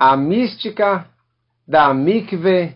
a 0.00 0.16
mística 0.16 1.06
da 1.68 1.92
mikve, 1.92 2.74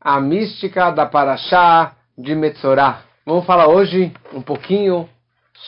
a 0.00 0.18
mística 0.18 0.90
da 0.90 1.04
Parashá 1.04 1.96
de 2.16 2.34
Metzorah. 2.34 3.02
Vamos 3.26 3.44
falar 3.44 3.68
hoje 3.68 4.10
um 4.32 4.40
pouquinho 4.40 5.06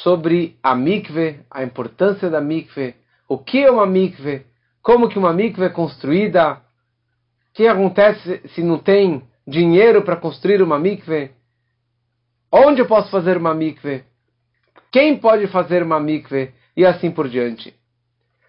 sobre 0.02 0.56
a 0.62 0.74
mikve, 0.74 1.40
a 1.50 1.62
importância 1.62 2.30
da 2.30 2.40
mikve, 2.40 2.94
o 3.28 3.36
que 3.36 3.62
é 3.62 3.70
uma 3.70 3.84
mikve, 3.84 4.46
como 4.80 5.10
que 5.10 5.18
uma 5.18 5.30
mikve 5.30 5.66
é 5.66 5.68
construída, 5.68 6.54
o 6.54 6.58
que 7.52 7.68
acontece 7.68 8.40
se 8.54 8.62
não 8.62 8.78
tem 8.78 9.22
dinheiro 9.46 10.00
para 10.00 10.16
construir 10.16 10.62
uma 10.62 10.78
mikve, 10.78 11.32
onde 12.50 12.80
eu 12.80 12.86
posso 12.86 13.10
fazer 13.10 13.36
uma 13.36 13.52
mikve, 13.52 14.04
quem 14.90 15.18
pode 15.18 15.48
fazer 15.48 15.82
uma 15.82 16.00
mikve 16.00 16.54
e 16.74 16.86
assim 16.86 17.10
por 17.10 17.28
diante. 17.28 17.74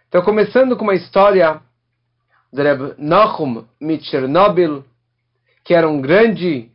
Então, 0.08 0.22
começando 0.22 0.78
com 0.78 0.84
uma 0.84 0.96
história 0.96 1.62
de 2.52 2.62
Reb 2.62 2.96
Nachum 2.98 3.66
Chernobyl, 4.02 4.84
que 5.64 5.74
era 5.74 5.88
um 5.88 6.02
grande 6.02 6.70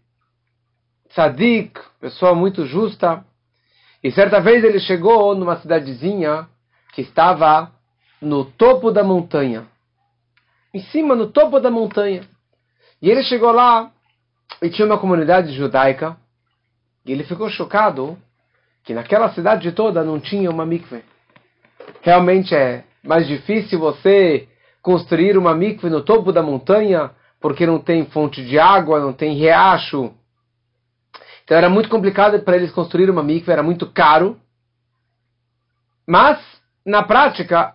tzadik, 1.10 1.78
pessoa 2.00 2.34
muito 2.34 2.66
justa, 2.66 3.24
e 4.02 4.10
certa 4.12 4.40
vez 4.40 4.62
ele 4.64 4.78
chegou 4.78 5.34
numa 5.34 5.56
cidadezinha 5.56 6.48
que 6.94 7.02
estava 7.02 7.72
no 8.20 8.44
topo 8.44 8.90
da 8.90 9.02
montanha. 9.02 9.66
Em 10.72 10.80
cima, 10.80 11.14
no 11.14 11.30
topo 11.30 11.58
da 11.58 11.70
montanha. 11.70 12.22
E 13.00 13.10
ele 13.10 13.22
chegou 13.22 13.50
lá 13.52 13.90
e 14.62 14.70
tinha 14.70 14.86
uma 14.86 14.98
comunidade 14.98 15.52
judaica. 15.52 16.16
E 17.04 17.12
ele 17.12 17.24
ficou 17.24 17.48
chocado 17.50 18.16
que 18.84 18.94
naquela 18.94 19.32
cidade 19.32 19.72
toda 19.72 20.04
não 20.04 20.20
tinha 20.20 20.50
uma 20.50 20.64
mikve. 20.64 21.02
Realmente 22.02 22.54
é 22.54 22.84
mais 23.02 23.26
difícil 23.26 23.78
você 23.78 24.48
construir 24.86 25.36
uma 25.36 25.52
mikve 25.52 25.90
no 25.90 26.00
topo 26.00 26.30
da 26.30 26.44
montanha 26.44 27.10
porque 27.40 27.66
não 27.66 27.80
tem 27.80 28.06
fonte 28.06 28.46
de 28.46 28.56
água, 28.56 29.00
não 29.00 29.12
tem 29.12 29.34
riacho. 29.34 30.14
Então 31.42 31.56
era 31.56 31.68
muito 31.68 31.88
complicado 31.88 32.38
para 32.44 32.54
eles 32.54 32.70
construir 32.70 33.10
uma 33.10 33.20
mikve, 33.20 33.50
era 33.50 33.64
muito 33.64 33.90
caro. 33.90 34.38
Mas, 36.06 36.38
na 36.84 37.02
prática, 37.02 37.74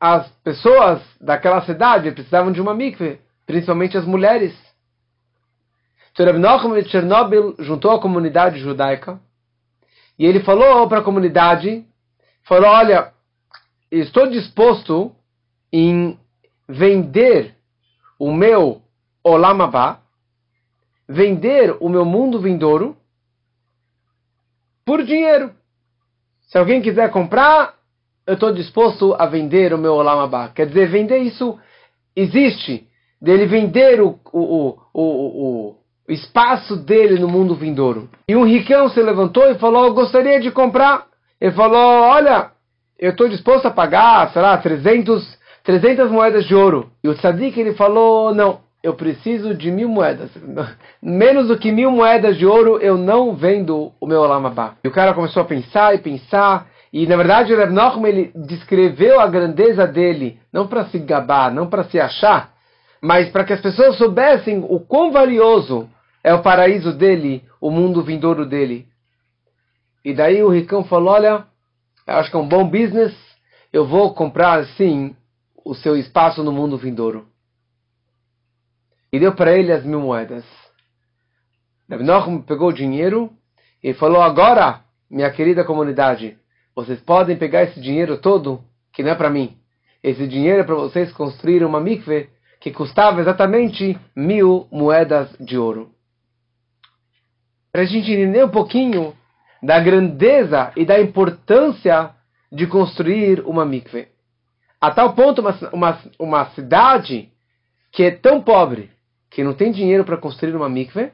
as 0.00 0.28
pessoas 0.42 1.00
daquela 1.20 1.64
cidade 1.64 2.10
precisavam 2.10 2.50
de 2.50 2.60
uma 2.60 2.74
mikve, 2.74 3.20
principalmente 3.46 3.96
as 3.96 4.04
mulheres. 4.04 4.52
Então 6.10 6.26
de 6.74 6.88
Chernobyl 6.88 7.54
juntou 7.60 7.92
a 7.92 8.00
comunidade 8.00 8.58
judaica 8.58 9.20
e 10.18 10.26
ele 10.26 10.40
falou 10.40 10.88
para 10.88 10.98
a 10.98 11.04
comunidade, 11.04 11.86
falou, 12.42 12.68
olha, 12.68 13.12
estou 13.92 14.28
disposto 14.28 15.14
em 15.72 16.18
vender 16.68 17.54
o 18.18 18.32
meu 18.32 18.82
Olamabá, 19.24 20.00
vender 21.08 21.76
o 21.80 21.88
meu 21.88 22.04
mundo 22.04 22.40
vindouro 22.40 22.96
por 24.84 25.02
dinheiro. 25.02 25.52
Se 26.48 26.58
alguém 26.58 26.80
quiser 26.80 27.10
comprar, 27.10 27.74
eu 28.26 28.34
estou 28.34 28.52
disposto 28.52 29.14
a 29.18 29.26
vender 29.26 29.72
o 29.72 29.78
meu 29.78 29.94
Olamabá. 29.94 30.48
Quer 30.48 30.66
dizer, 30.66 30.88
vender 30.88 31.18
isso 31.18 31.58
existe. 32.14 32.86
Dele 33.20 33.46
vender 33.46 34.00
o, 34.00 34.18
o, 34.32 34.78
o, 34.94 35.74
o, 35.74 35.76
espaço 36.08 36.76
dele 36.76 37.18
no 37.18 37.28
mundo 37.28 37.54
vindouro. 37.54 38.08
E 38.28 38.36
um 38.36 38.44
ricão 38.44 38.88
se 38.88 39.02
levantou 39.02 39.50
e 39.50 39.58
falou: 39.58 39.92
gostaria 39.92 40.38
de 40.40 40.50
comprar. 40.50 41.06
Ele 41.40 41.52
falou: 41.52 42.02
Olha, 42.02 42.52
eu 42.98 43.10
estou 43.10 43.28
disposto 43.28 43.66
a 43.66 43.70
pagar, 43.70 44.32
sei 44.32 44.40
lá, 44.40 44.56
300 44.56 45.37
300 45.68 46.10
moedas 46.10 46.46
de 46.46 46.54
ouro. 46.54 46.90
E 47.04 47.08
o 47.10 47.14
tzadik 47.14 47.60
ele 47.60 47.74
falou, 47.74 48.34
não, 48.34 48.60
eu 48.82 48.94
preciso 48.94 49.54
de 49.54 49.70
mil 49.70 49.86
moedas. 49.86 50.30
Menos 51.02 51.48
do 51.48 51.58
que 51.58 51.70
mil 51.70 51.90
moedas 51.90 52.38
de 52.38 52.46
ouro 52.46 52.78
eu 52.78 52.96
não 52.96 53.36
vendo 53.36 53.92
o 54.00 54.06
meu 54.06 54.22
Olamabá. 54.22 54.76
E 54.82 54.88
o 54.88 54.90
cara 54.90 55.12
começou 55.12 55.42
a 55.42 55.44
pensar 55.44 55.94
e 55.94 55.98
pensar. 55.98 56.68
E 56.90 57.06
na 57.06 57.18
verdade 57.18 57.52
o 57.52 57.56
Reb 57.58 57.70
Nachum 57.70 58.06
ele 58.06 58.32
descreveu 58.34 59.20
a 59.20 59.26
grandeza 59.26 59.86
dele, 59.86 60.40
não 60.50 60.66
para 60.66 60.86
se 60.86 60.98
gabar, 60.98 61.52
não 61.52 61.66
para 61.66 61.84
se 61.84 62.00
achar, 62.00 62.50
mas 63.02 63.28
para 63.28 63.44
que 63.44 63.52
as 63.52 63.60
pessoas 63.60 63.98
soubessem 63.98 64.64
o 64.66 64.80
quão 64.80 65.12
valioso 65.12 65.86
é 66.24 66.32
o 66.32 66.40
paraíso 66.40 66.94
dele, 66.94 67.44
o 67.60 67.70
mundo 67.70 68.02
vindouro 68.02 68.46
dele. 68.46 68.86
E 70.02 70.14
daí 70.14 70.42
o 70.42 70.48
ricão 70.48 70.82
falou, 70.82 71.12
olha, 71.12 71.44
acho 72.06 72.30
que 72.30 72.36
é 72.38 72.40
um 72.40 72.48
bom 72.48 72.64
business, 72.64 73.14
eu 73.70 73.84
vou 73.84 74.14
comprar 74.14 74.64
sim 74.68 75.14
o 75.68 75.74
seu 75.74 75.98
espaço 75.98 76.42
no 76.42 76.50
mundo 76.50 76.78
vindouro. 76.78 77.28
E 79.12 79.20
deu 79.20 79.34
para 79.34 79.52
ele 79.52 79.70
as 79.70 79.84
mil 79.84 80.00
moedas. 80.00 80.42
Rabi 81.90 82.04
pegou 82.46 82.68
o 82.68 82.72
dinheiro 82.72 83.30
e 83.84 83.92
falou: 83.92 84.22
Agora, 84.22 84.80
minha 85.10 85.30
querida 85.30 85.64
comunidade, 85.64 86.38
vocês 86.74 86.98
podem 87.00 87.36
pegar 87.36 87.64
esse 87.64 87.78
dinheiro 87.80 88.16
todo, 88.16 88.64
que 88.94 89.02
não 89.02 89.10
é 89.10 89.14
para 89.14 89.28
mim. 89.28 89.58
Esse 90.02 90.26
dinheiro 90.26 90.60
é 90.60 90.64
para 90.64 90.74
vocês 90.74 91.12
construir 91.12 91.62
uma 91.62 91.80
mikve 91.80 92.30
que 92.60 92.72
custava 92.72 93.20
exatamente 93.20 93.98
mil 94.16 94.66
moedas 94.72 95.36
de 95.38 95.58
ouro. 95.58 95.90
Para 97.70 97.82
a 97.82 97.84
gente 97.84 98.10
entender 98.10 98.42
um 98.42 98.50
pouquinho 98.50 99.14
da 99.62 99.78
grandeza 99.80 100.72
e 100.76 100.86
da 100.86 100.98
importância 100.98 102.14
de 102.50 102.66
construir 102.66 103.40
uma 103.40 103.66
mikve. 103.66 104.08
A 104.80 104.90
tal 104.90 105.14
ponto, 105.14 105.40
uma, 105.40 105.58
uma, 105.72 105.98
uma 106.18 106.50
cidade 106.50 107.30
que 107.90 108.04
é 108.04 108.10
tão 108.10 108.40
pobre 108.40 108.90
que 109.30 109.42
não 109.42 109.54
tem 109.54 109.72
dinheiro 109.72 110.04
para 110.04 110.16
construir 110.16 110.54
uma 110.54 110.68
mikve, 110.68 111.10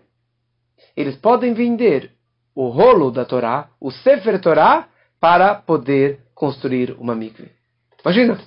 eles 0.97 1.17
podem 1.17 1.55
vender 1.55 2.11
o 2.55 2.69
rolo 2.69 3.11
da 3.11 3.25
Torá, 3.25 3.69
o 3.81 3.91
Sefer 3.91 4.41
Torá, 4.41 4.87
para 5.19 5.55
poder 5.55 6.21
construir 6.35 6.95
uma 6.99 7.15
mikve. 7.15 7.51
Imagina, 8.05 8.39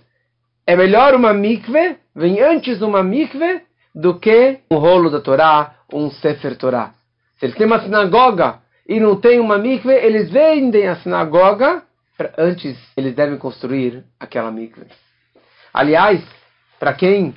é 0.65 0.75
melhor 0.75 1.15
uma 1.15 1.33
mikve, 1.33 1.97
vem 2.15 2.39
antes 2.39 2.81
uma 2.81 3.03
mikve, 3.03 3.61
do 3.93 4.19
que 4.19 4.59
um 4.69 4.77
rolo 4.77 5.09
da 5.09 5.19
Torá, 5.19 5.75
um 5.91 6.11
Sefer 6.11 6.55
Torá. 6.55 6.93
Se 7.39 7.45
eles 7.45 7.57
têm 7.57 7.65
uma 7.65 7.81
sinagoga 7.81 8.59
e 8.87 8.99
não 8.99 9.19
tem 9.19 9.39
uma 9.39 9.57
mikve, 9.57 9.93
eles 9.93 10.29
vendem 10.29 10.87
a 10.87 10.97
sinagoga, 10.97 11.83
antes 12.37 12.77
eles 12.95 13.15
devem 13.15 13.37
construir 13.37 14.03
aquela 14.19 14.51
mikve. 14.51 14.85
Aliás, 15.73 16.23
para 16.79 16.93
quem 16.93 17.35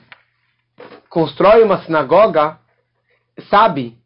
constrói 1.09 1.63
uma 1.63 1.83
sinagoga, 1.85 2.59
sabe 3.49 3.99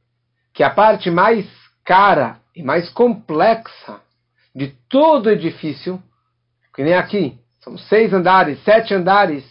que 0.52 0.62
a 0.62 0.70
parte 0.70 1.10
mais 1.10 1.46
cara 1.84 2.38
e 2.54 2.62
mais 2.62 2.88
complexa 2.90 4.00
de 4.54 4.68
todo 4.88 5.26
o 5.26 5.30
edifício, 5.30 6.02
que 6.74 6.82
nem 6.82 6.94
aqui, 6.94 7.38
são 7.60 7.76
seis 7.76 8.12
andares, 8.12 8.62
sete 8.62 8.94
andares, 8.94 9.44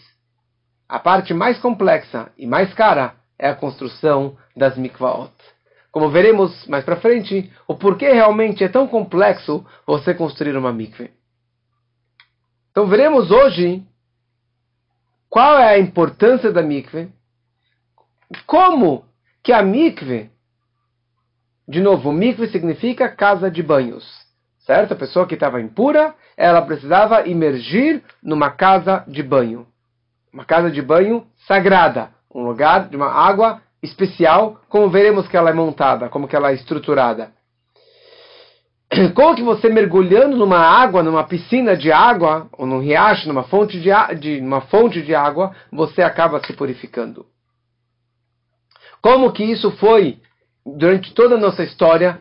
a 0.88 1.00
parte 1.00 1.34
mais 1.34 1.60
complexa 1.60 2.32
e 2.38 2.46
mais 2.46 2.74
cara 2.74 3.16
é 3.38 3.50
a 3.50 3.56
construção 3.56 4.38
das 4.56 4.78
mikvaot. 4.78 5.34
Como 5.92 6.10
veremos 6.10 6.66
mais 6.68 6.84
para 6.84 6.96
frente, 6.96 7.52
o 7.68 7.76
porquê 7.76 8.12
realmente 8.12 8.64
é 8.64 8.68
tão 8.68 8.88
complexo 8.88 9.66
você 9.86 10.14
construir 10.14 10.56
uma 10.56 10.74
mikve. 10.74 11.12
Então 12.72 12.88
veremos 12.88 13.30
hoje 13.30 13.86
qual 15.34 15.58
é 15.58 15.74
a 15.74 15.80
importância 15.80 16.52
da 16.52 16.62
mikve? 16.62 17.12
Como 18.46 19.04
que 19.42 19.52
a 19.52 19.64
mikve, 19.64 20.30
de 21.68 21.82
novo, 21.82 22.12
mikve 22.12 22.50
significa 22.50 23.10
casa 23.10 23.50
de 23.50 23.64
banhos, 23.64 24.06
certo? 24.60 24.92
A 24.92 24.96
pessoa 24.96 25.26
que 25.26 25.34
estava 25.34 25.60
impura, 25.60 26.14
ela 26.38 26.62
precisava 26.62 27.28
imergir 27.28 28.04
numa 28.22 28.52
casa 28.52 29.04
de 29.08 29.24
banho, 29.24 29.66
uma 30.32 30.46
casa 30.46 30.70
de 30.70 30.84
banho 30.84 31.26
sagrada, 31.48 32.12
um 32.32 32.44
lugar 32.44 32.88
de 32.88 32.96
uma 32.96 33.10
água 33.10 33.60
especial, 33.82 34.62
como 34.70 34.92
veremos 34.92 35.28
que 35.28 35.36
ela 35.36 35.50
é 35.50 35.54
montada, 35.54 36.10
como 36.10 36.28
que 36.28 36.36
ela 36.36 36.52
é 36.52 36.54
estruturada. 36.54 37.32
como 39.16 39.36
que 39.36 39.44
você 39.44 39.70
mergulhando 39.70 40.36
numa 40.38 40.60
água, 40.60 41.04
numa 41.04 41.24
piscina 41.24 41.76
de 41.76 41.92
água, 41.92 42.48
ou 42.54 42.66
num 42.66 42.80
riacho, 42.80 43.28
numa 43.28 43.44
fonte 43.44 43.80
de, 43.80 43.90
de, 44.20 44.42
numa 44.42 44.62
fonte 44.62 45.02
de 45.02 45.16
água, 45.16 45.56
você 45.72 46.02
acaba 46.02 46.44
se 46.44 46.54
purificando. 46.54 47.26
Como 49.02 49.32
que 49.32 49.44
isso 49.44 49.72
foi 49.72 50.20
durante 50.66 51.14
toda 51.14 51.36
a 51.36 51.40
nossa 51.40 51.64
história? 51.64 52.20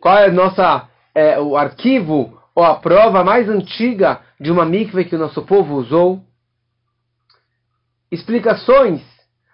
Qual 0.00 0.16
é, 0.16 0.30
nossa, 0.30 0.88
é, 1.14 1.38
o 1.38 1.56
arquivo 1.56 2.40
ou 2.54 2.64
a 2.64 2.76
prova 2.76 3.22
mais 3.22 3.48
antiga 3.48 4.20
de 4.40 4.50
uma 4.50 4.64
mikve 4.64 5.04
que 5.04 5.16
o 5.16 5.18
nosso 5.18 5.42
povo 5.42 5.74
usou? 5.74 6.22
Explicações 8.10 9.02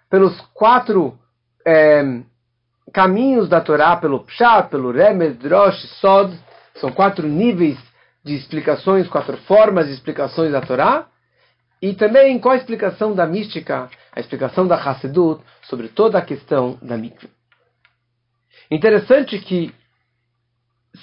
pelos 0.09 0.39
quatro 0.53 1.17
é, 1.65 2.21
caminhos 2.91 3.47
da 3.47 3.61
Torá 3.61 3.95
pelo 3.95 4.23
Pshat, 4.25 4.69
pelo 4.69 4.91
Remes, 4.91 5.37
Drosh, 5.37 5.79
Sod. 5.99 6.37
São 6.75 6.91
quatro 6.91 7.27
níveis 7.27 7.77
de 8.23 8.35
explicações, 8.35 9.07
quatro 9.07 9.37
formas 9.37 9.87
de 9.87 9.93
explicações 9.93 10.51
da 10.51 10.61
Torá. 10.61 11.07
E 11.81 11.93
também 11.93 12.39
qual 12.39 12.53
a 12.53 12.57
explicação 12.57 13.13
da 13.13 13.25
mística, 13.25 13.89
a 14.11 14.19
explicação 14.19 14.65
da 14.65 14.75
Hassedut 14.75 15.43
sobre 15.63 15.89
toda 15.89 16.17
a 16.17 16.21
questão 16.21 16.77
da 16.81 16.97
mikve. 16.97 17.29
Interessante 18.71 19.37
que 19.39 19.73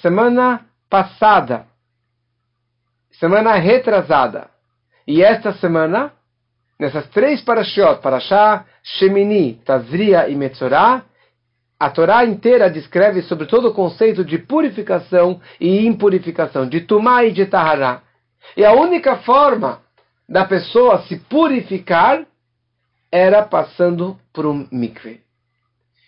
semana 0.01 0.65
passada, 0.89 1.65
semana 3.11 3.53
retrasada 3.55 4.49
e 5.07 5.21
esta 5.21 5.53
semana, 5.53 6.11
nessas 6.79 7.07
três 7.09 7.41
parashiot, 7.41 8.01
Parashá, 8.01 8.65
Shemini, 8.83 9.55
Tazria 9.65 10.29
e 10.29 10.35
Metzorah, 10.35 11.03
a 11.81 11.89
Torá 11.89 12.23
inteira 12.23 12.69
descreve 12.69 13.23
sobre 13.23 13.47
todo 13.47 13.69
o 13.69 13.73
conceito 13.73 14.23
de 14.23 14.37
purificação 14.37 15.41
e 15.59 15.83
impurificação, 15.83 16.69
de 16.69 16.81
Tumá 16.81 17.23
e 17.25 17.31
de 17.31 17.47
Tahará. 17.47 18.03
E 18.55 18.63
a 18.63 18.71
única 18.71 19.15
forma 19.15 19.81
da 20.29 20.45
pessoa 20.45 21.01
se 21.07 21.17
purificar 21.17 22.23
era 23.11 23.41
passando 23.41 24.15
por 24.31 24.45
um 24.45 24.67
mikve. 24.71 25.21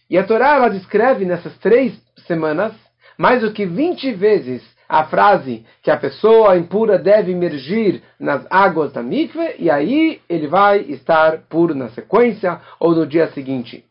E 0.07 0.15
a 0.15 0.23
Torá 0.23 0.57
ela 0.57 0.69
descreve 0.69 1.25
nessas 1.25 1.57
três 1.57 1.99
semanas 2.27 2.71
mais 3.17 3.41
do 3.41 3.51
que 3.51 3.65
20 3.65 4.13
vezes 4.13 4.61
a 4.87 5.05
frase 5.05 5.65
que 5.81 5.89
a 5.89 5.97
pessoa 5.97 6.55
impura 6.55 6.99
deve 6.99 7.31
emergir 7.31 8.03
nas 8.19 8.45
águas 8.47 8.93
da 8.93 9.01
mikve 9.01 9.55
e 9.57 9.71
aí 9.71 10.21
ele 10.29 10.45
vai 10.45 10.81
estar 10.81 11.39
puro 11.49 11.73
na 11.73 11.89
sequência 11.89 12.61
ou 12.79 12.93
no 12.93 13.07
dia 13.07 13.31
seguinte. 13.31 13.83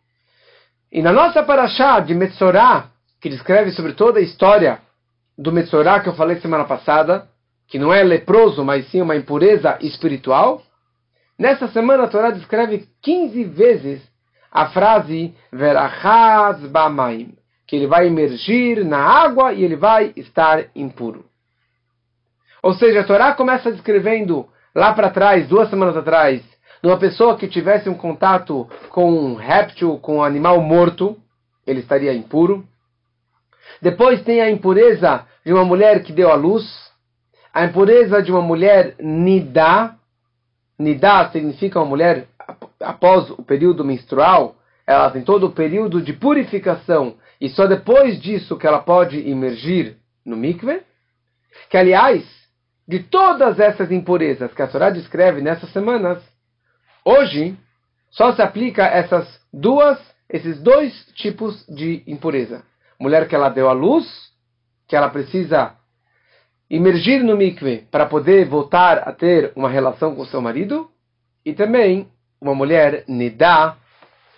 E 0.93 1.01
na 1.01 1.11
nossa 1.11 1.43
paraxá 1.43 2.01
de 2.01 2.15
Metzorá, 2.15 2.91
que 3.19 3.31
descreve 3.31 3.71
sobre 3.71 3.95
toda 3.95 4.19
a 4.19 4.23
história 4.23 4.79
do 5.39 5.51
Metzorá 5.51 6.01
que 6.01 6.11
eu 6.11 6.15
falei 6.15 6.39
semana 6.39 6.65
passada, 6.65 7.27
que 7.67 7.79
não 7.79 7.91
é 7.95 8.03
leproso, 8.03 8.63
mas 8.63 8.87
sim 8.91 9.01
uma 9.01 9.17
impureza 9.17 9.79
espiritual, 9.81 10.63
nessa 11.39 11.69
semana 11.69 12.05
a 12.05 12.09
Torá 12.09 12.31
descreve 12.31 12.87
15 13.01 13.45
vezes 13.45 14.03
a 14.51 14.67
frase 14.67 15.35
Verachaz 15.51 16.61
Bamaim, 16.67 17.39
que 17.67 17.75
ele 17.77 17.87
vai 17.87 18.07
emergir 18.07 18.85
na 18.85 18.99
água 18.99 19.55
e 19.55 19.65
ele 19.65 19.77
vai 19.77 20.13
estar 20.15 20.67
impuro. 20.77 21.25
Ou 22.63 22.75
seja, 22.75 23.01
a 23.01 23.05
Torá 23.05 23.33
começa 23.33 23.73
descrevendo 23.73 24.47
lá 24.75 24.93
para 24.93 25.09
trás, 25.09 25.49
duas 25.49 25.71
semanas 25.71 25.97
atrás, 25.97 26.43
numa 26.83 26.99
pessoa 26.99 27.37
que 27.37 27.47
tivesse 27.47 27.89
um 27.89 27.95
contato 27.95 28.69
com 28.91 29.11
um 29.11 29.35
réptil, 29.35 29.99
com 29.99 30.17
um 30.17 30.23
animal 30.23 30.61
morto, 30.61 31.17
ele 31.67 31.81
estaria 31.81 32.13
impuro. 32.13 32.67
Depois 33.81 34.23
tem 34.23 34.41
a 34.41 34.51
impureza 34.51 35.25
de 35.45 35.53
uma 35.53 35.65
mulher 35.65 36.03
que 36.03 36.13
deu 36.13 36.31
à 36.31 36.35
luz, 36.35 36.65
a 37.55 37.65
impureza 37.65 38.23
de 38.23 38.33
uma 38.33 38.43
mulher 38.43 38.97
nidá. 38.99 39.97
Nidá 40.79 41.31
significa 41.31 41.79
uma 41.79 41.89
mulher 41.89 42.27
após 42.81 43.31
o 43.31 43.43
período 43.43 43.85
menstrual, 43.85 44.57
ela 44.87 45.11
tem 45.11 45.23
todo 45.23 45.47
o 45.47 45.53
período 45.53 46.03
de 46.03 46.13
purificação 46.13 47.15
e 47.41 47.49
só 47.49 47.67
depois 47.67 48.21
disso 48.21 48.57
que 48.57 48.67
ela 48.67 48.81
pode 48.81 49.19
emergir 49.29 49.97
no 50.25 50.37
mikve. 50.37 50.83
Que 51.71 51.77
aliás, 51.77 52.25
de 52.87 53.01
todas 53.01 53.61
essas 53.61 53.91
impurezas 53.91 54.53
que 54.53 54.63
a 54.63 54.67
Torá 54.67 54.91
descreve 54.91 55.41
nessas 55.41 55.71
semanas, 55.71 56.23
Hoje, 57.05 57.57
só 58.11 58.33
se 58.35 58.43
aplica 58.43 58.85
essas 58.85 59.27
duas, 59.53 59.99
esses 60.29 60.61
dois 60.61 60.93
tipos 61.15 61.67
de 61.67 62.03
impureza. 62.07 62.63
Mulher 62.99 63.27
que 63.27 63.35
ela 63.35 63.49
deu 63.49 63.69
à 63.69 63.73
luz, 63.73 64.07
que 64.87 64.95
ela 64.95 65.09
precisa 65.09 65.75
emergir 66.71 67.23
no 67.23 67.37
mikve 67.37 67.87
para 67.91 68.07
poder 68.07 68.49
voltar 68.49 68.99
a 69.09 69.13
ter 69.13 69.53
uma 69.57 69.69
relação 69.69 70.15
com 70.15 70.25
seu 70.25 70.41
marido, 70.41 70.91
e 71.45 71.53
também 71.53 72.09
uma 72.41 72.55
mulher 72.55 73.05
nidá. 73.09 73.77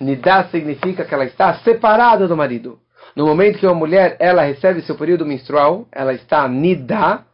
Nidá 0.00 0.44
significa 0.48 1.04
que 1.04 1.14
ela 1.14 1.24
está 1.24 1.54
separada 1.58 2.26
do 2.26 2.36
marido. 2.36 2.80
No 3.14 3.26
momento 3.26 3.58
que 3.58 3.66
uma 3.66 3.74
mulher 3.74 4.16
ela 4.18 4.42
recebe 4.42 4.82
seu 4.82 4.96
período 4.96 5.26
menstrual, 5.26 5.86
ela 5.92 6.12
está 6.14 6.48
nidá, 6.48 7.24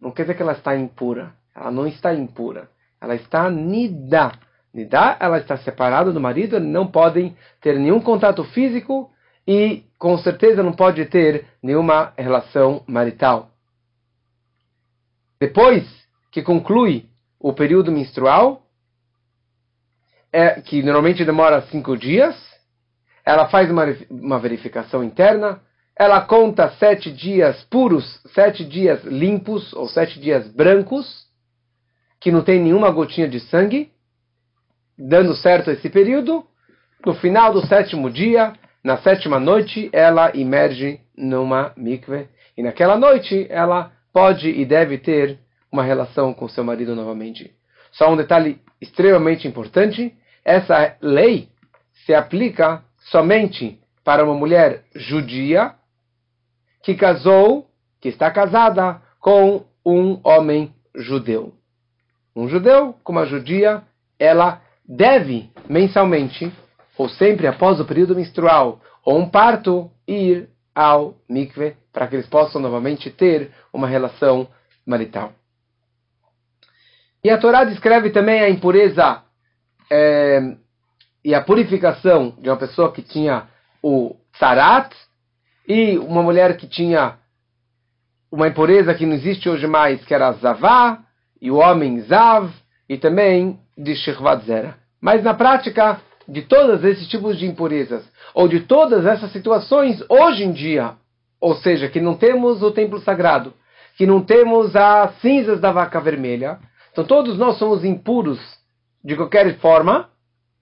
não 0.00 0.10
quer 0.10 0.22
dizer 0.22 0.34
que 0.34 0.42
ela 0.42 0.52
está 0.52 0.76
impura. 0.76 1.32
Ela 1.54 1.70
não 1.70 1.86
está 1.86 2.14
impura. 2.14 2.68
Ela 3.00 3.14
está 3.14 3.50
nidá. 3.50 4.32
Nidá, 4.72 5.16
ela 5.18 5.38
está 5.38 5.56
separada 5.58 6.12
do 6.12 6.20
marido, 6.20 6.60
não 6.60 6.86
podem 6.86 7.36
ter 7.60 7.78
nenhum 7.78 8.00
contato 8.00 8.44
físico 8.44 9.10
e 9.46 9.84
com 9.98 10.16
certeza 10.18 10.62
não 10.62 10.72
pode 10.72 11.04
ter 11.06 11.46
nenhuma 11.62 12.12
relação 12.16 12.82
marital. 12.86 13.50
Depois 15.40 15.84
que 16.30 16.42
conclui 16.42 17.06
o 17.38 17.52
período 17.52 17.90
menstrual, 17.90 18.62
é, 20.32 20.60
que 20.60 20.82
normalmente 20.82 21.24
demora 21.24 21.62
cinco 21.62 21.96
dias, 21.96 22.36
ela 23.24 23.48
faz 23.48 23.70
uma, 23.70 23.84
uma 24.08 24.38
verificação 24.38 25.02
interna, 25.02 25.60
ela 25.98 26.20
conta 26.20 26.70
sete 26.78 27.10
dias 27.10 27.62
puros, 27.64 28.22
sete 28.32 28.64
dias 28.64 29.02
limpos 29.04 29.72
ou 29.72 29.88
sete 29.88 30.20
dias 30.20 30.46
brancos, 30.48 31.26
que 32.20 32.30
não 32.30 32.42
tem 32.42 32.60
nenhuma 32.60 32.90
gotinha 32.90 33.28
de 33.28 33.40
sangue, 33.40 33.90
dando 35.00 35.34
certo 35.34 35.70
esse 35.70 35.88
período, 35.88 36.44
no 37.04 37.14
final 37.14 37.52
do 37.52 37.66
sétimo 37.66 38.10
dia, 38.10 38.52
na 38.84 38.98
sétima 38.98 39.40
noite, 39.40 39.88
ela 39.92 40.36
emerge 40.36 41.00
numa 41.16 41.72
mikve. 41.76 42.28
E 42.56 42.62
naquela 42.62 42.98
noite, 42.98 43.46
ela 43.48 43.92
pode 44.12 44.50
e 44.50 44.64
deve 44.66 44.98
ter 44.98 45.38
uma 45.72 45.82
relação 45.82 46.34
com 46.34 46.48
seu 46.48 46.62
marido 46.62 46.94
novamente. 46.94 47.54
Só 47.92 48.12
um 48.12 48.16
detalhe 48.16 48.60
extremamente 48.80 49.48
importante: 49.48 50.14
essa 50.44 50.96
lei 51.00 51.48
se 52.04 52.14
aplica 52.14 52.82
somente 53.10 53.80
para 54.04 54.24
uma 54.24 54.34
mulher 54.34 54.84
judia 54.94 55.74
que 56.82 56.94
casou, 56.94 57.66
que 58.00 58.08
está 58.08 58.30
casada 58.30 59.00
com 59.18 59.64
um 59.84 60.20
homem 60.24 60.74
judeu. 60.94 61.54
Um 62.34 62.48
judeu 62.48 62.94
com 63.04 63.12
uma 63.12 63.26
judia, 63.26 63.82
ela 64.18 64.62
deve 64.90 65.48
mensalmente, 65.68 66.52
ou 66.98 67.08
sempre 67.08 67.46
após 67.46 67.78
o 67.78 67.84
período 67.84 68.16
menstrual, 68.16 68.80
ou 69.04 69.16
um 69.16 69.30
parto, 69.30 69.88
ir 70.06 70.48
ao 70.74 71.14
mikve 71.28 71.76
para 71.92 72.08
que 72.08 72.16
eles 72.16 72.26
possam 72.26 72.60
novamente 72.60 73.08
ter 73.08 73.52
uma 73.72 73.86
relação 73.86 74.48
marital. 74.84 75.32
E 77.22 77.30
a 77.30 77.38
Torá 77.38 77.64
descreve 77.64 78.10
também 78.10 78.40
a 78.40 78.50
impureza 78.50 79.22
é, 79.90 80.56
e 81.24 81.34
a 81.34 81.40
purificação 81.40 82.34
de 82.40 82.48
uma 82.48 82.56
pessoa 82.56 82.92
que 82.92 83.02
tinha 83.02 83.46
o 83.82 84.16
tzarat 84.32 84.92
e 85.68 85.98
uma 85.98 86.22
mulher 86.22 86.56
que 86.56 86.66
tinha 86.66 87.18
uma 88.32 88.48
impureza 88.48 88.94
que 88.94 89.06
não 89.06 89.14
existe 89.14 89.48
hoje 89.48 89.66
mais, 89.66 90.04
que 90.04 90.14
era 90.14 90.32
zavá, 90.32 91.02
e 91.40 91.50
o 91.50 91.56
homem 91.56 92.00
zav, 92.02 92.50
e 92.88 92.96
também 92.96 93.58
de 93.76 93.94
shirvat 93.96 94.44
zera. 94.44 94.79
Mas 95.00 95.22
na 95.22 95.34
prática, 95.34 96.00
de 96.28 96.42
todos 96.42 96.84
esses 96.84 97.08
tipos 97.08 97.38
de 97.38 97.46
impurezas, 97.46 98.04
ou 98.34 98.46
de 98.46 98.60
todas 98.60 99.06
essas 99.06 99.32
situações, 99.32 100.02
hoje 100.08 100.44
em 100.44 100.52
dia, 100.52 100.94
ou 101.40 101.54
seja, 101.56 101.88
que 101.88 102.00
não 102.00 102.14
temos 102.14 102.62
o 102.62 102.70
templo 102.70 103.00
sagrado, 103.00 103.54
que 103.96 104.06
não 104.06 104.22
temos 104.22 104.76
as 104.76 105.18
cinzas 105.20 105.60
da 105.60 105.72
vaca 105.72 106.00
vermelha, 106.00 106.58
então 106.92 107.04
todos 107.04 107.38
nós 107.38 107.56
somos 107.58 107.84
impuros 107.84 108.38
de 109.02 109.16
qualquer 109.16 109.56
forma, 109.58 110.08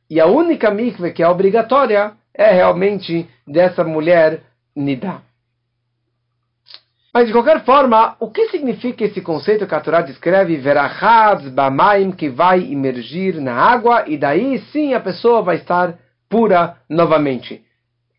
e 0.08 0.20
a 0.20 0.26
única 0.26 0.70
mikve 0.70 1.12
que 1.12 1.22
é 1.22 1.28
obrigatória 1.28 2.12
é 2.32 2.52
realmente 2.52 3.28
dessa 3.46 3.84
mulher 3.84 4.42
nidá. 4.74 5.20
Mas 7.18 7.26
de 7.26 7.32
qualquer 7.32 7.64
forma, 7.64 8.14
o 8.20 8.30
que 8.30 8.46
significa 8.46 9.04
esse 9.04 9.20
conceito 9.20 9.66
que 9.66 9.74
a 9.74 9.80
Torá 9.80 10.02
descreve, 10.02 10.56
verachaz 10.56 11.48
bamaim, 11.48 12.12
que 12.12 12.28
vai 12.28 12.60
emergir 12.60 13.40
na 13.40 13.56
água, 13.56 14.04
e 14.06 14.16
daí 14.16 14.60
sim 14.70 14.94
a 14.94 15.00
pessoa 15.00 15.42
vai 15.42 15.56
estar 15.56 15.94
pura 16.30 16.76
novamente? 16.88 17.60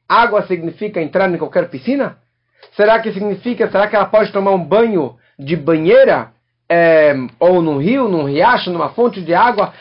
Água 0.06 0.46
significa 0.48 1.02
entrar 1.02 1.34
em 1.34 1.38
qualquer 1.38 1.70
piscina? 1.70 2.18
Será 2.76 3.00
que 3.00 3.14
significa, 3.14 3.72
será 3.72 3.88
que 3.88 3.96
ela 3.96 4.04
pode 4.04 4.34
tomar 4.34 4.52
um 4.52 4.66
banho 4.66 5.16
de 5.40 5.56
banheira? 5.56 6.34
É, 6.70 7.16
ou 7.40 7.62
num 7.62 7.78
rio, 7.78 8.10
num 8.10 8.26
riacho, 8.26 8.70
numa 8.70 8.90
fonte 8.90 9.22
de 9.22 9.34
água? 9.34 9.72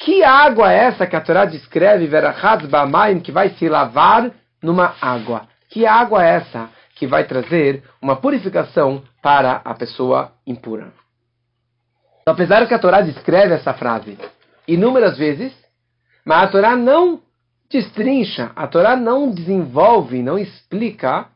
Que 0.00 0.24
água 0.24 0.72
é 0.72 0.86
essa 0.86 1.06
que 1.06 1.14
a 1.14 1.20
Torá 1.20 1.44
descreve, 1.44 2.08
verachaz 2.08 2.66
bamaim, 2.66 3.20
que 3.20 3.30
vai 3.30 3.50
se 3.50 3.68
lavar 3.68 4.32
numa 4.60 4.96
água? 5.00 5.42
Que 5.70 5.86
água 5.86 6.26
é 6.26 6.34
essa? 6.38 6.70
Que 7.04 7.06
vai 7.06 7.24
trazer 7.24 7.82
uma 8.00 8.16
purificação 8.16 9.02
para 9.22 9.60
a 9.62 9.74
pessoa 9.74 10.32
impura. 10.46 10.90
Então, 12.22 12.32
apesar 12.32 12.66
que 12.66 12.72
a 12.72 12.78
Torá 12.78 13.02
descreve 13.02 13.52
essa 13.52 13.74
frase 13.74 14.16
inúmeras 14.66 15.18
vezes, 15.18 15.52
mas 16.24 16.44
a 16.44 16.46
Torá 16.48 16.74
não 16.74 17.20
destrincha, 17.70 18.52
a 18.56 18.66
Torá 18.66 18.96
não 18.96 19.30
desenvolve, 19.30 20.22
não 20.22 20.38
explica 20.38 21.26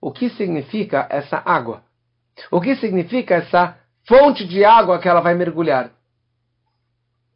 o 0.00 0.10
que 0.10 0.30
significa 0.30 1.06
essa 1.10 1.42
água. 1.44 1.82
O 2.50 2.58
que 2.58 2.74
significa 2.76 3.34
essa 3.34 3.76
fonte 4.06 4.46
de 4.46 4.64
água 4.64 4.98
que 4.98 5.08
ela 5.08 5.20
vai 5.20 5.34
mergulhar. 5.34 5.90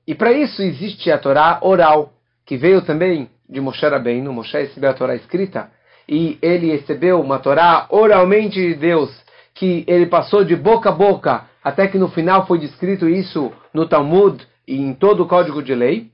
E 0.07 0.15
para 0.15 0.33
isso 0.33 0.63
existe 0.63 1.13
a 1.13 1.19
Torá 1.19 1.59
oral, 1.61 2.15
que 2.47 2.57
veio 2.57 2.81
também 2.81 3.29
de 3.47 3.61
Moshe 3.61 3.87
Rabbeinu. 3.87 4.33
Moshe 4.33 4.57
recebeu 4.57 4.89
a 4.89 4.95
Torá 4.95 5.15
escrita 5.15 5.71
e 6.09 6.39
ele 6.43 6.73
recebeu 6.73 7.21
uma 7.21 7.39
Torá 7.39 7.87
oralmente 7.91 8.61
de 8.61 8.75
Deus, 8.75 9.11
que 9.55 9.85
ele 9.87 10.07
passou 10.07 10.45
de 10.45 10.57
boca 10.57 10.91
a 10.91 10.93
boca, 10.93 11.45
até 11.63 11.87
que 11.87 11.99
no 11.99 12.09
final 12.09 12.47
foi 12.47 12.59
descrito 12.59 13.09
isso 13.09 13.53
no 13.73 13.87
Talmud 13.87 14.45
e 14.67 14.77
em 14.77 14.95
todo 14.95 15.23
o 15.23 15.29
código 15.29 15.63
de 15.63 15.75
lei. 15.75 16.11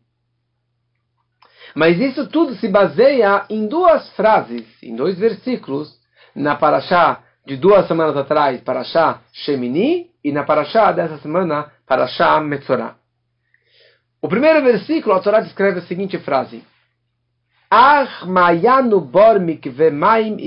Mas 1.75 1.99
isso 1.99 2.29
tudo 2.29 2.55
se 2.57 2.69
baseia 2.69 3.45
em 3.49 3.67
duas 3.67 4.09
frases, 4.11 4.67
em 4.83 4.95
dois 4.97 5.19
versículos, 5.19 5.97
na 6.35 6.55
Parashá 6.57 7.21
de 7.47 7.57
duas 7.57 7.87
semanas 7.87 8.17
atrás, 8.17 8.61
Parashá 8.61 9.21
Shemini, 9.33 10.11
e 10.23 10.33
na 10.33 10.45
Parashá 10.45 10.93
dessa 10.93 11.19
semana, 11.19 11.71
Parashá 11.87 12.39
Metzorah. 12.41 12.97
O 14.21 14.29
primeiro 14.29 14.63
versículo, 14.63 15.15
a 15.15 15.21
Torá 15.21 15.41
descreve 15.41 15.79
a 15.79 15.83
seguinte 15.83 16.19
frase: 16.19 16.63
Ach 17.71 18.25
mayanu 18.27 19.01
bor 19.01 19.39
mikve 19.39 19.91
maim 19.91 20.39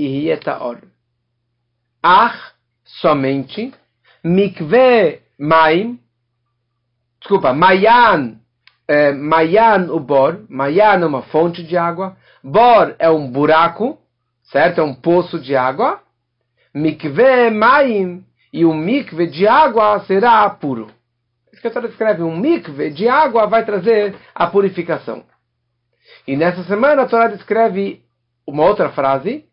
or. 0.60 0.78
Ach, 2.02 2.54
somente, 2.84 3.72
mikve 4.24 5.20
maim, 5.38 6.00
desculpa, 7.20 7.52
mayan, 7.52 8.40
é, 8.88 9.12
mayan 9.12 9.88
o 9.90 10.00
bor, 10.00 10.44
mayan 10.48 11.02
é 11.02 11.06
uma 11.06 11.22
fonte 11.22 11.62
de 11.62 11.76
água, 11.76 12.16
bor 12.42 12.96
é 12.98 13.08
um 13.08 13.30
buraco, 13.30 13.98
certo? 14.42 14.80
É 14.80 14.84
um 14.84 14.94
poço 14.94 15.38
de 15.38 15.54
água, 15.54 16.00
mikve 16.74 17.50
maim, 17.50 18.24
e 18.52 18.64
o 18.64 18.74
mikve 18.74 19.28
de 19.28 19.46
água 19.46 20.00
será 20.06 20.50
puro. 20.50 20.90
Isso 21.52 21.62
que 21.62 21.68
a 21.68 21.70
Torá 21.70 22.14
um 22.24 22.36
mikve 22.36 22.90
de 22.90 23.08
água 23.08 23.46
vai 23.46 23.64
trazer 23.64 24.16
a 24.34 24.48
purificação. 24.48 25.24
E 26.26 26.36
nessa 26.36 26.62
semana 26.64 27.02
a 27.02 27.06
Torá 27.06 27.26
descreve 27.26 28.02
uma 28.46 28.64
outra 28.64 28.90
frase, 28.90 29.44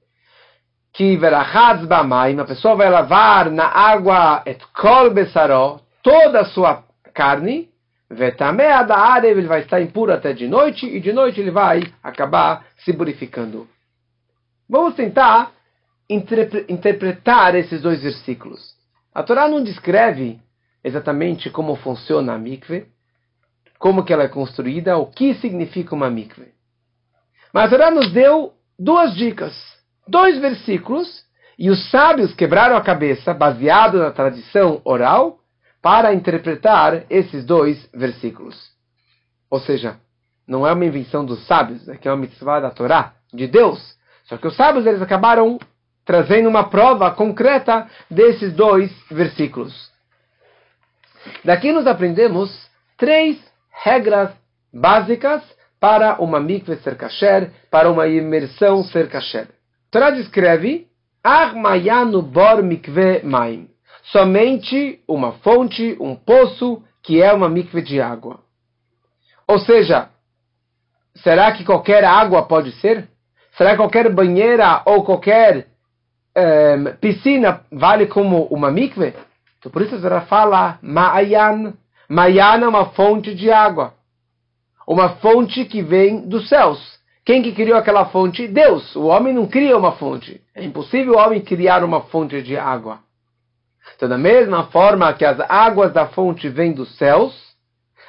que 0.93 1.17
verachaz 1.17 1.85
bamaim, 1.85 2.39
a 2.39 2.45
pessoa 2.45 2.75
vai 2.75 2.89
lavar 2.89 3.49
na 3.49 3.65
água 3.65 4.41
et 4.45 4.63
kol 4.73 5.11
besaró, 5.11 5.79
toda 6.03 6.41
a 6.41 6.45
sua 6.45 6.83
carne, 7.13 7.69
vetamea 8.09 8.83
da 8.83 8.97
área, 8.97 9.27
ele 9.27 9.47
vai 9.47 9.61
estar 9.61 9.81
impuro 9.81 10.11
até 10.11 10.33
de 10.33 10.47
noite, 10.47 10.85
e 10.85 10.99
de 10.99 11.13
noite 11.13 11.39
ele 11.39 11.51
vai 11.51 11.81
acabar 12.03 12.65
se 12.77 12.91
purificando. 12.93 13.67
Vamos 14.67 14.95
tentar 14.95 15.51
interpretar 16.09 17.55
esses 17.55 17.81
dois 17.81 18.01
versículos. 18.01 18.75
A 19.13 19.21
Torá 19.23 19.47
não 19.47 19.63
descreve 19.63 20.39
exatamente 20.83 21.49
como 21.49 21.75
funciona 21.75 22.33
a 22.33 22.37
mikve, 22.37 22.87
como 23.77 24.03
que 24.03 24.11
ela 24.11 24.23
é 24.23 24.27
construída, 24.27 24.97
o 24.97 25.07
que 25.07 25.35
significa 25.35 25.95
uma 25.95 26.09
mikve. 26.09 26.58
Mas 27.53 27.69
Torá 27.69 27.89
nos 27.89 28.11
deu 28.11 28.53
duas 28.77 29.15
dicas, 29.15 29.55
dois 30.07 30.37
versículos, 30.39 31.23
e 31.57 31.69
os 31.69 31.89
sábios 31.89 32.33
quebraram 32.33 32.77
a 32.77 32.81
cabeça, 32.81 33.33
baseado 33.33 33.99
na 33.99 34.11
tradição 34.11 34.81
oral, 34.85 35.39
para 35.81 36.13
interpretar 36.13 37.05
esses 37.09 37.45
dois 37.45 37.89
versículos. 37.93 38.55
Ou 39.49 39.59
seja, 39.59 39.97
não 40.47 40.65
é 40.65 40.73
uma 40.73 40.85
invenção 40.85 41.25
dos 41.25 41.45
sábios, 41.45 41.87
é 41.87 41.97
que 41.97 42.07
é 42.07 42.11
uma 42.11 42.17
mitzvah 42.17 42.59
da 42.59 42.71
Torá, 42.71 43.13
de 43.33 43.47
Deus. 43.47 43.97
Só 44.25 44.37
que 44.37 44.47
os 44.47 44.55
sábios 44.55 44.85
eles 44.85 45.01
acabaram 45.01 45.59
trazendo 46.05 46.49
uma 46.49 46.69
prova 46.69 47.11
concreta 47.11 47.87
desses 48.09 48.53
dois 48.53 48.91
versículos. 49.09 49.91
Daqui 51.43 51.71
nos 51.71 51.85
aprendemos 51.85 52.49
três 52.97 53.37
regras 53.69 54.31
básicas 54.73 55.43
para 55.79 56.21
uma 56.21 56.39
mikve 56.39 56.75
ser 56.77 56.95
kasher, 56.97 57.51
para 57.71 57.89
uma 57.89 58.07
imersão 58.07 58.83
ser 58.83 59.09
kasher. 59.09 59.47
Torá 59.89 60.11
descreve 60.11 60.87
Armayanu 61.23 62.21
bor 62.21 62.61
mikve 62.61 63.21
maim. 63.23 63.69
Somente 64.11 65.01
uma 65.07 65.33
fonte, 65.33 65.97
um 65.99 66.15
poço, 66.15 66.83
que 67.03 67.21
é 67.21 67.31
uma 67.31 67.49
mikve 67.49 67.81
de 67.81 68.01
água. 68.01 68.39
Ou 69.47 69.59
seja, 69.59 70.09
será 71.15 71.51
que 71.51 71.63
qualquer 71.63 72.03
água 72.03 72.43
pode 72.43 72.71
ser? 72.73 73.07
Será 73.57 73.71
que 73.71 73.77
qualquer 73.77 74.11
banheira 74.13 74.81
ou 74.85 75.03
qualquer 75.03 75.67
um, 76.35 76.41
ehm, 76.41 76.95
piscina 77.01 77.61
vale 77.71 78.07
como 78.07 78.43
uma 78.45 78.71
mikve? 78.71 79.13
Então, 79.57 79.71
por 79.71 79.81
isso 79.81 79.95
a 79.95 80.21
fala 80.21 80.79
Ma'ayan. 80.81 81.73
Ma'ayan 82.07 82.63
é 82.63 82.67
uma 82.67 82.85
fonte 82.91 83.35
de 83.35 83.51
água 83.51 83.98
uma 84.89 85.09
fonte 85.17 85.65
que 85.65 85.83
vem 85.83 86.27
dos 86.27 86.49
céus. 86.49 86.97
Quem 87.23 87.43
que 87.43 87.51
criou 87.51 87.77
aquela 87.77 88.05
fonte? 88.05 88.47
Deus. 88.47 88.95
O 88.95 89.05
homem 89.05 89.31
não 89.31 89.45
cria 89.45 89.77
uma 89.77 89.91
fonte. 89.91 90.41
É 90.55 90.63
impossível 90.63 91.13
o 91.13 91.17
homem 91.19 91.41
criar 91.41 91.83
uma 91.83 92.01
fonte 92.01 92.41
de 92.41 92.57
água. 92.57 92.97
Então, 93.95 94.09
da 94.09 94.17
mesma 94.17 94.63
forma 94.71 95.13
que 95.13 95.23
as 95.23 95.39
águas 95.41 95.93
da 95.93 96.07
fonte 96.07 96.49
vêm 96.49 96.73
dos 96.73 96.97
céus, 96.97 97.35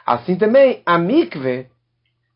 assim 0.06 0.36
também 0.36 0.80
a 0.86 0.96
mikve 0.96 1.66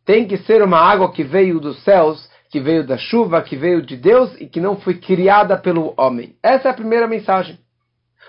tem 0.05 0.29
que 0.29 0.37
ser 0.37 0.63
uma 0.63 0.79
água 0.79 1.11
que 1.11 1.25
veio 1.25 1.59
dos 1.59 1.83
céus, 1.83 2.29
que 2.51 2.61
veio 2.61 2.87
da 2.87 2.99
chuva, 2.99 3.41
que 3.41 3.57
veio 3.57 3.81
de 3.81 3.97
Deus 3.97 4.39
e 4.39 4.47
que 4.47 4.61
não 4.61 4.77
foi 4.77 4.99
criada 4.99 5.57
pelo 5.57 5.95
homem. 5.97 6.37
Essa 6.43 6.69
é 6.69 6.71
a 6.71 6.75
primeira 6.75 7.07
mensagem. 7.07 7.59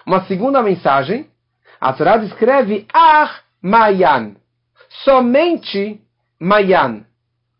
Uma 0.07 0.23
segunda 0.27 0.63
mensagem, 0.63 1.27
a 1.81 1.91
Torá 1.91 2.15
descreve 2.15 2.87
Ar 2.93 3.41
Mayan. 3.61 4.35
Somente 5.03 5.99
Mayan. 6.39 7.01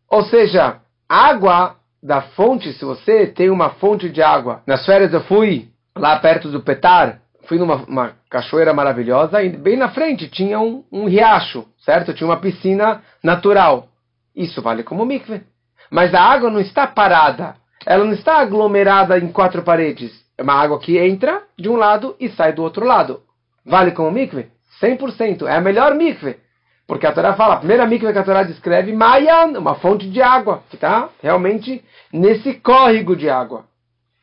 Ou 0.10 0.24
seja, 0.24 0.78
água 1.10 1.76
da 2.02 2.22
fonte, 2.22 2.72
se 2.74 2.86
você 2.86 3.28
tem 3.28 3.50
uma 3.50 3.72
fonte 3.72 4.10
de 4.10 4.22
água. 4.22 4.62
Nas 4.68 4.86
férias 4.86 5.14
eu 5.14 5.22
fui 5.22 5.70
lá 5.98 6.20
perto 6.20 6.50
do 6.50 6.62
Petar, 6.62 7.20
fui 7.48 7.58
numa 7.58 8.14
cachoeira 8.30 8.74
maravilhosa 8.74 9.42
e 9.42 9.50
bem 9.50 9.76
na 9.76 9.90
frente 9.90 10.28
tinha 10.30 10.60
um, 10.60 10.84
um 10.92 11.06
riacho, 11.06 11.66
certo? 11.84 12.14
Tinha 12.14 12.28
uma 12.28 12.40
piscina 12.40 13.02
natural. 13.24 13.88
Isso 14.36 14.62
vale 14.62 14.84
como 14.84 15.06
mikve. 15.06 15.42
Mas 15.90 16.14
a 16.14 16.22
água 16.22 16.50
não 16.50 16.60
está 16.60 16.86
parada. 16.86 17.56
Ela 17.86 18.04
não 18.04 18.14
está 18.14 18.40
aglomerada 18.40 19.18
em 19.18 19.32
quatro 19.32 19.64
paredes. 19.64 20.12
É 20.38 20.44
uma 20.44 20.54
água 20.54 20.80
que 20.80 20.98
entra 20.98 21.44
de 21.58 21.70
um 21.70 21.76
lado 21.76 22.16
e 22.20 22.30
sai 22.30 22.52
do 22.52 22.64
outro 22.64 22.86
lado. 22.86 23.22
Vale 23.66 23.92
como 23.92 24.12
mikve? 24.12 24.48
100%. 24.82 25.48
É 25.48 25.56
a 25.56 25.62
melhor 25.62 25.96
mikve. 25.96 26.38
Porque 26.88 27.08
a 27.08 27.12
Torá 27.12 27.34
fala, 27.34 27.56
a 27.56 27.58
primeira 27.58 27.88
mikve 27.88 28.14
que 28.14 28.20
a 28.20 28.24
Torá 28.24 28.44
descreve, 28.44 28.94
Mayan, 28.94 29.58
uma 29.58 29.76
fonte 29.76 30.08
de 30.10 30.22
água, 30.22 30.64
que 30.70 30.76
está 30.76 31.10
realmente 31.22 31.84
nesse 32.14 32.54
córrego 32.56 33.16
de 33.16 33.28
água. 33.28 33.66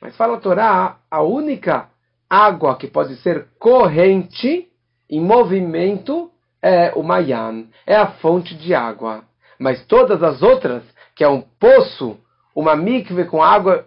Mas 0.01 0.17
fala 0.17 0.37
a 0.37 0.41
Torá, 0.41 0.97
a 1.11 1.23
única 1.23 1.89
água 2.31 2.77
que 2.77 2.87
pode 2.87 3.17
ser 3.17 3.49
corrente, 3.59 4.69
em 5.11 5.21
movimento, 5.21 6.31
é 6.63 6.93
o 6.95 7.03
Mayan, 7.03 7.67
é 7.85 7.97
a 7.97 8.07
fonte 8.07 8.55
de 8.55 8.75
água. 8.75 9.25
Mas 9.59 9.85
todas 9.87 10.23
as 10.23 10.41
outras, 10.41 10.85
que 11.17 11.25
é 11.25 11.29
um 11.29 11.41
poço, 11.41 12.17
uma 12.55 12.77
mikve 12.77 13.25
com 13.25 13.43
água 13.43 13.87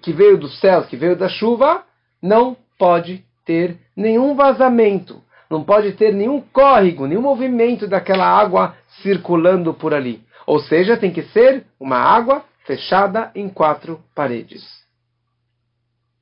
que 0.00 0.12
veio 0.12 0.38
dos 0.38 0.60
céus, 0.60 0.86
que 0.86 0.96
veio 0.96 1.16
da 1.16 1.28
chuva, 1.28 1.82
não 2.22 2.56
pode 2.78 3.24
ter 3.44 3.78
nenhum 3.96 4.34
vazamento 4.36 5.20
não 5.50 5.62
pode 5.62 5.92
ter 5.92 6.12
nenhum 6.12 6.40
córrego, 6.40 7.06
nenhum 7.06 7.22
movimento 7.22 7.86
daquela 7.86 8.26
água 8.26 8.76
circulando 9.02 9.72
por 9.72 9.94
ali. 9.94 10.22
Ou 10.46 10.60
seja, 10.60 10.96
tem 10.96 11.12
que 11.12 11.22
ser 11.24 11.64
uma 11.78 11.98
água 11.98 12.44
fechada 12.64 13.30
em 13.34 13.48
quatro 13.48 14.00
paredes. 14.14 14.62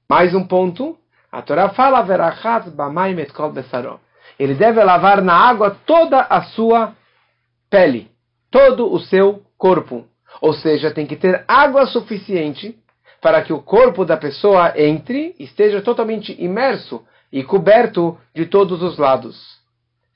Mais 0.09 0.35
um 0.35 0.47
ponto. 0.47 0.97
A 1.33 1.43
Torá 1.43 1.71
fala, 1.71 2.02
Verachat 2.02 2.71
b'mayim 2.71 3.19
et 3.19 3.33
kol 3.33 3.50
besaró. 3.50 3.99
Ele 4.38 4.54
deve 4.54 4.83
lavar 4.83 5.23
na 5.23 5.35
água 5.35 5.76
toda 5.85 6.21
a 6.21 6.43
sua 6.43 6.95
pele, 7.69 8.11
todo 8.50 8.93
o 8.93 9.00
seu 9.00 9.43
corpo. 9.59 10.07
Ou 10.40 10.52
seja, 10.52 10.90
tem 10.90 11.07
que 11.07 11.16
ter 11.16 11.45
água 11.49 11.87
suficiente 11.87 12.78
para 13.21 13.43
que 13.43 13.52
o 13.52 13.62
corpo 13.62 14.04
da 14.04 14.16
pessoa 14.16 14.75
entre, 14.76 15.35
esteja 15.38 15.81
totalmente 15.81 16.37
imerso 16.38 17.02
e 17.34 17.42
coberto 17.42 18.16
de 18.32 18.46
todos 18.46 18.80
os 18.80 18.96
lados, 18.96 19.36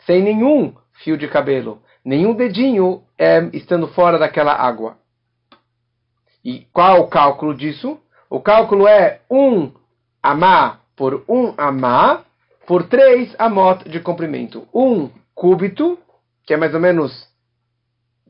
sem 0.06 0.22
nenhum 0.22 0.72
fio 1.02 1.18
de 1.18 1.26
cabelo, 1.26 1.82
nenhum 2.04 2.32
dedinho 2.32 3.02
é, 3.18 3.40
estando 3.52 3.88
fora 3.88 4.20
daquela 4.20 4.54
água. 4.54 4.96
E 6.44 6.64
qual 6.72 7.00
o 7.00 7.08
cálculo 7.08 7.56
disso? 7.56 7.98
O 8.30 8.40
cálculo 8.40 8.86
é 8.86 9.20
um 9.28 9.72
amá 10.22 10.78
por 10.94 11.24
um 11.28 11.52
amá 11.58 12.22
por 12.68 12.84
três 12.84 13.34
amot 13.36 13.88
de 13.88 13.98
comprimento. 13.98 14.68
Um 14.72 15.10
cúbito, 15.34 15.98
que 16.46 16.54
é 16.54 16.56
mais 16.56 16.72
ou 16.72 16.80
menos 16.80 17.26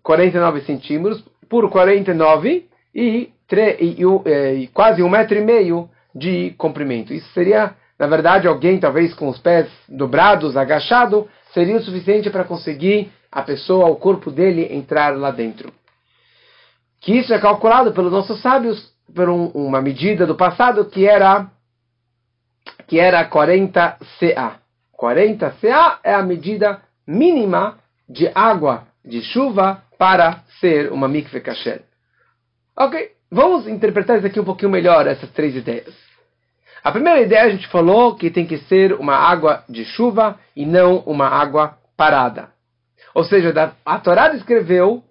49 0.03 0.63
centímetros, 0.63 1.23
por 1.47 1.69
49 1.69 2.67
e, 2.95 3.01
e, 3.03 3.33
e, 3.53 4.63
e 4.63 4.67
quase 4.69 5.03
um 5.03 5.11
metro 5.11 5.37
e 5.37 5.45
meio 5.45 5.91
de 6.15 6.55
comprimento. 6.57 7.13
Isso 7.13 7.31
seria 7.35 7.77
na 7.99 8.07
verdade, 8.07 8.47
alguém 8.47 8.79
talvez 8.79 9.13
com 9.13 9.29
os 9.29 9.39
pés 9.39 9.69
dobrados, 9.89 10.57
agachado, 10.57 11.29
seria 11.53 11.77
o 11.77 11.83
suficiente 11.83 12.31
para 12.31 12.45
conseguir 12.45 13.11
a 13.31 13.43
pessoa, 13.43 13.89
o 13.89 13.97
corpo 13.97 14.31
dele 14.31 14.73
entrar 14.73 15.17
lá 15.17 15.31
dentro. 15.31 15.73
Que 17.01 17.19
isso 17.19 17.35
é 17.35 17.39
calculado 17.39 17.93
pelos 17.93 18.13
nossos 18.13 18.41
sábios 18.41 18.93
por 19.15 19.29
um, 19.29 19.47
uma 19.49 19.81
medida 19.81 20.27
do 20.27 20.37
passado 20.37 20.85
que 20.85 21.07
era 21.07 21.51
que 22.87 22.99
era 22.99 23.25
40 23.25 23.99
CA. 24.19 24.61
40 24.93 25.51
CA 25.61 25.99
é 26.03 26.15
a 26.15 26.23
medida 26.23 26.81
mínima 27.07 27.79
de 28.09 28.31
água 28.35 28.87
de 29.05 29.23
chuva 29.23 29.83
para 29.99 30.43
ser 30.61 30.93
uma 30.93 31.09
mikve 31.09 31.41
kasher. 31.41 31.83
Ok, 32.77 33.11
vamos 33.31 33.67
interpretar 33.67 34.19
isso 34.19 34.27
aqui 34.27 34.41
um 34.41 34.45
pouquinho 34.45 34.71
melhor, 34.71 35.07
essas 35.07 35.31
três 35.31 35.57
ideias. 35.57 36.08
A 36.83 36.93
primeira 36.93 37.21
ideia 37.21 37.45
a 37.45 37.51
gente 37.51 37.67
falou 37.69 38.15
que 38.15 38.31
tem 38.31 38.47
que 38.47 38.59
ser 38.59 38.93
uma 38.95 39.15
água 39.15 39.65
de 39.69 39.85
chuva 39.85 40.39
e 40.55 40.65
não 40.65 40.99
uma 41.01 41.27
água 41.27 41.77
parada. 41.97 42.51
Ou 43.15 43.25
seja, 43.25 43.53
a 43.85 43.99
Torá 43.99 44.29
descreveu 44.29 45.03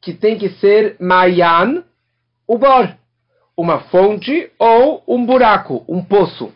que 0.00 0.14
tem 0.14 0.38
que 0.38 0.48
ser 0.50 0.96
Mayan 1.00 1.82
Ubor, 2.48 2.94
uma 3.56 3.80
fonte 3.80 4.50
ou 4.58 5.02
um 5.06 5.26
buraco, 5.26 5.84
um 5.88 6.02
poço. 6.02 6.52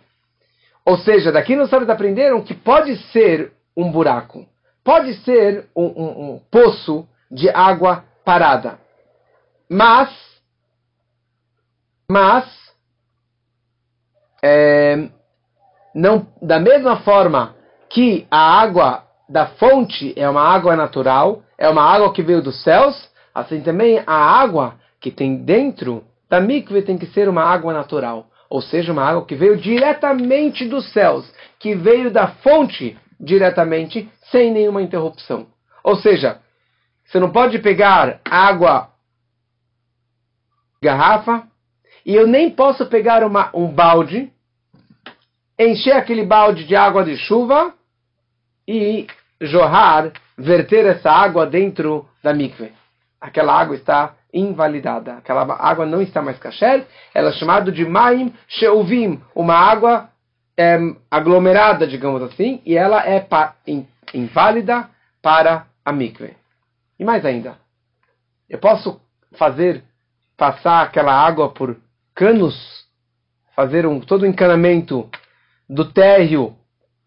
Ou 0.87 0.97
seja, 0.99 1.31
daqui 1.31 1.55
nós 1.55 1.73
aprenderam 1.73 2.43
que 2.43 2.55
pode 2.55 2.97
ser 3.11 3.53
um 3.77 3.91
buraco, 3.91 4.47
pode 4.85 5.15
ser 5.23 5.67
um, 5.77 5.85
um, 5.85 6.35
um 6.35 6.41
poço 6.51 7.07
de 7.31 7.51
água 7.51 8.05
parada. 8.25 8.79
Mas, 9.69 10.11
mas, 12.09 12.62
é, 14.43 15.09
não, 15.95 16.27
da 16.41 16.59
mesma 16.59 16.97
forma 16.97 17.55
que 17.89 18.27
a 18.31 18.61
água 18.61 19.05
da 19.29 19.47
fonte 19.47 20.13
é 20.17 20.29
uma 20.29 20.43
água 20.43 20.75
natural, 20.75 21.43
é 21.57 21.69
uma 21.69 21.83
água 21.83 22.13
que 22.13 22.23
veio 22.23 22.43
dos 22.43 22.63
céus, 22.63 23.11
assim 23.35 23.61
também 23.61 24.03
a 24.07 24.15
água 24.15 24.75
que 25.01 25.11
tem 25.11 25.37
dentro 25.37 26.05
da 26.29 26.41
mikve 26.41 26.83
tem 26.83 26.99
que 26.99 27.07
ser 27.07 27.29
uma 27.29 27.43
água 27.43 27.73
natural, 27.73 28.27
ou 28.49 28.61
seja, 28.61 28.93
uma 28.93 29.05
água 29.05 29.25
que 29.25 29.35
veio 29.35 29.57
diretamente 29.57 30.67
dos 30.67 30.91
céus, 30.93 31.31
que 31.59 31.75
veio 31.75 32.11
da 32.11 32.29
fonte 32.29 32.99
diretamente, 33.21 34.11
sem 34.31 34.51
nenhuma 34.51 34.83
interrupção. 34.83 35.47
Ou 35.85 35.97
seja, 35.97 36.41
você 37.05 37.21
não 37.21 37.31
pode 37.31 37.59
pegar 37.59 38.21
água 38.25 38.89
garrafa 40.83 41.47
e 42.05 42.15
eu 42.15 42.27
nem 42.27 42.51
posso 42.51 42.87
pegar 42.87 43.25
uma, 43.25 43.51
um 43.55 43.69
balde, 43.69 44.33
encher 45.59 45.93
aquele 45.93 46.25
balde 46.25 46.65
de 46.65 46.75
água 46.75 47.05
de 47.05 47.17
chuva 47.17 47.75
e 48.67 49.07
jorrar, 49.41 50.13
verter 50.37 50.87
essa 50.87 51.11
água 51.11 51.47
dentro 51.47 52.09
da 52.23 52.33
mikve. 52.33 52.73
Aquela 53.21 53.59
água 53.59 53.77
está 53.77 54.15
invalidada. 54.33 55.15
Aquela 55.15 55.43
água 55.43 55.87
não 55.87 56.03
está 56.03 56.23
mais 56.23 56.39
kasher. 56.39 56.87
Ela 57.15 57.31
é 57.31 57.33
chamada 57.33 57.71
de 57.71 57.85
maim 57.85 58.35
sheuvim, 58.49 59.21
uma 59.35 59.55
água 59.55 60.09
é, 60.57 60.79
aglomerada, 61.11 61.87
digamos 61.87 62.23
assim, 62.23 62.61
e 62.65 62.77
ela 62.77 63.07
é 63.07 63.21
pa, 63.21 63.55
in, 63.67 63.87
inválida 64.13 64.89
para 65.21 65.67
a 65.85 65.93
mikve. 65.93 66.37
E 66.99 67.05
mais 67.05 67.25
ainda, 67.25 67.57
eu 68.49 68.59
posso 68.59 69.01
fazer 69.33 69.83
passar 70.37 70.83
aquela 70.83 71.13
água 71.13 71.51
por 71.51 71.77
canos, 72.15 72.85
fazer 73.55 73.87
um 73.87 74.01
todo 74.01 74.23
o 74.23 74.27
encanamento 74.27 75.09
do 75.69 75.85
térreo 75.85 76.57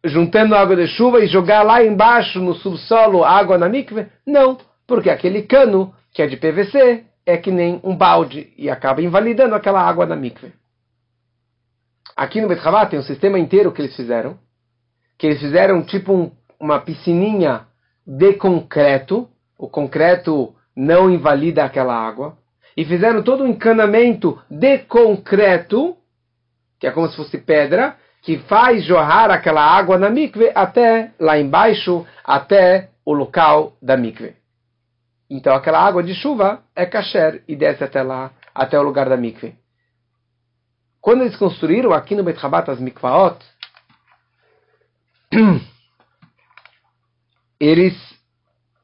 juntando 0.04 0.56
água 0.56 0.76
de 0.76 0.88
chuva 0.88 1.20
e 1.20 1.28
jogar 1.28 1.64
lá 1.64 1.84
embaixo 1.84 2.40
no 2.40 2.54
subsolo 2.54 3.24
água 3.24 3.58
na 3.58 3.68
mikve? 3.68 4.08
Não, 4.26 4.58
porque 4.86 5.10
aquele 5.10 5.44
cano 5.44 5.94
que 6.14 6.22
é 6.22 6.28
de 6.28 6.38
PVC 6.38 7.04
é 7.26 7.38
que 7.38 7.52
nem 7.52 7.80
um 7.84 7.96
balde 7.96 8.54
e 8.58 8.70
acaba 8.70 9.02
invalidando 9.02 9.56
aquela 9.56 9.82
água 9.82 10.06
da 10.06 10.16
mikve. 10.16 10.54
Aqui 12.15 12.39
no 12.39 12.48
Bet 12.48 12.62
tem 12.89 13.00
um 13.00 13.04
sistema 13.04 13.38
inteiro 13.38 13.72
que 13.74 13.82
eles 13.82 13.96
fizeram, 13.96 14.39
que 15.18 15.28
eles 15.28 15.39
fizeram 15.39 15.84
tipo 15.84 16.13
um, 16.13 16.32
uma 16.58 16.80
piscininha 16.80 17.68
de 18.06 18.34
concreto, 18.34 19.28
o 19.58 19.68
concreto 19.68 20.56
não 20.76 21.10
invalida 21.10 21.65
aquela 21.65 21.94
água, 21.94 22.38
e 22.76 22.84
fizeram 22.84 23.24
todo 23.24 23.44
um 23.44 23.48
encanamento 23.48 24.42
de 24.50 24.80
concreto, 24.80 25.96
que 26.80 26.88
é 26.88 26.92
como 26.92 27.08
se 27.08 27.16
fosse 27.16 27.38
pedra, 27.38 27.98
que 28.22 28.40
faz 28.40 28.84
jorrar 28.84 29.32
aquela 29.32 29.62
água 29.62 29.98
na 29.98 30.10
mikve 30.10 30.52
até 30.54 31.14
lá 31.20 31.40
embaixo, 31.40 32.06
até 32.24 32.90
o 33.06 33.14
local 33.14 33.78
da 33.82 33.96
mikve. 33.96 34.36
Então 35.30 35.56
aquela 35.56 35.80
água 35.80 36.04
de 36.04 36.14
chuva 36.14 36.64
é 36.76 36.86
kasher 36.86 37.44
e 37.48 37.56
desce 37.56 37.84
até 37.84 38.04
lá, 38.04 38.32
até 38.54 38.78
o 38.80 38.84
lugar 38.84 39.08
da 39.08 39.16
mikve. 39.16 39.56
Quando 41.00 41.22
eles 41.22 41.38
construíram 41.38 41.94
aqui 41.94 42.16
no 42.16 42.24
Bet 42.24 42.40
Rabat 42.40 42.70
as 42.70 42.80
mikvaot, 42.80 43.38
eles 47.60 47.96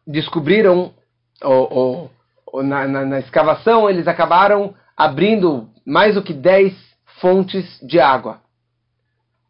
descobriram, 0.05 0.93
ou 1.41 2.11
na, 2.53 2.87
na, 2.87 3.05
na 3.05 3.19
escavação, 3.19 3.89
eles 3.89 4.07
acabaram 4.07 4.73
abrindo 4.95 5.69
mais 5.85 6.15
do 6.15 6.23
que 6.23 6.33
10 6.33 6.73
fontes 7.19 7.79
de 7.81 7.99
água. 7.99 8.39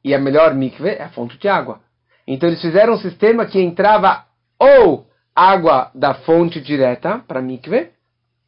E 0.04 0.14
a 0.14 0.20
melhor 0.20 0.54
mikve 0.54 0.90
é 0.90 1.04
a 1.04 1.10
fonte 1.10 1.38
de 1.38 1.48
água. 1.48 1.80
Então 2.28 2.50
eles 2.50 2.62
fizeram 2.62 2.94
um 2.94 2.98
sistema 2.98 3.46
que 3.46 3.60
entrava 3.60 4.26
ou 4.60 5.08
água 5.36 5.92
da 5.96 6.14
fonte 6.14 6.62
direta 6.62 7.20
para 7.28 7.42
mikve, 7.42 7.90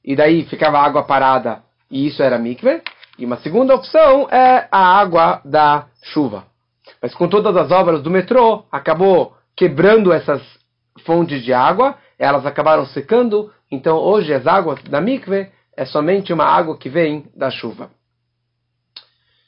e 0.03 0.15
daí 0.15 0.45
ficava 0.45 0.79
água 0.79 1.03
parada, 1.03 1.63
e 1.89 2.07
isso 2.07 2.21
era 2.21 2.37
mikve. 2.37 2.81
E 3.17 3.25
uma 3.25 3.37
segunda 3.37 3.75
opção 3.75 4.27
é 4.29 4.67
a 4.71 4.99
água 4.99 5.41
da 5.45 5.85
chuva. 6.03 6.45
Mas 7.01 7.13
com 7.13 7.27
todas 7.27 7.55
as 7.55 7.71
obras 7.71 8.01
do 8.01 8.09
metrô, 8.09 8.65
acabou 8.71 9.35
quebrando 9.55 10.11
essas 10.11 10.41
fontes 11.05 11.43
de 11.43 11.53
água, 11.53 11.95
elas 12.17 12.45
acabaram 12.45 12.85
secando, 12.85 13.51
então 13.71 13.97
hoje 13.97 14.33
as 14.33 14.45
águas 14.47 14.81
da 14.83 15.01
mikve 15.01 15.49
é 15.75 15.85
somente 15.85 16.31
uma 16.31 16.45
água 16.45 16.77
que 16.77 16.89
vem 16.89 17.25
da 17.35 17.49
chuva. 17.49 17.89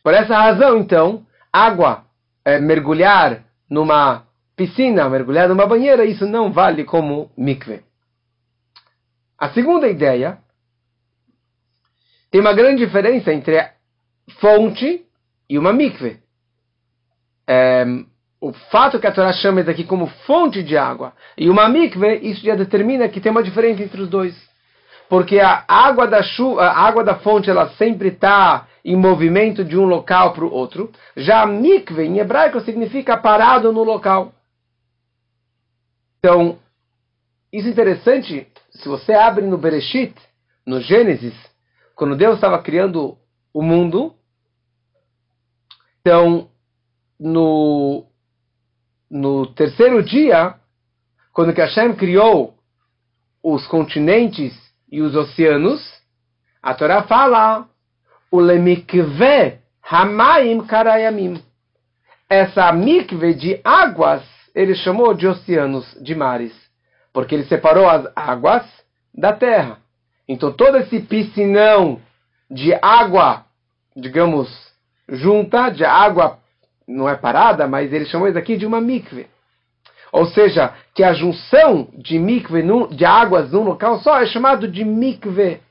Por 0.03 0.13
essa 0.13 0.35
razão, 0.35 0.77
então, 0.77 1.25
água, 1.51 2.05
é, 2.43 2.59
mergulhar 2.59 3.43
numa 3.69 4.25
piscina, 4.55 5.09
mergulhar 5.09 5.49
numa 5.49 5.65
banheira, 5.65 6.05
isso 6.05 6.25
não 6.25 6.51
vale 6.51 6.83
como 6.83 7.31
mikve. 7.37 7.83
A 9.37 9.49
segunda 9.49 9.87
ideia 9.87 10.37
tem 12.31 12.39
uma 12.41 12.53
grande 12.53 12.85
diferença 12.85 13.33
entre 13.33 13.57
fonte 14.39 15.05
e 15.49 15.57
uma 15.57 15.73
mikve. 15.73 16.19
É, 17.47 17.85
o 18.47 18.53
fato 18.53 18.99
que 18.99 19.07
a 19.07 19.11
Torá 19.11 19.33
chama 19.33 19.61
isso 19.61 19.71
aqui 19.71 19.83
como 19.83 20.05
fonte 20.27 20.61
de 20.61 20.77
água 20.77 21.13
e 21.35 21.49
uma 21.49 21.67
mikve, 21.67 22.17
isso 22.17 22.45
já 22.45 22.53
determina 22.53 23.09
que 23.09 23.19
tem 23.19 23.31
uma 23.31 23.41
diferença 23.41 23.81
entre 23.81 23.99
os 23.99 24.07
dois. 24.07 24.35
Porque 25.09 25.39
a 25.39 25.65
água 25.67 26.05
da 26.05 26.21
chuva, 26.21 26.61
a 26.63 26.79
água 26.79 27.03
da 27.03 27.15
fonte, 27.15 27.49
ela 27.49 27.69
sempre 27.69 28.09
está 28.09 28.67
em 28.83 28.95
movimento 28.95 29.63
de 29.63 29.75
um 29.75 29.85
local 29.85 30.31
para 30.33 30.45
o 30.45 30.51
outro. 30.53 30.91
Já 31.17 31.43
mikve, 31.47 32.03
em 32.03 32.19
hebraico, 32.19 32.59
significa 32.59 33.17
parado 33.17 33.73
no 33.73 33.83
local. 33.83 34.31
Então, 36.19 36.59
isso 37.51 37.67
é 37.67 37.71
interessante, 37.71 38.47
se 38.69 38.87
você 38.87 39.13
abre 39.13 39.43
no 39.43 39.57
Bereshit, 39.57 40.13
no 40.67 40.81
Gênesis, 40.81 41.33
quando 41.95 42.15
Deus 42.15 42.35
estava 42.35 42.61
criando 42.61 43.17
o 43.51 43.63
mundo, 43.63 44.13
então, 46.01 46.47
no, 47.19 48.05
no 49.15 49.45
terceiro 49.45 50.03
dia, 50.03 50.55
quando 51.31 51.53
que 51.53 51.61
Hashem 51.61 51.95
criou 51.95 52.53
os 53.41 53.65
continentes 53.65 54.53
e 54.91 55.01
os 55.01 55.15
oceanos, 55.15 55.81
a 56.61 56.73
Torá 56.73 57.03
fala 57.03 57.65
o 58.29 58.41
lemikve 58.41 59.59
hamaim 59.89 60.59
karayamim. 60.65 61.41
Essa 62.29 62.73
mikve 62.73 63.33
de 63.35 63.61
águas, 63.63 64.21
ele 64.53 64.75
chamou 64.75 65.13
de 65.13 65.27
oceanos, 65.27 65.97
de 66.01 66.13
mares, 66.13 66.53
porque 67.13 67.35
ele 67.35 67.45
separou 67.45 67.87
as 67.87 68.05
águas 68.17 68.65
da 69.13 69.31
terra. 69.31 69.77
Então 70.27 70.51
todo 70.51 70.75
esse 70.75 70.99
piscinão 70.99 72.01
de 72.51 72.73
água, 72.81 73.45
digamos, 73.95 74.49
junta, 75.07 75.69
de 75.69 75.85
água 75.85 76.37
não 76.87 77.09
é 77.09 77.15
parada, 77.15 77.67
mas 77.67 77.91
ele 77.91 78.05
chamou 78.05 78.27
isso 78.27 78.37
aqui 78.37 78.57
de 78.57 78.65
uma 78.65 78.79
mikve. 78.79 79.27
Ou 80.11 80.25
seja, 80.27 80.73
que 80.93 81.03
a 81.03 81.13
junção 81.13 81.89
de 81.93 82.17
mikve, 82.17 82.63
de 82.91 83.05
águas 83.05 83.51
num 83.51 83.63
local 83.63 83.99
só, 83.99 84.21
é 84.21 84.25
chamado 84.25 84.67
de 84.67 84.83
mikve. 84.85 85.61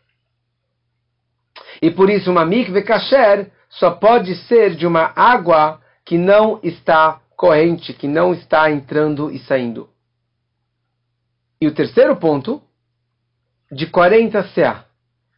E 1.80 1.90
por 1.90 2.10
isso 2.10 2.30
uma 2.30 2.44
mikve 2.44 2.82
kasher 2.82 3.50
só 3.70 3.90
pode 3.90 4.34
ser 4.46 4.74
de 4.74 4.86
uma 4.86 5.12
água 5.16 5.80
que 6.04 6.18
não 6.18 6.60
está 6.62 7.20
corrente, 7.36 7.92
que 7.92 8.06
não 8.06 8.32
está 8.32 8.70
entrando 8.70 9.30
e 9.30 9.38
saindo. 9.38 9.88
E 11.60 11.66
o 11.66 11.74
terceiro 11.74 12.16
ponto, 12.16 12.62
de 13.70 13.86
40 13.86 14.42
CA. 14.54 14.84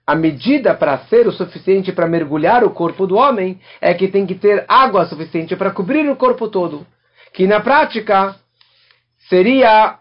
A 0.06 0.14
medida 0.14 0.72
para 0.72 0.98
ser 1.06 1.26
o 1.26 1.32
suficiente 1.32 1.90
para 1.90 2.06
mergulhar 2.06 2.62
o 2.62 2.70
corpo 2.70 3.08
do 3.08 3.16
homem 3.16 3.60
é 3.80 3.92
que 3.92 4.06
tem 4.06 4.24
que 4.24 4.36
ter 4.36 4.64
água 4.68 5.04
suficiente 5.06 5.56
para 5.56 5.72
cobrir 5.72 6.08
o 6.08 6.14
corpo 6.14 6.48
todo. 6.48 6.86
Que 7.32 7.44
na 7.46 7.60
prática 7.60 8.36
seria 9.28 9.98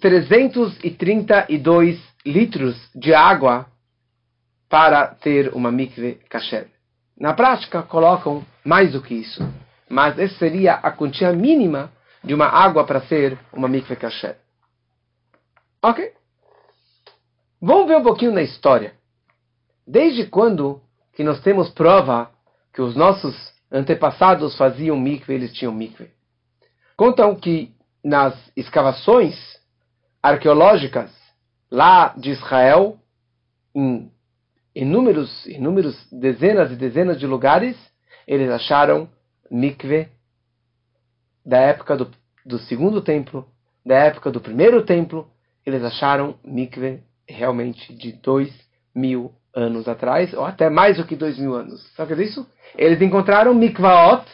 332 0.00 2.00
litros 2.24 2.76
de 2.94 3.12
água 3.12 3.66
para 4.68 5.08
ter 5.08 5.52
uma 5.52 5.72
mikve 5.72 6.20
kasher. 6.28 6.68
Na 7.18 7.34
prática, 7.34 7.82
colocam 7.82 8.46
mais 8.64 8.92
do 8.92 9.02
que 9.02 9.14
isso. 9.14 9.42
Mas 9.88 10.16
essa 10.18 10.36
seria 10.36 10.74
a 10.74 10.92
quantia 10.92 11.32
mínima 11.32 11.90
de 12.22 12.34
uma 12.34 12.46
água 12.46 12.84
para 12.84 13.00
ser 13.02 13.38
uma 13.52 13.68
mikve 13.68 13.96
kasher. 13.96 14.36
Ok? 15.82 16.15
Vamos 17.66 17.88
ver 17.88 17.96
um 17.96 18.02
pouquinho 18.04 18.30
na 18.30 18.42
história. 18.42 18.94
Desde 19.84 20.24
quando 20.24 20.80
que 21.14 21.24
nós 21.24 21.40
temos 21.40 21.68
prova 21.70 22.30
que 22.72 22.80
os 22.80 22.94
nossos 22.94 23.34
antepassados 23.72 24.56
faziam 24.56 24.96
mikve, 24.96 25.34
eles 25.34 25.52
tinham 25.52 25.74
mikve? 25.74 26.12
Contam 26.96 27.34
que 27.34 27.74
nas 28.04 28.36
escavações 28.56 29.34
arqueológicas 30.22 31.10
lá 31.68 32.14
de 32.16 32.30
Israel, 32.30 33.00
em 33.74 34.12
inúmeros, 34.72 35.44
inúmeros 35.46 35.96
dezenas 36.12 36.70
e 36.70 36.76
dezenas 36.76 37.18
de 37.18 37.26
lugares, 37.26 37.76
eles 38.28 38.48
acharam 38.48 39.08
mikve 39.50 40.08
da 41.44 41.58
época 41.58 41.96
do, 41.96 42.12
do 42.44 42.60
segundo 42.60 43.02
templo, 43.02 43.44
da 43.84 43.96
época 43.96 44.30
do 44.30 44.40
primeiro 44.40 44.84
templo, 44.84 45.28
eles 45.66 45.82
acharam 45.82 46.38
mikve 46.44 47.02
realmente 47.28 47.92
de 47.94 48.12
dois 48.12 48.52
mil 48.94 49.32
anos 49.54 49.88
atrás, 49.88 50.32
ou 50.34 50.44
até 50.44 50.68
mais 50.68 50.96
do 50.96 51.06
que 51.06 51.16
dois 51.16 51.38
mil 51.38 51.54
anos. 51.54 51.82
Sabe 51.94 52.12
o 52.12 52.16
que 52.16 52.22
é 52.22 52.26
isso? 52.26 52.46
Eles 52.76 53.00
encontraram 53.00 53.54
mikvaot 53.54 54.24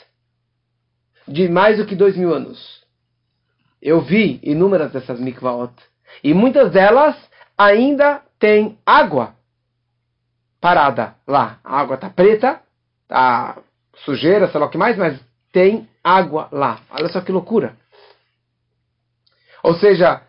de 1.26 1.48
mais 1.48 1.78
do 1.78 1.86
que 1.86 1.94
dois 1.94 2.16
mil 2.16 2.34
anos. 2.34 2.82
Eu 3.80 4.00
vi 4.00 4.40
inúmeras 4.42 4.92
dessas 4.92 5.20
mikvaot. 5.20 5.72
E 6.22 6.34
muitas 6.34 6.72
delas 6.72 7.16
ainda 7.56 8.22
têm 8.38 8.78
água 8.84 9.34
parada 10.60 11.14
lá. 11.26 11.58
A 11.64 11.80
água 11.80 11.94
está 11.94 12.10
preta, 12.10 12.60
está 13.02 13.58
sujeira, 14.04 14.48
sei 14.48 14.60
lá 14.60 14.66
o 14.66 14.70
que 14.70 14.78
mais, 14.78 14.96
mas 14.96 15.18
tem 15.52 15.88
água 16.02 16.48
lá. 16.50 16.80
Olha 16.90 17.08
só 17.08 17.20
que 17.20 17.32
loucura. 17.32 17.76
Ou 19.62 19.74
seja, 19.74 20.22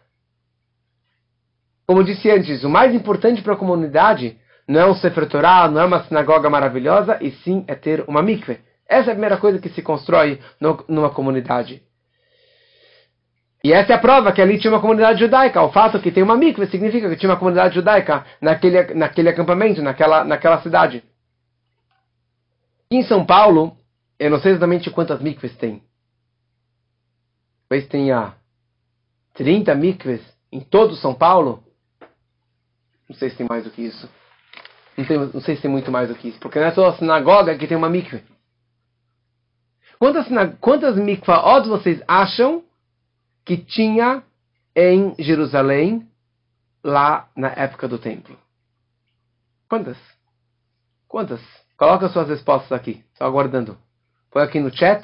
como 1.85 2.03
disse 2.03 2.29
antes, 2.29 2.63
o 2.63 2.69
mais 2.69 2.93
importante 2.93 3.41
para 3.41 3.53
a 3.53 3.57
comunidade 3.57 4.37
não 4.67 4.79
é 4.79 4.85
um 4.85 4.95
Sefer 4.95 5.27
Torah, 5.27 5.69
não 5.69 5.81
é 5.81 5.85
uma 5.85 6.03
sinagoga 6.03 6.49
maravilhosa, 6.49 7.17
e 7.21 7.31
sim 7.31 7.65
é 7.67 7.75
ter 7.75 8.03
uma 8.07 8.21
mikve. 8.21 8.59
Essa 8.87 9.09
é 9.09 9.11
a 9.11 9.15
primeira 9.15 9.37
coisa 9.37 9.59
que 9.59 9.69
se 9.69 9.81
constrói 9.81 10.39
no, 10.59 10.83
numa 10.87 11.09
comunidade. 11.09 11.81
E 13.63 13.71
essa 13.71 13.93
é 13.93 13.95
a 13.95 13.99
prova 13.99 14.31
que 14.33 14.41
ali 14.41 14.59
tinha 14.59 14.71
uma 14.71 14.81
comunidade 14.81 15.19
judaica. 15.19 15.61
O 15.61 15.71
fato 15.71 15.99
que 16.01 16.11
tem 16.11 16.21
uma 16.21 16.35
mikve 16.35 16.67
significa 16.67 17.09
que 17.09 17.15
tinha 17.15 17.29
uma 17.29 17.39
comunidade 17.39 17.75
judaica 17.75 18.25
naquele, 18.41 18.93
naquele 18.93 19.29
acampamento, 19.29 19.81
naquela, 19.81 20.23
naquela 20.25 20.61
cidade. 20.61 21.03
Em 22.91 23.01
São 23.03 23.25
Paulo, 23.25 23.77
eu 24.19 24.29
não 24.29 24.39
sei 24.39 24.51
exatamente 24.51 24.91
quantas 24.91 25.21
mikves 25.21 25.55
tem. 25.55 25.81
Talvez 27.69 27.87
tenha 27.89 28.35
30 29.33 29.73
mikves 29.75 30.21
em 30.51 30.59
todo 30.59 30.95
São 30.95 31.15
Paulo. 31.15 31.63
Não 33.09 33.15
sei 33.15 33.29
se 33.29 33.37
tem 33.37 33.47
mais 33.47 33.63
do 33.63 33.71
que 33.71 33.81
isso. 33.81 34.09
Não, 34.97 35.05
tem, 35.05 35.17
não 35.17 35.41
sei 35.41 35.55
se 35.55 35.61
tem 35.61 35.71
muito 35.71 35.91
mais 35.91 36.09
do 36.09 36.15
que 36.15 36.29
isso. 36.29 36.39
Porque 36.39 36.59
não 36.59 36.67
é 36.67 36.71
só 36.71 36.87
a 36.87 36.97
sinagoga 36.97 37.57
que 37.57 37.67
tem 37.67 37.77
uma 37.77 37.89
mikve. 37.89 38.23
Quantas, 39.99 40.27
quantas 40.59 40.97
mikvaot 40.97 41.67
vocês 41.67 42.01
acham 42.07 42.63
que 43.45 43.57
tinha 43.57 44.23
em 44.75 45.15
Jerusalém 45.19 46.07
lá 46.83 47.29
na 47.35 47.49
época 47.49 47.87
do 47.87 47.97
templo? 47.97 48.37
Quantas? 49.69 49.97
Quantas? 51.07 51.41
Coloca 51.77 52.09
suas 52.09 52.29
respostas 52.29 52.71
aqui. 52.71 53.03
Estou 53.11 53.27
aguardando. 53.27 53.77
Põe 54.31 54.43
aqui 54.43 54.59
no 54.59 54.75
chat. 54.75 55.03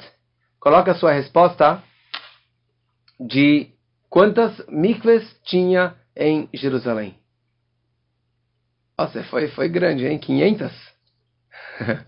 Coloca 0.58 0.92
a 0.92 0.94
sua 0.94 1.12
resposta 1.12 1.82
de 3.18 3.70
quantas 4.08 4.66
mikves 4.68 5.40
tinha 5.44 5.94
em 6.16 6.48
Jerusalém. 6.52 7.19
Nossa, 9.00 9.24
foi, 9.24 9.48
foi 9.48 9.66
grande, 9.66 10.06
hein? 10.06 10.18
500? 10.18 10.70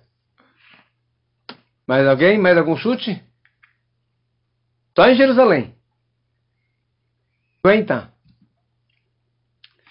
Mais 1.89 2.07
alguém? 2.07 2.37
Mais 2.39 2.59
algum 2.59 2.77
chute? 2.77 3.19
Só 4.95 5.09
em 5.09 5.15
Jerusalém. 5.15 5.75
50. 7.65 8.13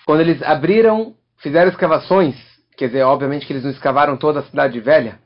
Quando 0.06 0.20
eles 0.20 0.44
abriram, 0.44 1.16
fizeram 1.38 1.72
escavações, 1.72 2.36
quer 2.78 2.86
dizer, 2.86 3.02
obviamente 3.02 3.48
que 3.48 3.54
eles 3.54 3.64
não 3.64 3.72
escavaram 3.72 4.16
toda 4.16 4.42
a 4.42 4.44
cidade 4.44 4.80
velha, 4.80 5.20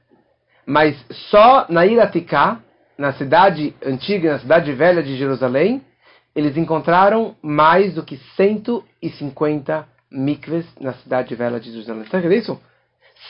mas 0.65 0.95
só 1.29 1.65
na 1.67 1.85
Iraticá, 1.85 2.61
na 2.97 3.11
cidade 3.11 3.75
antiga, 3.85 4.31
na 4.31 4.39
cidade 4.39 4.71
velha 4.71 5.03
de 5.03 5.17
Jerusalém, 5.17 5.85
eles 6.33 6.55
encontraram 6.55 7.35
mais 7.41 7.93
do 7.93 8.01
que 8.01 8.15
150 8.37 9.93
mikves 10.11 10.65
na 10.79 10.93
cidade 10.93 11.35
velha 11.35 11.59
de 11.59 11.71
Jerusalém. 11.71 12.05
Sabe 12.05 12.25
o 12.25 12.29
que 12.29 12.35
é 12.35 12.39
isso? 12.39 12.61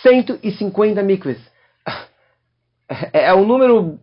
150 0.02 1.04
mikves. 1.04 1.40
É, 3.12 3.26
é 3.26 3.34
um 3.34 3.46
número 3.46 4.00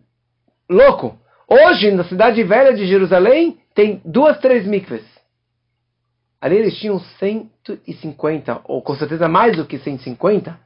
louco. 0.68 1.16
Hoje, 1.48 1.92
na 1.92 2.04
cidade 2.04 2.42
velha 2.42 2.74
de 2.74 2.84
Jerusalém, 2.86 3.60
tem 3.74 4.00
duas, 4.04 4.38
três 4.38 4.66
mikves. 4.66 5.04
Ali 6.40 6.56
eles 6.56 6.76
tinham 6.78 6.98
150, 6.98 8.62
ou 8.64 8.82
com 8.82 8.96
certeza 8.96 9.28
mais 9.28 9.56
do 9.56 9.64
que 9.64 9.78
150. 9.78 10.58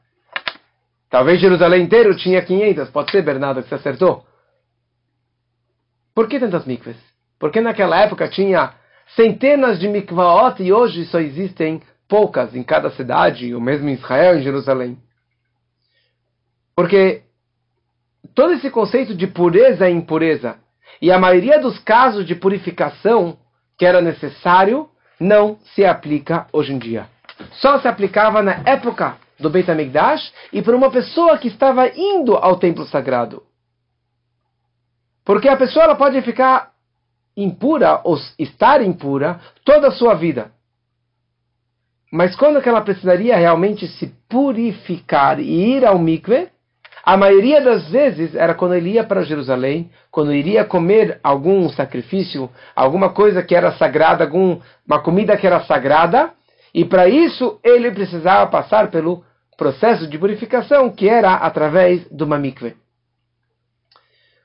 Talvez 1.10 1.40
Jerusalém 1.40 1.82
inteiro 1.82 2.16
tinha 2.16 2.40
500. 2.40 2.88
Pode 2.88 3.10
ser, 3.10 3.22
Bernardo, 3.22 3.62
que 3.62 3.68
você 3.68 3.74
acertou. 3.74 4.24
Por 6.14 6.28
que 6.28 6.40
tantas 6.40 6.64
mikves? 6.64 6.96
Porque 7.38 7.60
naquela 7.60 8.00
época 8.00 8.26
tinha 8.28 8.72
centenas 9.14 9.78
de 9.78 9.88
mikvaot 9.88 10.62
e 10.62 10.72
hoje 10.72 11.04
só 11.04 11.20
existem 11.20 11.82
poucas 12.08 12.54
em 12.54 12.62
cada 12.62 12.90
cidade, 12.90 13.54
ou 13.54 13.60
mesmo 13.60 13.88
em 13.88 13.94
Israel, 13.94 14.38
em 14.38 14.42
Jerusalém. 14.42 14.98
Porque 16.74 17.22
todo 18.34 18.52
esse 18.52 18.70
conceito 18.70 19.14
de 19.14 19.26
pureza 19.26 19.88
e 19.88 19.92
impureza 19.92 20.58
e 21.00 21.10
a 21.10 21.18
maioria 21.18 21.58
dos 21.60 21.78
casos 21.78 22.26
de 22.26 22.34
purificação 22.34 23.38
que 23.78 23.84
era 23.84 24.00
necessário 24.00 24.88
não 25.18 25.58
se 25.74 25.84
aplica 25.84 26.46
hoje 26.52 26.72
em 26.72 26.78
dia. 26.78 27.08
Só 27.52 27.78
se 27.80 27.88
aplicava 27.88 28.42
na 28.42 28.62
época 28.64 29.16
do 29.38 29.50
Beit 29.50 29.70
HaMikdash 29.70 30.32
e 30.52 30.62
para 30.62 30.76
uma 30.76 30.90
pessoa 30.90 31.38
que 31.38 31.48
estava 31.48 31.88
indo 31.88 32.36
ao 32.36 32.58
templo 32.58 32.86
sagrado. 32.86 33.42
Porque 35.24 35.48
a 35.48 35.56
pessoa 35.56 35.84
ela 35.84 35.96
pode 35.96 36.20
ficar 36.22 36.70
impura 37.36 38.00
ou 38.04 38.16
estar 38.38 38.82
impura 38.82 39.40
toda 39.64 39.88
a 39.88 39.92
sua 39.92 40.14
vida. 40.14 40.52
Mas 42.12 42.36
quando 42.36 42.62
que 42.62 42.68
ela 42.68 42.80
precisaria 42.80 43.36
realmente 43.36 43.86
se 43.88 44.14
purificar 44.28 45.40
e 45.40 45.76
ir 45.76 45.84
ao 45.84 45.98
mikve, 45.98 46.48
a 47.04 47.16
maioria 47.16 47.60
das 47.60 47.88
vezes 47.88 48.34
era 48.34 48.54
quando 48.54 48.74
ele 48.74 48.90
ia 48.90 49.04
para 49.04 49.22
Jerusalém, 49.22 49.90
quando 50.10 50.34
iria 50.34 50.64
comer 50.64 51.20
algum 51.22 51.68
sacrifício, 51.68 52.50
alguma 52.74 53.10
coisa 53.10 53.42
que 53.42 53.54
era 53.54 53.72
sagrada, 53.72 54.24
alguma 54.24 55.00
comida 55.04 55.36
que 55.36 55.46
era 55.46 55.60
sagrada, 55.60 56.32
e 56.74 56.84
para 56.84 57.08
isso 57.08 57.60
ele 57.62 57.90
precisava 57.92 58.50
passar 58.50 58.90
pelo 58.90 59.24
processo 59.56 60.06
de 60.06 60.18
purificação 60.18 60.90
que 60.90 61.08
era 61.08 61.34
através 61.34 62.06
do 62.10 62.26
mikve. 62.26 62.76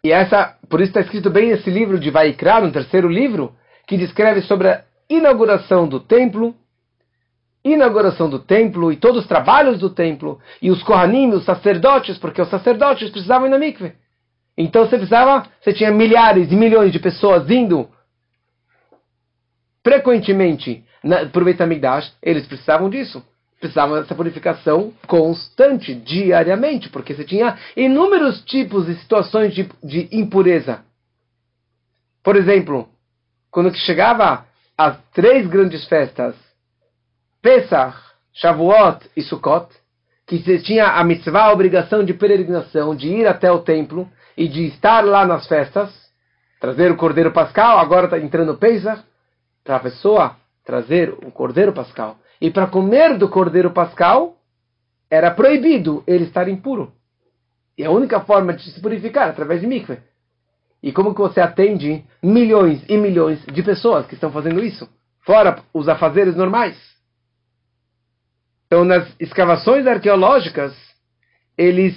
E 0.03 0.11
essa, 0.11 0.55
por 0.69 0.81
isso 0.81 0.89
está 0.89 1.01
escrito 1.01 1.29
bem 1.29 1.49
nesse 1.49 1.69
livro 1.69 1.99
de 1.99 2.09
Vaikra, 2.09 2.61
no 2.61 2.71
terceiro 2.71 3.07
livro, 3.07 3.55
que 3.87 3.97
descreve 3.97 4.41
sobre 4.41 4.67
a 4.69 4.83
inauguração 5.09 5.87
do 5.87 5.99
templo, 5.99 6.55
inauguração 7.63 8.29
do 8.29 8.39
templo 8.39 8.91
e 8.91 8.97
todos 8.97 9.21
os 9.21 9.27
trabalhos 9.27 9.79
do 9.79 9.89
templo, 9.89 10.39
e 10.61 10.71
os 10.71 10.81
Kohanim, 10.83 11.29
os 11.29 11.45
sacerdotes, 11.45 12.17
porque 12.17 12.41
os 12.41 12.49
sacerdotes 12.49 13.09
precisavam 13.09 13.47
ir 13.47 13.51
na 13.51 13.59
mikve. 13.59 13.93
Então 14.57 14.83
você 14.83 14.97
precisava, 14.97 15.47
você 15.61 15.73
tinha 15.73 15.91
milhares 15.91 16.51
e 16.51 16.55
milhões 16.55 16.91
de 16.91 16.99
pessoas 16.99 17.49
indo 17.49 17.89
frequentemente 19.83 20.83
para 21.31 21.41
o 21.41 21.45
Beit 21.45 21.61
HaMikdash, 21.61 22.13
eles 22.21 22.45
precisavam 22.45 22.89
disso. 22.89 23.23
Precisavam 23.59 24.01
dessa 24.01 24.15
purificação 24.15 24.91
constante, 25.07 25.93
diariamente, 25.93 26.89
porque 26.89 27.13
você 27.13 27.23
tinha 27.23 27.57
inúmeros 27.75 28.41
tipos 28.43 28.89
e 28.89 28.95
situações 28.95 29.53
de, 29.53 29.69
de 29.83 30.09
impureza. 30.11 30.83
Por 32.23 32.35
exemplo, 32.35 32.89
quando 33.51 33.73
chegava 33.75 34.45
as 34.75 34.97
três 35.13 35.45
grandes 35.47 35.85
festas, 35.85 36.35
Pesach, 37.41 37.97
Shavuot 38.33 39.09
e 39.17 39.21
Sukkot, 39.21 39.67
que 40.27 40.39
tinha 40.59 40.87
a 40.87 41.03
mitzvah, 41.03 41.45
a 41.45 41.51
obrigação 41.51 42.03
de 42.03 42.13
peregrinação, 42.13 42.95
de 42.95 43.07
ir 43.07 43.27
até 43.27 43.51
o 43.51 43.59
templo 43.59 44.07
e 44.37 44.47
de 44.47 44.67
estar 44.67 45.03
lá 45.03 45.25
nas 45.25 45.47
festas, 45.47 45.89
trazer 46.59 46.91
o 46.91 46.95
cordeiro 46.95 47.31
pascal, 47.31 47.79
agora 47.79 48.05
está 48.05 48.19
entrando 48.19 48.57
Pesach, 48.57 49.03
para 49.63 49.77
a 49.77 49.79
pessoa 49.79 50.35
trazer 50.63 51.11
o 51.11 51.31
cordeiro 51.31 51.73
pascal. 51.73 52.17
E 52.39 52.49
para 52.49 52.67
comer 52.67 53.17
do 53.17 53.27
cordeiro 53.27 53.71
pascal, 53.71 54.37
era 55.09 55.31
proibido 55.31 56.03
ele 56.07 56.25
estar 56.25 56.47
impuro. 56.47 56.93
E 57.77 57.83
a 57.83 57.91
única 57.91 58.19
forma 58.21 58.53
de 58.53 58.71
se 58.71 58.79
purificar 58.79 59.29
através 59.29 59.61
de 59.61 59.67
mikve. 59.67 59.99
E 60.81 60.91
como 60.91 61.13
que 61.13 61.21
você 61.21 61.41
atende 61.41 62.05
milhões 62.21 62.83
e 62.87 62.97
milhões 62.97 63.43
de 63.45 63.63
pessoas 63.63 64.05
que 64.05 64.13
estão 64.13 64.31
fazendo 64.31 64.63
isso? 64.63 64.87
Fora 65.25 65.61
os 65.73 65.89
afazeres 65.89 66.35
normais. 66.35 66.90
Então, 68.71 68.85
nas 68.85 69.05
escavações 69.19 69.85
arqueológicas, 69.85 70.73
eles 71.57 71.93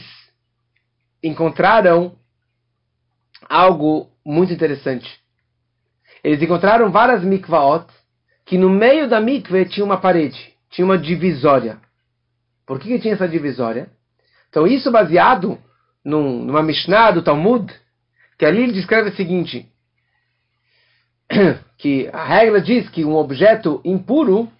encontraram 1.22 2.16
algo 3.48 4.10
muito 4.26 4.52
interessante. 4.52 5.08
Eles 6.24 6.42
encontraram 6.42 6.90
várias 6.90 7.22
mikvaot 7.22 7.86
que 8.44 8.58
no 8.58 8.68
meio 8.68 9.08
da 9.08 9.20
mikve 9.20 9.66
tinha 9.66 9.86
uma 9.86 9.98
parede, 9.98 10.36
tinha 10.68 10.84
uma 10.84 10.98
divisória. 10.98 11.78
Por 12.66 12.80
que, 12.80 12.88
que 12.88 12.98
tinha 12.98 13.14
essa 13.14 13.28
divisória? 13.28 13.88
Então, 14.48 14.66
isso 14.66 14.90
baseado 14.90 15.56
num, 16.04 16.44
numa 16.44 16.60
Mishnah 16.60 17.12
do 17.12 17.22
Talmud, 17.22 17.72
que 18.36 18.44
ali 18.44 18.64
ele 18.64 18.72
descreve 18.72 19.10
o 19.10 19.14
seguinte, 19.14 19.68
que 21.78 22.10
a 22.12 22.24
regra 22.24 22.60
diz 22.60 22.88
que 22.88 23.04
um 23.04 23.14
objeto 23.14 23.80
impuro, 23.84 24.50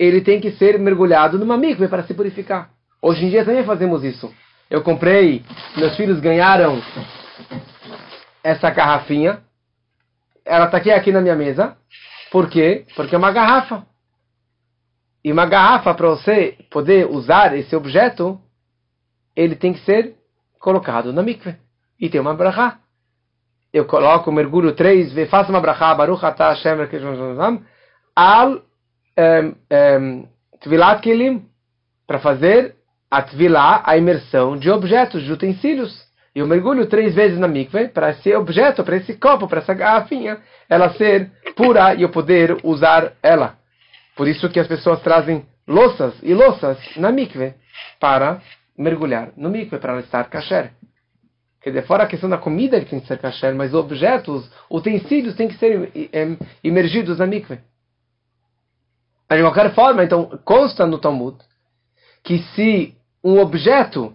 ele 0.00 0.22
tem 0.22 0.40
que 0.40 0.52
ser 0.52 0.78
mergulhado 0.78 1.38
numa 1.38 1.58
mikve 1.58 1.86
para 1.86 2.02
se 2.04 2.14
purificar. 2.14 2.70
Hoje 3.02 3.26
em 3.26 3.28
dia 3.28 3.44
também 3.44 3.64
fazemos 3.64 4.02
isso. 4.02 4.32
Eu 4.70 4.82
comprei, 4.82 5.44
meus 5.76 5.94
filhos 5.94 6.18
ganharam 6.20 6.82
essa 8.42 8.70
garrafinha. 8.70 9.42
Ela 10.42 10.64
está 10.64 10.78
aqui, 10.78 10.90
aqui 10.90 11.12
na 11.12 11.20
minha 11.20 11.36
mesa. 11.36 11.76
Por 12.32 12.48
quê? 12.48 12.86
Porque 12.96 13.14
é 13.14 13.18
uma 13.18 13.30
garrafa. 13.30 13.84
E 15.22 15.30
uma 15.30 15.44
garrafa, 15.44 15.92
para 15.92 16.08
você 16.08 16.56
poder 16.70 17.06
usar 17.06 17.54
esse 17.54 17.76
objeto, 17.76 18.40
ele 19.36 19.54
tem 19.54 19.74
que 19.74 19.80
ser 19.80 20.14
colocado 20.58 21.12
na 21.12 21.22
mikve. 21.22 21.56
E 22.00 22.08
tem 22.08 22.22
uma 22.22 22.32
brachá. 22.32 22.78
Eu 23.70 23.84
coloco, 23.84 24.32
mergulho 24.32 24.72
três 24.72 25.12
faço 25.28 25.50
uma 25.50 25.60
brachá, 25.60 25.94
Baruch 25.94 26.24
atah 26.24 26.54
Hashem 26.54 26.78
al 28.16 28.62
Tvilat 30.60 31.00
Kelim, 31.00 31.44
para 32.06 32.18
fazer 32.18 32.74
a 33.10 33.22
Tvilá, 33.22 33.82
a 33.84 33.96
imersão 33.96 34.56
de 34.56 34.70
objetos, 34.70 35.22
de 35.22 35.32
utensílios. 35.32 36.08
Eu 36.34 36.46
mergulho 36.46 36.86
três 36.86 37.14
vezes 37.14 37.38
na 37.38 37.48
mikve 37.48 37.88
para 37.88 38.10
esse 38.10 38.32
objeto, 38.34 38.84
para 38.84 38.96
esse 38.96 39.14
copo, 39.14 39.48
para 39.48 39.58
essa 39.58 39.74
garrafinha, 39.74 40.38
ela 40.68 40.90
ser 40.94 41.30
pura 41.56 41.94
e 41.94 42.02
eu 42.02 42.08
poder 42.08 42.58
usar 42.62 43.12
ela. 43.22 43.58
Por 44.16 44.28
isso 44.28 44.48
que 44.48 44.60
as 44.60 44.68
pessoas 44.68 45.00
trazem 45.00 45.44
louças 45.66 46.14
e 46.22 46.32
louças 46.32 46.78
na 46.96 47.10
mikve 47.10 47.54
para 47.98 48.40
mergulhar 48.78 49.32
no 49.36 49.50
mikve, 49.50 49.78
para 49.78 49.92
ela 49.92 50.00
estar 50.02 50.24
kasher. 50.24 50.70
Quer 51.60 51.70
dizer, 51.70 51.86
fora 51.86 52.04
a 52.04 52.06
questão 52.06 52.30
da 52.30 52.38
comida 52.38 52.80
que 52.80 52.90
tem 52.90 53.00
que 53.00 53.06
ser 53.06 53.18
kasher, 53.18 53.54
mas 53.54 53.74
objetos, 53.74 54.50
utensílios 54.70 55.34
têm 55.34 55.48
que 55.48 55.58
ser 55.58 55.92
imergidos 56.62 57.18
na 57.18 57.26
mikve. 57.26 57.58
Mas 59.30 59.38
de 59.38 59.44
qualquer 59.44 59.72
forma, 59.74 60.02
então, 60.02 60.40
consta 60.44 60.84
no 60.84 60.98
Talmud 60.98 61.38
que 62.24 62.38
se 62.38 62.96
um 63.22 63.38
objeto 63.38 64.12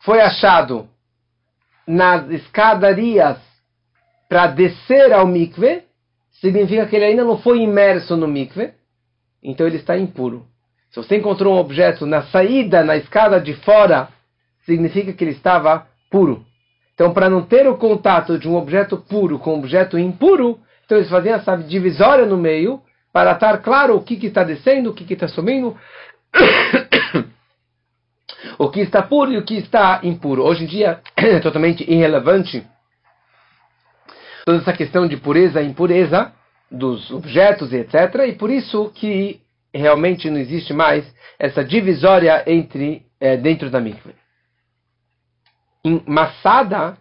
foi 0.00 0.20
achado 0.20 0.86
nas 1.86 2.28
escadarias 2.28 3.38
para 4.28 4.48
descer 4.48 5.10
ao 5.12 5.26
mikve, 5.26 5.84
significa 6.32 6.86
que 6.86 6.96
ele 6.96 7.06
ainda 7.06 7.24
não 7.24 7.38
foi 7.38 7.62
imerso 7.62 8.14
no 8.14 8.28
mikve, 8.28 8.74
então 9.42 9.66
ele 9.66 9.76
está 9.76 9.96
impuro. 9.96 10.46
Se 10.90 10.96
você 10.96 11.16
encontrou 11.16 11.54
um 11.54 11.58
objeto 11.58 12.04
na 12.04 12.24
saída, 12.24 12.84
na 12.84 12.98
escada 12.98 13.40
de 13.40 13.54
fora, 13.54 14.08
significa 14.66 15.14
que 15.14 15.24
ele 15.24 15.30
estava 15.30 15.86
puro. 16.10 16.44
Então, 16.92 17.14
para 17.14 17.30
não 17.30 17.42
ter 17.42 17.66
o 17.66 17.78
contato 17.78 18.38
de 18.38 18.46
um 18.46 18.56
objeto 18.56 18.98
puro 18.98 19.38
com 19.38 19.54
um 19.54 19.58
objeto 19.60 19.98
impuro, 19.98 20.60
então 20.84 20.98
eles 20.98 21.08
faziam 21.08 21.36
essa 21.36 21.56
divisória 21.56 22.26
no 22.26 22.36
meio, 22.36 22.82
para 23.12 23.32
estar 23.32 23.58
claro 23.58 23.96
o 23.96 24.02
que, 24.02 24.14
está 24.26 24.44
descendo, 24.44 24.90
o 24.90 24.94
que, 24.94 25.12
está 25.12 25.28
subindo, 25.28 25.76
o 28.58 28.70
que 28.70 28.80
está 28.80 29.02
puro 29.02 29.32
e 29.32 29.38
o 29.38 29.44
que 29.44 29.54
está 29.54 30.00
impuro. 30.02 30.44
Hoje 30.44 30.64
em 30.64 30.66
dia 30.66 31.00
é 31.16 31.40
totalmente 31.40 31.88
irrelevante 31.90 32.66
toda 34.44 34.58
essa 34.58 34.72
questão 34.72 35.06
de 35.06 35.16
pureza 35.16 35.60
e 35.60 35.66
impureza 35.66 36.32
dos 36.70 37.10
objetos 37.10 37.72
e 37.72 37.76
etc. 37.76 37.94
E 38.28 38.32
por 38.34 38.50
isso 38.50 38.90
que 38.94 39.40
realmente 39.72 40.30
não 40.30 40.38
existe 40.38 40.72
mais 40.72 41.04
essa 41.38 41.64
divisória 41.64 42.42
entre 42.46 43.06
é, 43.20 43.36
dentro 43.36 43.70
da 43.70 43.80
mikve. 43.80 44.14
Em 45.84 46.02
Massada, 46.06 46.96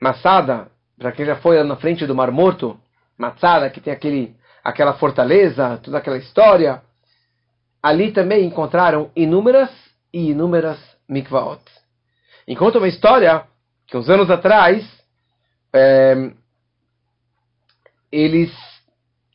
Massada, 0.00 0.70
para 0.98 1.12
quem 1.12 1.24
já 1.24 1.36
foi 1.36 1.62
na 1.62 1.76
frente 1.76 2.06
do 2.06 2.14
Mar 2.14 2.30
Morto, 2.30 2.78
Massada, 3.16 3.70
que 3.70 3.80
tem 3.80 3.92
aquele, 3.92 4.34
aquela 4.62 4.94
fortaleza, 4.94 5.78
toda 5.82 5.98
aquela 5.98 6.18
história, 6.18 6.82
ali 7.82 8.12
também 8.12 8.44
encontraram 8.44 9.10
inúmeras 9.16 9.70
e 10.12 10.30
inúmeras 10.30 10.78
mikvaot. 11.08 11.62
Encontra 12.46 12.80
uma 12.80 12.88
história 12.88 13.44
que 13.86 13.96
uns 13.96 14.08
anos 14.08 14.30
atrás 14.30 14.84
é, 15.72 16.30
eles 18.10 18.50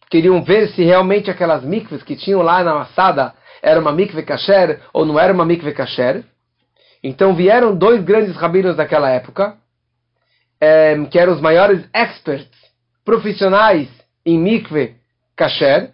queriam 0.10 0.44
ver 0.44 0.70
se 0.70 0.84
realmente 0.84 1.32
aquelas 1.32 1.64
mikvas 1.64 2.04
que 2.04 2.16
tinham 2.16 2.42
lá 2.42 2.64
na 2.64 2.76
Massada 2.76 3.34
era 3.62 3.80
uma 3.80 3.92
mikve 3.92 4.24
kasher 4.24 4.82
ou 4.94 5.06
não 5.06 5.20
era 5.20 5.34
uma 5.34 5.46
mikve 5.46 5.74
kasher. 5.74 6.24
Então 7.04 7.36
vieram 7.36 7.76
dois 7.76 8.04
grandes 8.04 8.36
rabinos 8.36 8.76
daquela 8.76 9.10
época, 9.10 9.58
é, 10.60 10.96
que 11.06 11.20
eram 11.20 11.34
os 11.34 11.42
maiores 11.42 11.88
experts, 11.94 12.50
profissionais 13.04 13.88
em 14.26 14.40
mikve 14.40 14.96
kasher, 15.36 15.91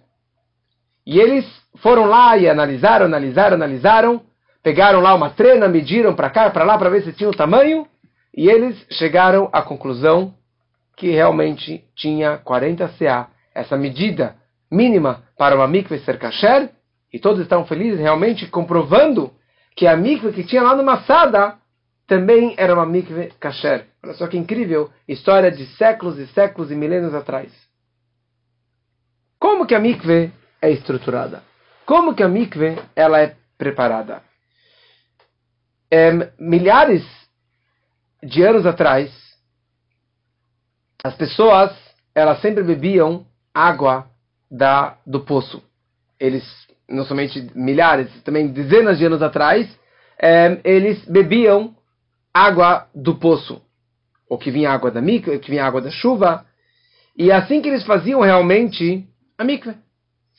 e 1.05 1.19
eles 1.19 1.45
foram 1.77 2.05
lá 2.05 2.37
e 2.37 2.47
analisaram, 2.47 3.05
analisaram, 3.05 3.55
analisaram, 3.55 4.21
pegaram 4.63 4.99
lá 4.99 5.15
uma 5.15 5.31
trena, 5.31 5.67
mediram 5.67 6.15
para 6.15 6.29
cá, 6.29 6.49
para 6.49 6.63
lá, 6.63 6.77
para 6.77 6.89
ver 6.89 7.03
se 7.03 7.13
tinha 7.13 7.29
o 7.29 7.35
tamanho, 7.35 7.87
e 8.35 8.49
eles 8.49 8.85
chegaram 8.91 9.49
à 9.51 9.61
conclusão 9.61 10.33
que 10.95 11.09
realmente 11.09 11.83
tinha 11.95 12.37
40 12.37 12.87
CA, 12.99 13.27
essa 13.53 13.75
medida 13.75 14.35
mínima 14.71 15.23
para 15.37 15.55
uma 15.55 15.67
mikve 15.67 15.99
ser 15.99 16.17
kasher, 16.19 16.69
e 17.11 17.19
todos 17.19 17.41
estavam 17.41 17.65
felizes 17.65 17.99
realmente 17.99 18.47
comprovando 18.47 19.31
que 19.75 19.87
a 19.87 19.97
mikve 19.97 20.31
que 20.31 20.43
tinha 20.43 20.61
lá 20.61 20.75
no 20.75 20.83
Massada 20.83 21.55
também 22.07 22.53
era 22.57 22.73
uma 22.73 22.85
mikve 22.85 23.31
kasher. 23.39 23.87
Olha 24.03 24.13
só 24.13 24.27
que 24.27 24.37
incrível 24.37 24.89
história 25.07 25.51
de 25.51 25.65
séculos 25.77 26.17
e 26.19 26.27
séculos 26.27 26.71
e 26.71 26.75
milênios 26.75 27.13
atrás. 27.13 27.51
Como 29.41 29.65
que 29.65 29.73
a 29.73 29.79
mikve 29.79 30.31
é 30.61 30.69
estruturada? 30.69 31.41
Como 31.83 32.13
que 32.13 32.21
a 32.21 32.27
mikve 32.27 32.79
ela 32.95 33.19
é 33.19 33.35
preparada? 33.57 34.21
É, 35.89 36.31
milhares 36.39 37.03
de 38.21 38.43
anos 38.43 38.67
atrás, 38.67 39.11
as 41.03 41.15
pessoas 41.15 41.75
elas 42.13 42.39
sempre 42.39 42.63
bebiam 42.63 43.25
água 43.51 44.05
da, 44.49 44.99
do 45.07 45.21
poço. 45.21 45.63
Eles, 46.19 46.45
não 46.87 47.03
somente 47.03 47.49
milhares, 47.55 48.21
também 48.21 48.47
dezenas 48.47 48.99
de 48.99 49.07
anos 49.07 49.23
atrás, 49.23 49.67
é, 50.21 50.61
eles 50.63 51.03
bebiam 51.05 51.75
água 52.31 52.87
do 52.93 53.15
poço. 53.15 53.59
Ou 54.29 54.37
que 54.37 54.51
vinha 54.51 54.69
água 54.69 54.91
da 54.91 55.01
mikve, 55.01 55.39
que 55.39 55.49
vinha 55.49 55.65
água 55.65 55.81
da 55.81 55.89
chuva. 55.89 56.45
E 57.17 57.31
assim 57.31 57.59
que 57.59 57.69
eles 57.69 57.83
faziam 57.83 58.21
realmente 58.21 59.09
a 59.41 59.43
mikve. 59.43 59.75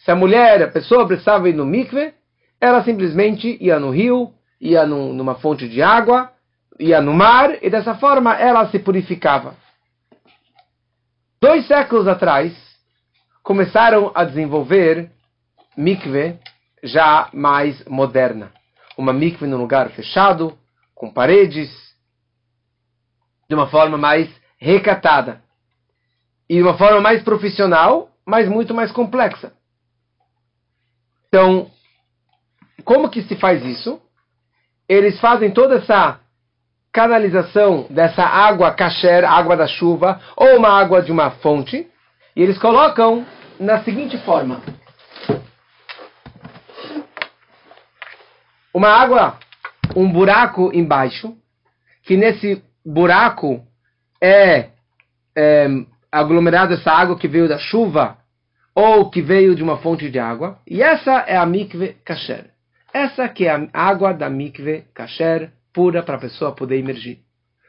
Se 0.04 0.10
a 0.10 0.16
mulher, 0.16 0.62
a 0.62 0.68
pessoa 0.68 1.06
precisava 1.06 1.48
ir 1.48 1.54
no 1.54 1.66
mikve, 1.66 2.14
ela 2.60 2.82
simplesmente 2.84 3.58
ia 3.60 3.78
no 3.78 3.90
rio, 3.90 4.32
ia 4.60 4.86
num, 4.86 5.12
numa 5.12 5.34
fonte 5.34 5.68
de 5.68 5.82
água, 5.82 6.32
ia 6.78 7.00
no 7.00 7.12
mar, 7.12 7.58
e 7.62 7.68
dessa 7.68 7.94
forma 7.96 8.34
ela 8.34 8.68
se 8.70 8.78
purificava. 8.78 9.56
Dois 11.40 11.66
séculos 11.66 12.06
atrás, 12.06 12.52
começaram 13.42 14.12
a 14.14 14.24
desenvolver 14.24 15.10
mikve 15.76 16.38
já 16.84 17.28
mais 17.32 17.84
moderna. 17.86 18.52
Uma 18.96 19.12
mikve 19.12 19.46
num 19.46 19.58
lugar 19.58 19.90
fechado, 19.90 20.56
com 20.94 21.12
paredes, 21.12 21.70
de 23.48 23.54
uma 23.54 23.66
forma 23.66 23.98
mais 23.98 24.28
recatada. 24.58 25.42
E 26.48 26.56
de 26.56 26.62
uma 26.62 26.78
forma 26.78 27.00
mais 27.00 27.22
profissional, 27.22 28.11
mas 28.26 28.48
muito 28.48 28.74
mais 28.74 28.92
complexa. 28.92 29.52
Então, 31.28 31.70
como 32.84 33.08
que 33.08 33.22
se 33.22 33.36
faz 33.36 33.64
isso? 33.64 34.00
Eles 34.88 35.18
fazem 35.20 35.50
toda 35.50 35.76
essa 35.76 36.20
canalização 36.92 37.86
dessa 37.88 38.22
água 38.22 38.74
kasher, 38.74 39.24
água 39.24 39.56
da 39.56 39.66
chuva, 39.66 40.20
ou 40.36 40.58
uma 40.58 40.68
água 40.68 41.02
de 41.02 41.10
uma 41.10 41.30
fonte, 41.30 41.88
e 42.36 42.42
eles 42.42 42.58
colocam 42.58 43.26
na 43.58 43.82
seguinte 43.82 44.18
forma: 44.18 44.60
uma 48.74 48.88
água, 48.88 49.38
um 49.96 50.10
buraco 50.10 50.70
embaixo, 50.74 51.34
que 52.02 52.16
nesse 52.16 52.62
buraco 52.84 53.64
é, 54.20 54.70
é 55.36 55.66
aglomerada 56.12 56.74
essa 56.74 56.92
água 56.92 57.18
que 57.18 57.26
veio 57.26 57.48
da 57.48 57.58
chuva 57.58 58.18
ou 58.74 59.10
que 59.10 59.22
veio 59.22 59.54
de 59.54 59.62
uma 59.62 59.78
fonte 59.78 60.10
de 60.10 60.18
água. 60.18 60.58
E 60.66 60.82
essa 60.82 61.24
é 61.26 61.36
a 61.36 61.46
mikve 61.46 61.96
kasher. 62.04 62.50
Essa 62.92 63.26
que 63.28 63.46
é 63.46 63.50
a 63.50 63.68
água 63.72 64.12
da 64.12 64.28
mikve 64.28 64.84
kasher, 64.94 65.50
pura 65.72 66.02
para 66.02 66.16
a 66.16 66.20
pessoa 66.20 66.54
poder 66.54 66.78
emergir. 66.78 67.20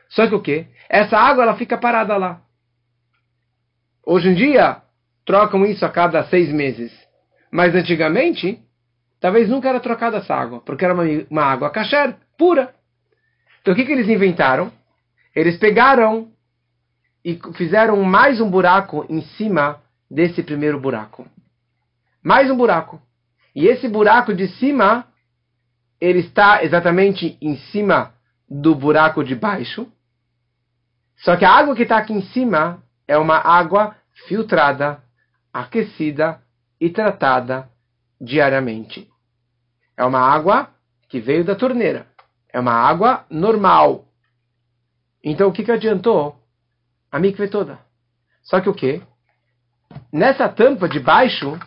Só 0.10 0.28
que 0.28 0.36
o 0.36 0.42
que? 0.42 0.68
Essa 0.90 1.18
água 1.18 1.44
ela 1.44 1.56
fica 1.56 1.78
parada 1.78 2.18
lá. 2.18 2.42
Hoje 4.06 4.30
em 4.30 4.36
dia, 4.36 4.82
trocam 5.26 5.66
isso 5.66 5.86
a 5.86 5.90
cada 5.90 6.26
seis 6.26 6.52
meses. 6.52 6.92
Mas 7.50 7.74
antigamente, 7.74 8.60
talvez 9.22 9.48
nunca 9.48 9.70
era 9.70 9.80
trocada 9.80 10.18
essa 10.18 10.36
água, 10.36 10.60
porque 10.60 10.84
era 10.84 10.94
uma, 10.94 11.04
uma 11.30 11.44
água 11.44 11.70
kasher, 11.70 12.16
pura. 12.38 12.74
Então 13.62 13.74
o 13.74 13.78
que, 13.78 13.86
que 13.86 13.92
eles 13.94 14.10
inventaram? 14.10 14.72
Eles 15.34 15.58
pegaram 15.58 16.33
e 17.24 17.40
fizeram 17.56 18.02
mais 18.04 18.42
um 18.42 18.50
buraco 18.50 19.06
em 19.10 19.22
cima 19.22 19.82
desse 20.10 20.44
primeiro 20.44 20.80
buraco. 20.80 21.26
Mais 22.22 22.50
um 22.52 22.56
buraco. 22.56 23.02
E 23.56 23.68
esse 23.68 23.88
buraco 23.88 24.34
de 24.34 24.48
cima, 24.48 25.08
ele 26.00 26.20
está 26.20 26.64
exatamente 26.64 27.38
em 27.42 27.56
cima 27.56 28.14
do 28.50 28.76
buraco 28.76 29.24
de 29.24 29.36
baixo. 29.36 29.88
Só 31.18 31.38
que 31.38 31.46
a 31.46 31.52
água 31.52 31.76
que 31.76 31.84
está 31.84 31.98
aqui 31.98 32.14
em 32.14 32.22
cima 32.22 32.84
é 33.08 33.18
uma 33.18 33.38
água 33.38 33.96
filtrada, 34.28 35.02
aquecida 35.54 36.42
e 36.80 36.90
tratada 36.90 37.70
diariamente. 38.20 39.08
É 39.96 40.04
uma 40.04 40.20
água 40.20 40.70
que 41.08 41.20
veio 41.20 41.46
da 41.46 41.56
torneira. 41.56 42.08
É 42.52 42.60
uma 42.60 42.74
água 42.74 43.26
normal. 43.30 44.06
Então 45.24 45.50
o 45.50 45.54
que, 45.54 45.64
que 45.64 45.72
adiantou? 45.72 46.43
A 47.13 47.19
mikve 47.19 47.47
toda. 47.47 47.78
Só 48.41 48.60
que 48.60 48.67
o 48.67 48.73
que? 48.73 48.99
Nessa 50.12 50.49
tampa 50.49 50.89
de 50.89 50.99
baixo, 50.99 51.60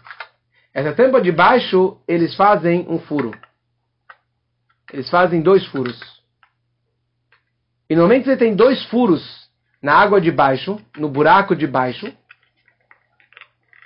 essa 0.75 0.93
tampa 0.93 1.21
de 1.21 1.31
baixo, 1.31 1.99
eles 2.09 2.35
fazem 2.35 2.85
um 2.89 2.99
furo. 2.99 3.31
Eles 4.93 5.09
fazem 5.09 5.41
dois 5.41 5.65
furos. 5.67 5.97
E 7.89 7.95
normalmente 7.95 8.25
você 8.25 8.37
tem 8.37 8.57
dois 8.57 8.85
furos 8.87 9.49
na 9.81 9.95
água 9.95 10.21
de 10.21 10.33
baixo, 10.33 10.81
no 10.97 11.09
buraco 11.09 11.55
de 11.55 11.69
baixo. 11.69 12.13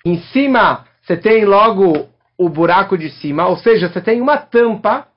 Em 0.02 0.18
cima, 0.32 0.86
você 1.02 1.14
tem 1.14 1.44
logo 1.44 2.08
o 2.38 2.48
buraco 2.48 2.96
de 2.96 3.10
cima, 3.10 3.46
ou 3.46 3.58
seja, 3.58 3.90
você 3.90 4.00
tem 4.00 4.22
uma 4.22 4.38
tampa 4.38 5.08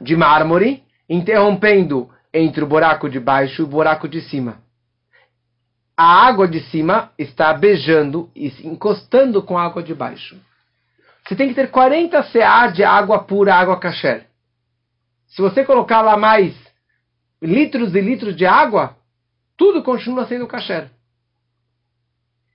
de 0.00 0.16
mármore 0.16 0.82
interrompendo 1.06 2.08
entre 2.32 2.64
o 2.64 2.66
buraco 2.66 3.10
de 3.10 3.20
baixo 3.20 3.60
e 3.60 3.64
o 3.66 3.68
buraco 3.68 4.08
de 4.08 4.22
cima 4.22 4.69
a 6.00 6.26
água 6.26 6.48
de 6.48 6.60
cima 6.70 7.12
está 7.18 7.52
beijando 7.52 8.30
e 8.34 8.46
encostando 8.64 9.42
com 9.42 9.58
a 9.58 9.64
água 9.64 9.82
de 9.82 9.94
baixo. 9.94 10.34
Você 11.22 11.36
tem 11.36 11.48
que 11.48 11.54
ter 11.54 11.70
40 11.70 12.22
CA 12.22 12.68
de 12.68 12.82
água 12.82 13.18
pura, 13.18 13.54
água 13.54 13.78
kasher. 13.78 14.26
Se 15.28 15.42
você 15.42 15.62
colocar 15.62 16.00
lá 16.00 16.16
mais 16.16 16.56
litros 17.42 17.94
e 17.94 18.00
litros 18.00 18.34
de 18.34 18.46
água, 18.46 18.96
tudo 19.58 19.82
continua 19.82 20.26
sendo 20.26 20.46
kasher. 20.46 20.90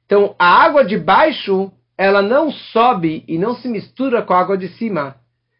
Então, 0.08 0.36
a 0.40 0.64
água 0.64 0.84
de 0.84 0.98
baixo, 0.98 1.72
ela 1.96 2.24
não 2.24 2.52
sobe 2.52 3.24
e 3.28 3.38
não 3.38 3.54
se 3.58 3.68
mistura 3.68 4.24
com 4.24 4.34
a 4.34 4.40
água 4.40 4.58
de 4.58 4.70
cima, 4.70 5.18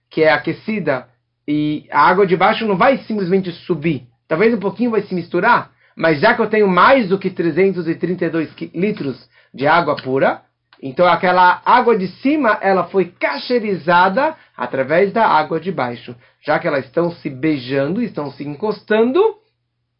que 0.10 0.24
é 0.24 0.34
aquecida, 0.34 1.08
e 1.48 1.88
a 1.92 2.02
água 2.02 2.26
de 2.26 2.36
baixo 2.36 2.66
não 2.66 2.78
vai 2.78 2.98
simplesmente 3.04 3.52
subir. 3.52 4.08
Talvez 4.28 4.56
um 4.56 4.60
pouquinho 4.60 4.90
vai 4.90 5.04
se 5.04 5.14
misturar, 5.14 5.75
mas 5.96 6.20
já 6.20 6.34
que 6.34 6.42
eu 6.42 6.50
tenho 6.50 6.68
mais 6.68 7.08
do 7.08 7.18
que 7.18 7.30
332 7.30 8.54
litros 8.74 9.30
de 9.54 9.66
água 9.66 9.96
pura, 9.96 10.42
então 10.82 11.08
aquela 11.08 11.62
água 11.66 11.98
de 11.98 12.08
cima 12.08 12.58
ela 12.62 12.86
foi 12.86 13.06
cacherizada 13.06 14.36
através 14.58 15.14
da 15.14 15.26
água 15.26 15.60
de 15.60 15.72
baixo, 15.72 16.16
já 16.46 16.60
que 16.60 16.68
elas 16.68 16.86
estão 16.86 17.12
se 17.12 17.30
beijando, 17.30 18.02
estão 18.02 18.30
se 18.32 18.44
encostando, 18.44 19.22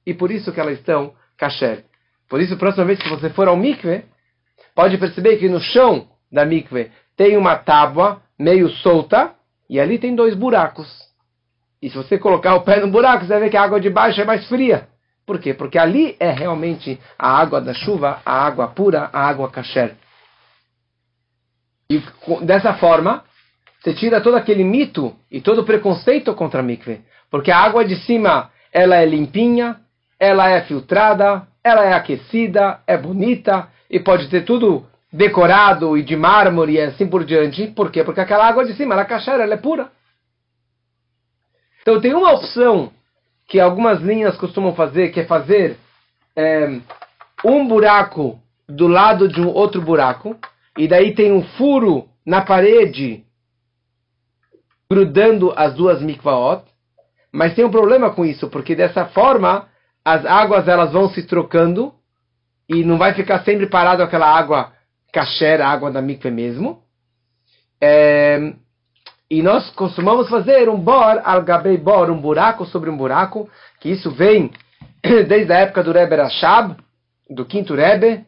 e 0.06 0.14
por 0.14 0.32
isso 0.32 0.52
que 0.52 0.60
elas 0.60 0.78
estão 0.78 1.14
kasher. 1.38 1.86
Por 2.30 2.42
isso, 2.42 2.58
próxima 2.58 2.86
vez 2.86 3.00
que 3.00 3.10
você 3.10 3.30
for 3.30 3.48
ao 3.48 3.56
mikve, 3.56 4.04
pode 4.76 4.98
perceber 4.98 5.38
que 5.38 5.48
no 5.48 5.60
chão 5.60 6.08
da 6.32 6.46
mikve 6.46 6.92
tem 7.16 7.38
uma 7.38 7.56
tábua 7.56 8.22
meio 8.38 8.70
solta, 8.70 9.34
e 9.70 9.80
ali 9.80 9.98
tem 9.98 10.16
dois 10.16 10.36
buracos. 10.36 10.88
E 11.82 11.90
se 11.90 11.96
você 11.96 12.18
colocar 12.18 12.56
o 12.56 12.62
pé 12.62 12.80
no 12.80 12.92
buraco, 12.92 13.26
você 13.26 13.30
vai 13.30 13.40
ver 13.42 13.50
que 13.50 13.58
a 13.58 13.64
água 13.64 13.80
de 13.80 13.90
baixo 13.90 14.22
é 14.22 14.26
mais 14.26 14.48
fria. 14.48 14.88
Por 15.26 15.40
quê? 15.40 15.54
Porque 15.54 15.78
ali 15.78 16.16
é 16.20 16.30
realmente 16.30 17.00
a 17.18 17.30
água 17.30 17.60
da 17.60 17.74
chuva, 17.74 18.22
a 18.26 18.46
água 18.46 18.68
pura, 18.68 19.10
a 19.12 19.28
água 19.28 19.50
kasher. 19.50 19.96
E 21.90 22.02
dessa 22.42 22.76
forma, 22.76 23.24
você 23.82 23.94
tira 23.94 24.22
todo 24.22 24.36
aquele 24.36 24.64
mito 24.64 25.16
e 25.32 25.42
todo 25.42 25.62
o 25.62 25.66
preconceito 25.66 26.34
contra 26.34 26.60
a 26.60 26.64
mikve. 26.64 27.02
Porque 27.30 27.52
a 27.52 27.58
água 27.58 27.84
de 27.84 27.96
cima, 27.96 28.52
ela 28.72 28.96
é 28.96 29.06
limpinha, 29.06 29.80
ela 30.20 30.50
é 30.50 30.62
filtrada, 30.62 31.48
ela 31.64 31.84
é 31.84 31.94
aquecida, 31.94 32.80
é 32.86 32.98
bonita 32.98 33.68
e 33.90 34.00
pode 34.00 34.28
ter 34.30 34.46
tudo 34.46 34.86
decorado 35.12 35.98
e 35.98 36.04
de 36.04 36.16
mármore 36.16 36.74
e 36.74 36.82
assim 36.82 37.08
por 37.08 37.24
diante. 37.24 37.68
Por 37.68 37.92
quê? 37.92 38.04
Porque 38.04 38.20
aquela 38.20 38.48
água 38.48 38.66
de 38.66 38.74
cima, 38.74 38.94
ela 38.94 39.04
é 39.04 39.06
kasher, 39.06 39.40
ela 39.40 39.54
é 39.54 39.58
pura. 39.58 39.92
Então 41.82 42.02
tem 42.02 42.14
uma 42.14 42.32
opção 42.34 42.92
que 43.48 43.60
algumas 43.60 44.02
linhas 44.02 44.38
costumam 44.38 44.74
fazer, 44.76 45.10
que 45.10 45.20
é 45.20 45.26
fazer 45.26 45.78
é, 46.36 46.80
um 47.44 47.68
buraco 47.68 48.40
do 48.68 48.88
lado 48.88 49.28
de 49.28 49.40
um 49.40 49.48
outro 49.48 49.82
buraco, 49.82 50.36
e 50.78 50.88
daí 50.88 51.14
tem 51.14 51.32
um 51.32 51.44
furo 51.44 52.08
na 52.26 52.42
parede 52.42 53.24
grudando 54.90 55.54
as 55.56 55.74
duas 55.76 56.02
mikvaot, 56.02 56.64
mas 57.32 57.54
tem 57.54 57.66
um 57.66 57.72
problema 57.72 58.12
com 58.12 58.26
isso, 58.26 58.50
porque 58.50 58.76
dessa 58.76 59.06
forma 59.06 59.68
as 60.04 60.26
águas 60.26 60.68
elas 60.68 60.92
vão 60.92 61.10
se 61.10 61.24
trocando 61.24 61.94
e 62.70 62.84
não 62.84 62.98
vai 62.98 63.14
ficar 63.14 63.44
sempre 63.44 63.68
parado 63.68 64.02
aquela 64.02 64.28
água 64.28 64.74
kasher, 65.12 65.62
a 65.62 65.68
água 65.68 65.92
da 65.92 66.02
mikve 66.02 66.32
mesmo. 66.32 66.82
É, 67.82 68.54
e 69.36 69.42
nós 69.42 69.70
costumamos 69.72 70.30
fazer 70.30 70.70
um 70.70 70.80
bor 70.80 71.22
al 71.26 71.44
gabei 71.44 71.78
bor, 71.78 72.10
um 72.10 72.22
buraco 72.22 72.66
sobre 72.66 72.90
um 72.90 72.96
buraco, 72.96 73.50
que 73.82 73.90
isso 73.90 74.10
vem 74.10 74.50
desde 75.28 75.52
a 75.52 75.58
época 75.58 75.84
do 75.84 75.92
Rebbe 75.92 76.16
Rashab, 76.16 76.78
do 77.30 77.44
quinto 77.44 77.76
Rebbe, 77.76 78.26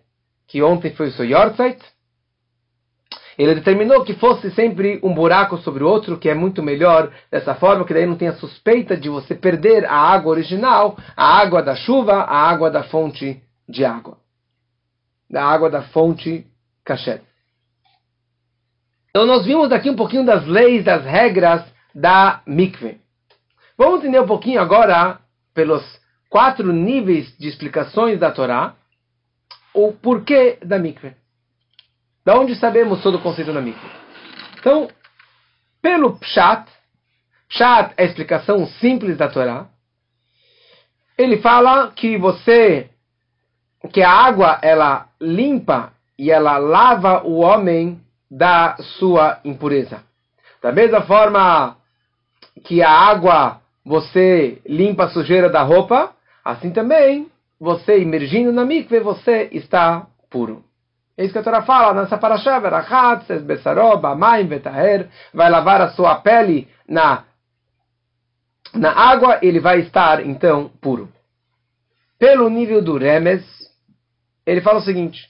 que 0.49 0.61
ontem 0.61 0.93
foi 0.95 1.07
o 1.07 1.11
seu 1.13 1.23
Yortzeit. 1.23 1.79
Ele 3.37 3.55
determinou 3.55 4.03
que 4.03 4.15
fosse 4.15 4.51
sempre 4.51 4.99
um 5.01 5.13
buraco 5.13 5.57
sobre 5.59 5.81
o 5.81 5.87
outro, 5.87 6.17
que 6.17 6.27
é 6.27 6.33
muito 6.33 6.61
melhor 6.61 7.09
dessa 7.31 7.55
forma, 7.55 7.85
que 7.85 7.93
daí 7.93 8.05
não 8.05 8.17
tem 8.17 8.27
a 8.27 8.35
suspeita 8.35 8.97
de 8.97 9.07
você 9.07 9.33
perder 9.33 9.85
a 9.85 9.95
água 9.95 10.31
original, 10.31 10.97
a 11.15 11.37
água 11.37 11.63
da 11.63 11.75
chuva, 11.75 12.15
a 12.15 12.37
água 12.37 12.69
da 12.69 12.83
fonte 12.83 13.41
de 13.69 13.85
água. 13.85 14.17
Da 15.29 15.45
água 15.45 15.69
da 15.69 15.83
fonte 15.83 16.45
kasher. 16.83 17.21
Então 19.09 19.25
nós 19.25 19.45
vimos 19.45 19.71
aqui 19.71 19.89
um 19.89 19.95
pouquinho 19.95 20.25
das 20.25 20.45
leis, 20.45 20.83
das 20.83 21.03
regras 21.03 21.63
da 21.93 22.41
mikve. 22.45 23.01
Vamos 23.77 23.99
entender 23.99 24.19
um 24.19 24.27
pouquinho 24.27 24.61
agora, 24.61 25.19
pelos 25.53 25.83
quatro 26.29 26.71
níveis 26.71 27.35
de 27.37 27.47
explicações 27.47 28.19
da 28.19 28.31
Torá, 28.31 28.75
o 29.73 29.93
porquê 29.93 30.57
da 30.63 30.77
mikve. 30.77 31.15
Da 32.25 32.37
onde 32.37 32.55
sabemos 32.55 33.01
todo 33.01 33.15
o 33.15 33.21
conceito 33.21 33.53
da 33.53 33.61
mikve? 33.61 33.89
Então, 34.59 34.87
pelo 35.81 36.17
Pshat, 36.17 36.69
Pshat 37.47 37.93
é 37.95 38.03
a 38.03 38.05
explicação 38.05 38.67
simples 38.67 39.17
da 39.17 39.29
Torá, 39.29 39.67
ele 41.17 41.37
fala 41.37 41.91
que 41.91 42.17
você, 42.17 42.89
que 43.91 44.01
a 44.01 44.11
água, 44.11 44.59
ela 44.61 45.09
limpa 45.19 45.93
e 46.17 46.29
ela 46.29 46.57
lava 46.57 47.23
o 47.23 47.39
homem 47.39 47.99
da 48.29 48.75
sua 48.99 49.39
impureza. 49.43 50.03
Da 50.61 50.71
mesma 50.71 51.01
forma 51.01 51.77
que 52.63 52.81
a 52.81 52.89
água 52.89 53.61
você 53.85 54.61
limpa 54.65 55.05
a 55.05 55.09
sujeira 55.09 55.49
da 55.49 55.61
roupa, 55.61 56.13
assim 56.43 56.71
também 56.71 57.29
você 57.59 57.99
imergindo 57.99 58.51
na 58.51 58.65
mikve 58.65 58.99
você 58.99 59.49
está 59.51 60.07
puro. 60.29 60.63
É 61.17 61.23
isso 61.23 61.33
que 61.33 61.39
a 61.39 61.43
Torá 61.43 61.63
fala 61.63 61.99
nessa 61.99 62.17
parashá, 62.17 62.59
Verachat, 62.59 63.39
Besaró, 63.39 63.97
Bamaim, 63.97 64.45
Vetaher, 64.45 65.09
vai 65.33 65.49
lavar 65.49 65.81
a 65.81 65.89
sua 65.89 66.15
pele 66.15 66.67
na, 66.87 67.23
na 68.73 68.91
água, 68.91 69.39
ele 69.41 69.59
vai 69.59 69.79
estar, 69.79 70.23
então, 70.23 70.69
puro. 70.79 71.09
Pelo 72.19 72.49
nível 72.49 72.83
do 72.83 72.97
Remes, 72.97 73.43
ele 74.45 74.61
fala 74.61 74.77
o 74.77 74.83
seguinte, 74.83 75.27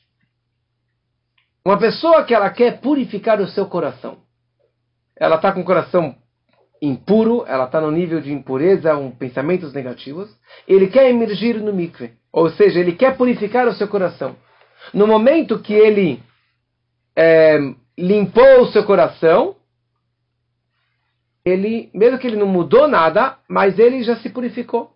uma 1.68 1.78
pessoa 1.78 2.24
que 2.24 2.34
ela 2.34 2.50
quer 2.50 2.80
purificar 2.80 3.42
o 3.42 3.48
seu 3.48 3.66
coração, 3.66 4.20
ela 5.18 5.36
está 5.36 5.52
com 5.52 5.60
o 5.60 5.66
coração 5.66 6.16
impuro, 6.82 7.44
ela 7.46 7.66
está 7.66 7.82
no 7.82 7.92
nível 7.92 8.22
de 8.22 8.32
impureza, 8.32 8.96
um, 8.96 9.12
pensamentos 9.12 9.74
negativos, 9.74 10.34
ele 10.66 10.88
quer 10.88 11.10
emergir 11.10 11.60
no 11.60 11.74
mikve, 11.74 12.14
ou 12.32 12.50
seja, 12.52 12.80
ele 12.80 12.94
quer 12.94 13.18
purificar 13.18 13.68
o 13.68 13.74
seu 13.74 13.86
coração. 13.90 14.38
No 14.94 15.06
momento 15.06 15.60
que 15.60 15.74
ele 15.74 16.24
é, 17.14 17.58
limpou 17.98 18.62
o 18.62 18.68
seu 18.68 18.86
coração, 18.86 19.58
ele, 21.44 21.90
mesmo 21.94 22.18
que 22.18 22.28
ele 22.28 22.38
não 22.38 22.48
mudou 22.48 22.88
nada, 22.88 23.40
mas 23.50 23.78
ele 23.78 24.04
já 24.04 24.16
se 24.16 24.30
purificou. 24.30 24.94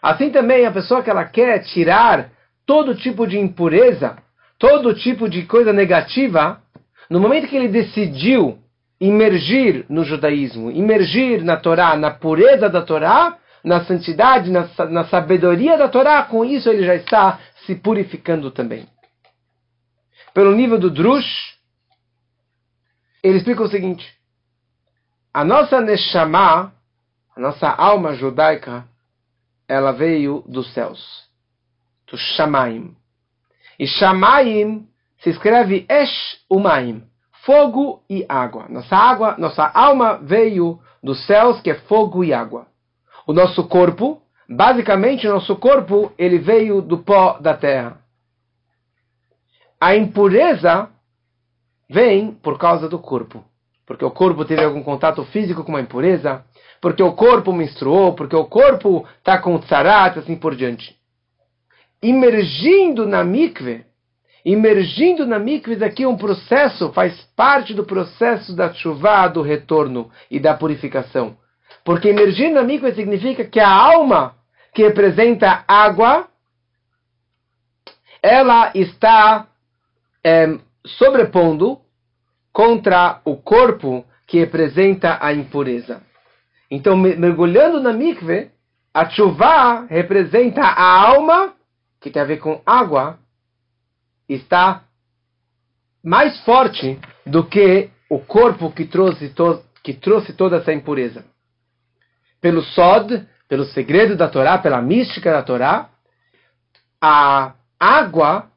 Assim 0.00 0.30
também 0.30 0.64
a 0.64 0.70
pessoa 0.70 1.02
que 1.02 1.10
ela 1.10 1.24
quer 1.24 1.64
tirar 1.64 2.30
todo 2.64 2.94
tipo 2.94 3.26
de 3.26 3.40
impureza, 3.40 4.18
todo 4.58 4.94
tipo 4.94 5.28
de 5.28 5.44
coisa 5.46 5.72
negativa, 5.72 6.60
no 7.08 7.20
momento 7.20 7.48
que 7.48 7.56
ele 7.56 7.68
decidiu 7.68 8.58
imergir 9.00 9.86
no 9.88 10.04
judaísmo, 10.04 10.70
imergir 10.70 11.44
na 11.44 11.56
Torá, 11.56 11.96
na 11.96 12.10
pureza 12.10 12.68
da 12.68 12.82
Torá, 12.82 13.38
na 13.62 13.84
santidade, 13.84 14.50
na, 14.50 14.68
na 14.90 15.04
sabedoria 15.06 15.78
da 15.78 15.88
Torá, 15.88 16.22
com 16.24 16.44
isso 16.44 16.68
ele 16.68 16.84
já 16.84 16.96
está 16.96 17.38
se 17.64 17.76
purificando 17.76 18.50
também. 18.50 18.86
Pelo 20.34 20.54
nível 20.54 20.78
do 20.78 20.90
Drush, 20.90 21.56
ele 23.22 23.38
explica 23.38 23.62
o 23.62 23.68
seguinte: 23.68 24.06
a 25.32 25.44
nossa 25.44 25.80
Neshama, 25.80 26.72
a 27.36 27.40
nossa 27.40 27.68
alma 27.68 28.14
judaica, 28.14 28.84
ela 29.68 29.92
veio 29.92 30.42
dos 30.46 30.72
céus, 30.72 31.28
do 32.10 32.16
Shamaim. 32.16 32.97
E 33.78 33.86
Shamaim 33.86 34.86
se 35.18 35.30
escreve 35.30 35.86
Esh 35.88 36.40
Umaim 36.50 37.08
fogo 37.48 38.02
e 38.10 38.26
água. 38.28 38.66
Nossa 38.68 38.94
água, 38.94 39.36
nossa 39.38 39.66
alma 39.72 40.18
veio 40.18 40.78
dos 41.02 41.24
céus, 41.24 41.58
que 41.62 41.70
é 41.70 41.74
fogo 41.74 42.22
e 42.22 42.34
água. 42.34 42.66
O 43.26 43.32
nosso 43.32 43.66
corpo, 43.66 44.20
basicamente 44.46 45.26
o 45.26 45.32
nosso 45.32 45.56
corpo, 45.56 46.12
ele 46.18 46.38
veio 46.38 46.82
do 46.82 46.98
pó 46.98 47.38
da 47.40 47.56
terra. 47.56 47.96
A 49.80 49.96
impureza 49.96 50.90
vem 51.88 52.32
por 52.32 52.58
causa 52.58 52.86
do 52.86 52.98
corpo. 52.98 53.42
Porque 53.86 54.04
o 54.04 54.10
corpo 54.10 54.44
teve 54.44 54.62
algum 54.62 54.82
contato 54.82 55.24
físico 55.24 55.64
com 55.64 55.72
uma 55.72 55.80
impureza, 55.80 56.44
porque 56.82 57.02
o 57.02 57.14
corpo 57.14 57.50
menstruou, 57.50 58.12
porque 58.12 58.36
o 58.36 58.44
corpo 58.44 59.06
está 59.16 59.38
com 59.38 59.58
tzarat, 59.58 60.18
assim 60.18 60.36
por 60.36 60.54
diante. 60.54 60.97
Imergindo 62.02 63.06
na 63.06 63.24
mikve, 63.24 63.84
Imergindo 64.44 65.26
na 65.26 65.38
mikve 65.38 65.84
aqui 65.84 66.06
um 66.06 66.16
processo, 66.16 66.90
faz 66.92 67.20
parte 67.36 67.74
do 67.74 67.84
processo 67.84 68.56
da 68.56 68.72
chuva, 68.72 69.28
do 69.28 69.42
retorno 69.42 70.10
e 70.30 70.40
da 70.40 70.54
purificação. 70.54 71.36
Porque 71.84 72.08
imergir 72.08 72.50
na 72.50 72.62
mikve 72.62 72.94
significa 72.94 73.44
que 73.44 73.60
a 73.60 73.68
alma, 73.68 74.36
que 74.72 74.82
representa 74.82 75.64
água, 75.68 76.28
ela 78.22 78.70
está 78.74 79.48
é, 80.24 80.58
sobrepondo 80.86 81.78
contra 82.52 83.20
o 83.26 83.36
corpo 83.36 84.04
que 84.26 84.38
representa 84.38 85.18
a 85.20 85.32
impureza. 85.32 86.02
Então, 86.70 86.96
mergulhando 86.96 87.80
na 87.80 87.92
mikve, 87.92 88.50
a 88.94 89.08
chuva 89.10 89.86
representa 89.90 90.62
a 90.62 91.06
alma, 91.06 91.54
que 92.00 92.10
tem 92.10 92.22
a 92.22 92.26
ver 92.26 92.38
com 92.38 92.62
água, 92.64 93.18
está 94.28 94.84
mais 96.02 96.38
forte 96.44 96.98
do 97.26 97.44
que 97.44 97.90
o 98.08 98.18
corpo 98.18 98.70
que 98.70 98.84
trouxe, 98.84 99.30
to 99.30 99.62
que 99.82 99.94
trouxe 99.94 100.32
toda 100.32 100.56
essa 100.56 100.72
impureza. 100.72 101.24
Pelo 102.40 102.62
Sod, 102.62 103.26
pelo 103.48 103.64
segredo 103.64 104.16
da 104.16 104.28
Torá, 104.28 104.58
pela 104.58 104.82
mística 104.82 105.32
da 105.32 105.42
Torá, 105.42 105.88
a 107.00 107.54
água 107.78 108.50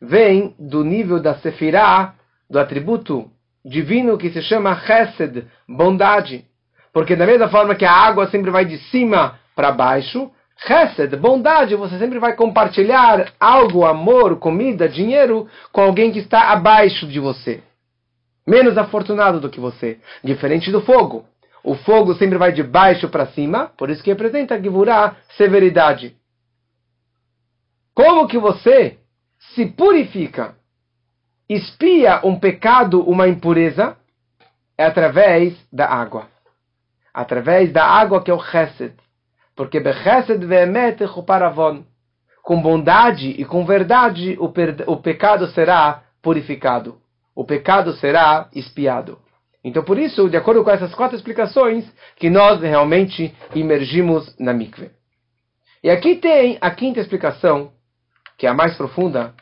vem 0.00 0.54
do 0.58 0.84
nível 0.84 1.20
da 1.20 1.36
Sefirah, 1.36 2.14
do 2.48 2.58
atributo 2.58 3.30
divino 3.64 4.18
que 4.18 4.30
se 4.30 4.42
chama 4.42 4.76
Chesed, 4.80 5.46
bondade. 5.68 6.44
Porque 6.92 7.16
da 7.16 7.26
mesma 7.26 7.48
forma 7.48 7.74
que 7.74 7.84
a 7.84 7.92
água 7.92 8.28
sempre 8.28 8.50
vai 8.50 8.64
de 8.64 8.78
cima 8.90 9.38
para 9.56 9.72
baixo, 9.72 10.30
Chesed, 10.56 11.16
bondade, 11.16 11.74
você 11.74 11.98
sempre 11.98 12.18
vai 12.18 12.34
compartilhar 12.34 13.32
algo, 13.38 13.84
amor, 13.84 14.36
comida, 14.38 14.88
dinheiro 14.88 15.48
com 15.72 15.82
alguém 15.82 16.12
que 16.12 16.20
está 16.20 16.52
abaixo 16.52 17.06
de 17.06 17.20
você. 17.20 17.62
Menos 18.46 18.78
afortunado 18.78 19.40
do 19.40 19.50
que 19.50 19.60
você. 19.60 19.98
Diferente 20.22 20.70
do 20.70 20.80
fogo. 20.82 21.24
O 21.62 21.74
fogo 21.74 22.14
sempre 22.14 22.38
vai 22.38 22.52
de 22.52 22.62
baixo 22.62 23.08
para 23.08 23.26
cima, 23.26 23.72
por 23.76 23.88
isso 23.88 24.02
que 24.02 24.10
representa 24.10 24.60
Givurá, 24.60 25.16
severidade. 25.36 26.14
Como 27.94 28.28
que 28.28 28.38
você 28.38 28.98
se 29.54 29.66
purifica, 29.66 30.56
espia 31.48 32.20
um 32.24 32.38
pecado, 32.38 33.02
uma 33.02 33.28
impureza? 33.28 33.96
É 34.76 34.84
através 34.84 35.56
da 35.72 35.88
água. 35.88 36.28
Através 37.12 37.72
da 37.72 37.84
água 37.84 38.22
que 38.22 38.30
é 38.30 38.34
o 38.34 38.42
Chesed. 38.42 38.94
Porque 39.56 39.80
Bechesed 39.80 40.44
ve'emet 40.44 41.06
chuparavon. 41.06 41.84
Com 42.42 42.60
bondade 42.60 43.30
e 43.30 43.44
com 43.44 43.64
verdade 43.64 44.36
o, 44.38 44.52
o 44.86 44.96
pecado 44.98 45.46
será 45.48 46.02
purificado. 46.20 46.98
O 47.34 47.44
pecado 47.44 47.92
será 47.94 48.48
espiado. 48.54 49.18
Então, 49.64 49.82
por 49.82 49.98
isso, 49.98 50.28
de 50.28 50.36
acordo 50.36 50.62
com 50.62 50.70
essas 50.70 50.94
quatro 50.94 51.16
explicações, 51.16 51.90
que 52.16 52.28
nós 52.28 52.60
realmente 52.60 53.34
imergimos 53.54 54.36
na 54.38 54.52
mikve. 54.52 54.90
E 55.82 55.88
aqui 55.88 56.16
tem 56.16 56.58
a 56.60 56.70
quinta 56.70 57.00
explicação, 57.00 57.72
que 58.36 58.46
é 58.46 58.50
a 58.50 58.54
mais 58.54 58.76
profunda, 58.76 59.34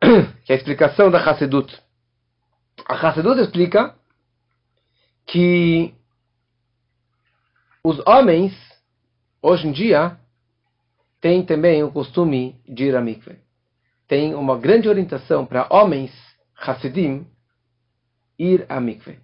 que 0.44 0.52
é 0.52 0.54
a 0.54 0.58
explicação 0.58 1.08
da 1.08 1.18
Hassedut. 1.18 1.72
A 2.88 2.94
Hassedut 2.94 3.40
explica 3.40 3.94
que 5.24 5.94
os 7.82 8.00
homens 8.06 8.52
Hoje 9.48 9.68
em 9.68 9.70
dia, 9.70 10.16
tem 11.20 11.44
também 11.44 11.80
o 11.84 11.92
costume 11.92 12.56
de 12.68 12.86
ir 12.86 12.96
a 12.96 13.00
mikve. 13.00 13.38
Tem 14.08 14.34
uma 14.34 14.58
grande 14.58 14.88
orientação 14.88 15.46
para 15.46 15.68
homens 15.70 16.10
Hasidim 16.58 17.24
ir 18.36 18.66
a 18.68 18.80
mikve. 18.80 19.20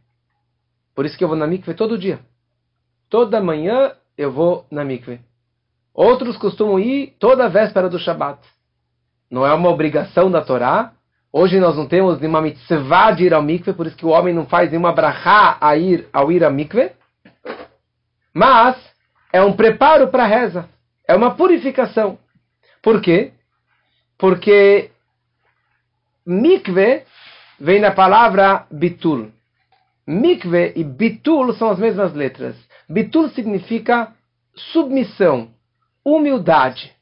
Por 0.95 1.05
isso 1.05 1.19
que 1.19 1.25
eu 1.25 1.29
vou 1.29 1.37
na 1.37 1.49
mikve 1.49 1.75
todo 1.75 1.99
dia. 1.99 2.21
Toda 3.11 3.43
manhã 3.43 3.97
eu 4.17 4.31
vou 4.31 4.65
na 4.71 4.85
mikve. 4.85 5.19
Outros 5.93 6.37
costumam 6.37 6.79
ir 6.79 7.17
toda 7.19 7.49
véspera 7.49 7.89
do 7.89 7.99
Shabat. 7.99 8.39
Não 9.29 9.45
é 9.45 9.53
uma 9.53 9.71
obrigação 9.71 10.31
da 10.31 10.41
Torá. 10.41 10.93
Hoje 11.33 11.59
nós 11.59 11.77
não 11.77 11.89
temos 11.89 12.21
nenhuma 12.21 12.41
mitzvah 12.41 13.11
de 13.11 13.25
ir 13.25 13.35
ao 13.35 13.43
mikve, 13.43 13.73
por 13.73 13.89
isso 13.89 13.97
que 13.97 14.07
o 14.07 14.11
homem 14.11 14.33
não 14.33 14.47
faz 14.47 14.71
nenhuma 14.71 14.93
brachá 14.93 15.59
a 15.61 15.77
ir, 15.77 16.09
ao 16.13 16.31
ir 16.31 16.45
a 16.45 16.51
mikve. 16.51 16.93
Mas 18.33 18.92
é 19.33 19.43
um 19.43 19.55
preparo 19.55 20.09
para 20.09 20.25
a 20.25 20.27
reza. 20.27 20.69
É 21.09 21.15
uma 21.15 21.35
purificação. 21.35 22.19
Por 22.83 23.01
quê? 23.01 23.33
Porque 24.19 24.91
mikve 26.27 27.05
vem 27.59 27.81
da 27.81 27.91
palavra 27.91 28.67
bitul. 28.71 29.33
Mikve 30.07 30.73
e 30.77 30.85
bitul 30.85 31.55
são 31.55 31.71
as 31.71 31.79
mesmas 31.79 32.13
letras. 32.13 32.57
Bitul 32.89 33.31
significa 33.31 34.13
submissão, 34.55 35.51
humildade. 36.05 36.93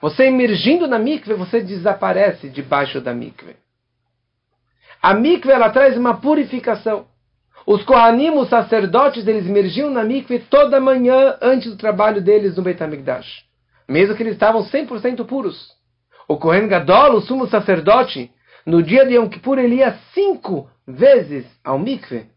Você 0.00 0.24
emergindo 0.24 0.86
na 0.86 0.98
mikve, 0.98 1.34
você 1.34 1.60
desaparece 1.60 2.48
debaixo 2.48 3.00
da 3.00 3.12
mikve. 3.12 3.56
A 5.00 5.14
mikve 5.14 5.52
ela 5.52 5.70
traz 5.70 5.96
uma 5.96 6.20
purificação. 6.20 7.06
Os 7.68 7.84
Kohanim, 7.84 8.30
os 8.30 8.48
sacerdotes, 8.48 9.26
eles 9.26 9.46
emergiam 9.46 9.90
na 9.90 10.02
mikve 10.02 10.38
toda 10.38 10.80
manhã 10.80 11.36
antes 11.42 11.70
do 11.70 11.76
trabalho 11.76 12.22
deles 12.22 12.56
no 12.56 12.62
Beit 12.62 12.82
HaMikdash. 12.82 13.44
Mesmo 13.86 14.16
que 14.16 14.22
eles 14.22 14.32
estavam 14.32 14.64
100% 14.64 15.26
puros. 15.26 15.68
O 16.26 16.38
Kohen 16.38 16.66
Gadol, 16.66 17.16
o 17.16 17.20
sumo 17.20 17.46
sacerdote, 17.46 18.32
no 18.64 18.82
dia 18.82 19.04
de 19.04 19.16
Yom 19.16 19.28
Kippur, 19.28 19.58
ele 19.58 19.74
ia 19.74 19.98
cinco 20.14 20.70
vezes 20.86 21.44
ao 21.62 21.78
mikve. 21.78 22.30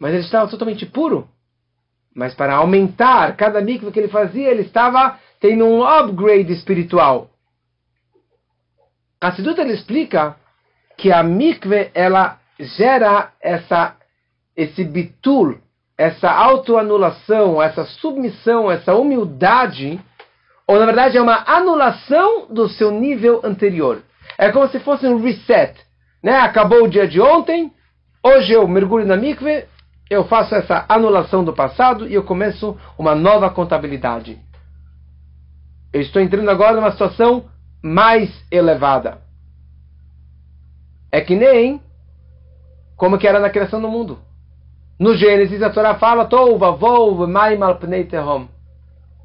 Mas 0.00 0.14
ele 0.14 0.24
estava 0.24 0.50
totalmente 0.50 0.84
puro. 0.84 1.28
Mas 2.12 2.34
para 2.34 2.56
aumentar 2.56 3.36
cada 3.36 3.60
mikve 3.60 3.92
que 3.92 4.00
ele 4.00 4.08
fazia, 4.08 4.50
ele 4.50 4.62
estava 4.62 5.16
tendo 5.38 5.64
um 5.64 5.86
upgrade 5.86 6.52
espiritual. 6.52 7.30
Hassidut 9.20 9.60
ele 9.60 9.74
explica 9.74 10.34
que 10.96 11.12
a 11.12 11.22
mikve 11.22 11.88
ela 11.94 12.40
gera 12.58 13.30
essa 13.40 13.95
esse 14.56 14.82
bitul, 14.82 15.58
essa 15.98 16.30
autoanulação, 16.30 17.62
essa 17.62 17.84
submissão, 17.84 18.70
essa 18.70 18.94
humildade, 18.94 20.00
ou 20.66 20.78
na 20.78 20.86
verdade 20.86 21.16
é 21.16 21.22
uma 21.22 21.44
anulação 21.46 22.46
do 22.48 22.68
seu 22.68 22.90
nível 22.90 23.40
anterior. 23.44 24.02
É 24.38 24.50
como 24.50 24.68
se 24.68 24.80
fosse 24.80 25.06
um 25.06 25.22
reset. 25.22 25.78
Né? 26.22 26.36
Acabou 26.38 26.84
o 26.84 26.88
dia 26.88 27.06
de 27.06 27.20
ontem, 27.20 27.72
hoje 28.22 28.52
eu 28.52 28.66
mergulho 28.66 29.06
na 29.06 29.16
mikve, 29.16 29.66
eu 30.08 30.24
faço 30.24 30.54
essa 30.54 30.84
anulação 30.88 31.44
do 31.44 31.52
passado 31.52 32.08
e 32.08 32.14
eu 32.14 32.22
começo 32.22 32.76
uma 32.98 33.14
nova 33.14 33.50
contabilidade. 33.50 34.38
Eu 35.92 36.00
estou 36.00 36.20
entrando 36.20 36.48
agora 36.50 36.76
numa 36.76 36.92
situação 36.92 37.44
mais 37.82 38.30
elevada. 38.50 39.18
É 41.10 41.20
que 41.20 41.34
nem 41.34 41.80
como 42.96 43.18
que 43.18 43.26
era 43.26 43.40
na 43.40 43.50
criação 43.50 43.80
do 43.80 43.88
mundo. 43.88 44.18
No 44.98 45.14
Gênesis, 45.14 45.62
a 45.62 45.70
Torá 45.70 45.94
fala, 45.96 46.24
Tova, 46.24 46.72
Vov, 46.72 47.26
Maim, 47.26 47.62
Alpnei, 47.62 48.04
Tehom. 48.04 48.46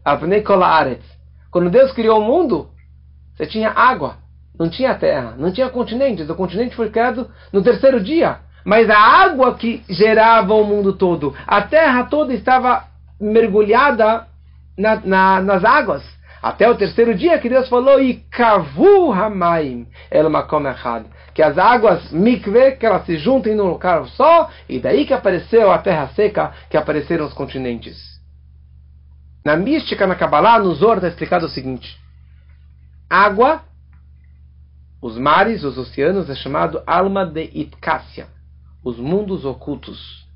Alpnei, 0.04 0.42
Kolaretz. 0.42 1.06
Quando 1.50 1.70
Deus 1.70 1.92
criou 1.92 2.20
o 2.20 2.24
mundo, 2.24 2.70
você 3.36 3.46
tinha 3.46 3.72
água, 3.72 4.18
não 4.58 4.70
tinha 4.70 4.96
terra, 4.96 5.34
não 5.38 5.52
tinha 5.52 5.70
continentes. 5.70 6.30
O 6.30 6.36
continente 6.36 6.76
foi 6.76 6.90
criado 6.90 7.30
no 7.52 7.64
terceiro 7.64 8.02
dia. 8.02 8.40
Mas 8.66 8.90
a 8.90 8.98
água 8.98 9.56
que 9.56 9.84
gerava 9.90 10.54
o 10.54 10.64
mundo 10.64 10.94
todo, 10.94 11.36
a 11.48 11.62
terra 11.62 12.04
toda 12.04 12.34
estava 12.34 12.84
mergulhada 13.20 14.28
na, 14.78 14.96
na, 15.04 15.42
nas 15.42 15.64
águas. 15.64 16.04
Até 16.42 16.70
o 16.70 16.76
terceiro 16.76 17.14
dia 17.14 17.38
que 17.38 17.50
Deus 17.50 17.70
falou, 17.70 18.02
e 18.02 18.16
kavu 18.32 19.12
hamaim 19.12 19.88
el 20.10 20.30
makom. 20.30 20.64
Que 21.42 21.46
as 21.46 21.58
águas 21.58 22.12
mikve, 22.12 22.74
que 22.74 22.86
elas 22.86 23.04
se 23.04 23.18
juntem 23.18 23.56
num 23.56 23.66
lugar 23.66 24.06
só, 24.10 24.52
e 24.70 24.80
daí 24.80 25.08
que 25.08 25.14
apareceu 25.16 25.72
a 25.72 25.80
terra 25.80 26.10
seca, 26.10 26.54
que 26.70 26.78
apareceram 26.78 27.26
os 27.26 27.34
continentes. 27.34 27.98
Na 29.44 29.58
mística, 29.58 30.06
na 30.06 30.14
Kabbalah, 30.14 30.60
no 30.60 30.72
Zor, 30.76 30.98
está 30.98 31.08
explicado 31.08 31.48
o 31.48 31.50
seguinte. 31.50 32.00
Água, 33.10 33.64
os 35.02 35.18
mares, 35.18 35.64
os 35.64 35.80
oceanos, 35.80 36.30
é 36.30 36.36
chamado 36.36 36.84
alma 36.86 37.26
de 37.26 37.50
Itkassia, 37.56 38.28
os 38.84 39.00
mundos 39.00 39.44
ocultos. 39.44 40.28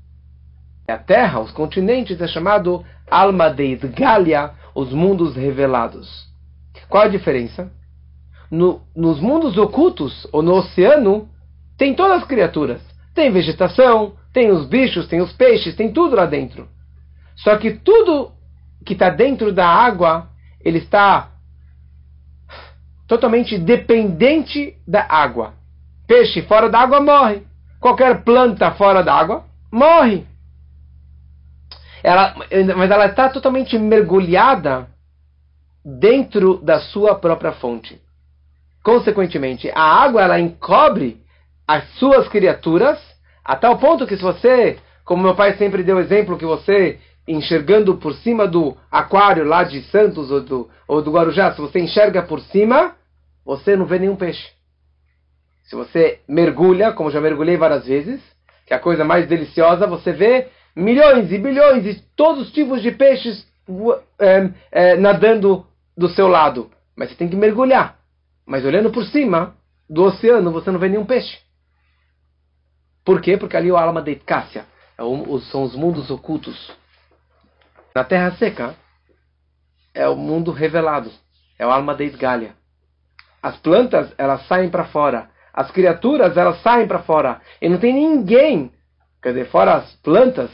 E 0.88 0.90
a 0.90 0.98
terra, 0.98 1.38
os 1.38 1.52
continentes, 1.52 2.20
é 2.20 2.26
chamado 2.26 2.84
alma 3.08 3.48
de 3.48 3.62
Idgalia, 3.62 4.54
os 4.74 4.92
mundos 4.92 5.36
revelados. 5.36 6.26
Qual 6.88 7.04
a 7.04 7.08
diferença? 7.08 7.70
No, 8.50 8.82
nos 8.94 9.20
mundos 9.20 9.56
ocultos, 9.56 10.26
ou 10.32 10.42
no 10.42 10.54
oceano, 10.54 11.28
tem 11.76 11.94
todas 11.94 12.22
as 12.22 12.28
criaturas. 12.28 12.80
Tem 13.14 13.30
vegetação, 13.30 14.14
tem 14.32 14.50
os 14.50 14.66
bichos, 14.66 15.08
tem 15.08 15.20
os 15.20 15.32
peixes, 15.32 15.74
tem 15.74 15.92
tudo 15.92 16.16
lá 16.16 16.26
dentro. 16.26 16.68
Só 17.36 17.56
que 17.56 17.72
tudo 17.72 18.32
que 18.84 18.92
está 18.92 19.10
dentro 19.10 19.52
da 19.52 19.66
água, 19.66 20.28
ele 20.64 20.78
está 20.78 21.30
totalmente 23.06 23.58
dependente 23.58 24.76
da 24.86 25.06
água. 25.08 25.54
Peixe 26.06 26.42
fora 26.42 26.68
da 26.68 26.80
água 26.80 27.00
morre. 27.00 27.42
Qualquer 27.80 28.22
planta 28.22 28.70
fora 28.72 29.02
da 29.02 29.14
água 29.14 29.44
morre 29.72 30.26
ela, 32.06 32.36
mas 32.76 32.88
ela 32.88 33.06
está 33.06 33.28
totalmente 33.28 33.76
mergulhada 33.76 34.86
dentro 35.84 36.58
da 36.62 36.78
sua 36.78 37.16
própria 37.16 37.50
fonte. 37.50 38.00
Consequentemente, 38.86 39.68
a 39.74 39.82
água 39.82 40.22
ela 40.22 40.38
encobre 40.38 41.20
as 41.66 41.88
suas 41.94 42.28
criaturas 42.28 42.96
a 43.44 43.56
tal 43.56 43.78
ponto 43.78 44.06
que 44.06 44.16
se 44.16 44.22
você, 44.22 44.78
como 45.04 45.24
meu 45.24 45.34
pai 45.34 45.56
sempre 45.56 45.82
deu 45.82 45.98
exemplo, 45.98 46.38
que 46.38 46.46
você 46.46 47.00
enxergando 47.26 47.96
por 47.96 48.14
cima 48.14 48.46
do 48.46 48.76
aquário 48.88 49.44
lá 49.44 49.64
de 49.64 49.82
Santos 49.90 50.30
ou 50.30 50.40
do, 50.40 50.70
ou 50.86 51.02
do 51.02 51.10
Guarujá, 51.10 51.52
se 51.52 51.60
você 51.60 51.80
enxerga 51.80 52.22
por 52.22 52.38
cima, 52.42 52.94
você 53.44 53.74
não 53.74 53.86
vê 53.86 53.98
nenhum 53.98 54.14
peixe. 54.14 54.52
Se 55.64 55.74
você 55.74 56.20
mergulha, 56.28 56.92
como 56.92 57.10
já 57.10 57.20
mergulhei 57.20 57.56
várias 57.56 57.86
vezes, 57.86 58.22
que 58.64 58.72
é 58.72 58.76
a 58.76 58.80
coisa 58.80 59.04
mais 59.04 59.26
deliciosa, 59.26 59.88
você 59.88 60.12
vê 60.12 60.46
milhões 60.76 61.32
e 61.32 61.38
bilhões 61.38 61.82
de 61.82 62.00
todos 62.14 62.42
os 62.42 62.52
tipos 62.52 62.80
de 62.80 62.92
peixes 62.92 63.48
é, 64.20 64.48
é, 64.70 64.96
nadando 64.96 65.66
do 65.98 66.08
seu 66.08 66.28
lado. 66.28 66.70
Mas 66.94 67.08
você 67.08 67.16
tem 67.16 67.28
que 67.28 67.34
mergulhar. 67.34 67.96
Mas 68.46 68.64
olhando 68.64 68.90
por 68.90 69.04
cima 69.06 69.56
do 69.90 70.04
oceano, 70.04 70.52
você 70.52 70.70
não 70.70 70.78
vê 70.78 70.88
nenhum 70.88 71.04
peixe. 71.04 71.38
Por 73.04 73.20
quê? 73.20 73.36
Porque 73.36 73.56
ali 73.56 73.68
é 73.68 73.72
o 73.72 73.76
alma 73.76 74.00
de 74.00 74.14
Cássia. 74.16 74.66
É 74.98 75.02
são 75.50 75.62
os 75.62 75.74
mundos 75.74 76.10
ocultos. 76.10 76.72
Na 77.94 78.04
terra 78.04 78.32
seca, 78.32 78.74
é 79.94 80.08
o 80.08 80.16
mundo 80.16 80.50
revelado. 80.52 81.10
É 81.58 81.66
o 81.66 81.70
alma 81.70 81.94
de 81.94 82.04
Isgália. 82.04 82.54
As 83.42 83.56
plantas, 83.58 84.12
elas 84.18 84.46
saem 84.46 84.68
para 84.68 84.84
fora. 84.84 85.30
As 85.52 85.70
criaturas, 85.70 86.36
elas 86.36 86.60
saem 86.62 86.86
para 86.86 87.00
fora. 87.00 87.40
E 87.60 87.68
não 87.68 87.78
tem 87.78 87.92
ninguém, 87.92 88.70
quer 89.22 89.30
dizer, 89.30 89.46
fora 89.46 89.76
as 89.76 89.92
plantas, 89.96 90.50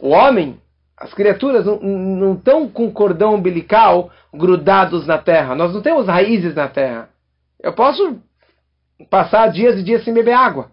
o 0.00 0.08
homem, 0.08 0.60
as 0.96 1.12
criaturas 1.14 1.64
não 1.66 2.34
estão 2.34 2.68
com 2.68 2.90
cordão 2.90 3.34
umbilical 3.34 4.10
grudados 4.32 5.06
na 5.06 5.18
terra. 5.18 5.54
Nós 5.54 5.72
não 5.72 5.82
temos 5.82 6.06
raízes 6.06 6.54
na 6.54 6.68
terra. 6.68 7.13
Eu 7.64 7.72
posso 7.72 8.20
passar 9.08 9.50
dias 9.50 9.78
e 9.78 9.82
dias 9.82 10.04
sem 10.04 10.12
beber 10.12 10.34
água. 10.34 10.70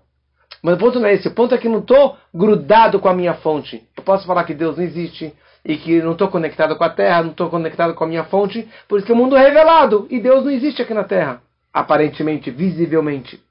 Mas 0.62 0.76
o 0.76 0.78
ponto 0.78 1.00
não 1.00 1.08
é 1.08 1.14
esse. 1.14 1.30
O 1.30 1.34
ponto 1.34 1.56
é 1.56 1.58
que 1.58 1.70
não 1.70 1.80
estou 1.80 2.18
grudado 2.34 3.00
com 3.00 3.08
a 3.08 3.14
minha 3.14 3.34
fonte. 3.36 3.82
Eu 3.96 4.04
posso 4.04 4.28
falar 4.28 4.44
que 4.44 4.54
Deus 4.54 4.76
não 4.76 4.84
existe 4.84 5.34
e 5.64 5.78
que 5.78 6.02
não 6.02 6.12
estou 6.12 6.28
conectado 6.28 6.76
com 6.76 6.84
a 6.84 6.90
terra, 6.90 7.24
não 7.24 7.32
estou 7.32 7.50
conectado 7.50 7.94
com 7.94 8.04
a 8.04 8.08
minha 8.08 8.26
fonte, 8.26 8.68
por 8.90 8.98
isso 8.98 9.06
que 9.06 9.14
o 9.14 9.16
mundo 9.16 9.38
é 9.38 9.42
revelado 9.42 10.06
e 10.10 10.20
Deus 10.20 10.44
não 10.44 10.52
existe 10.52 10.82
aqui 10.82 10.94
na 10.94 11.04
terra, 11.04 11.42
aparentemente, 11.72 12.52
visivelmente. 12.52 13.42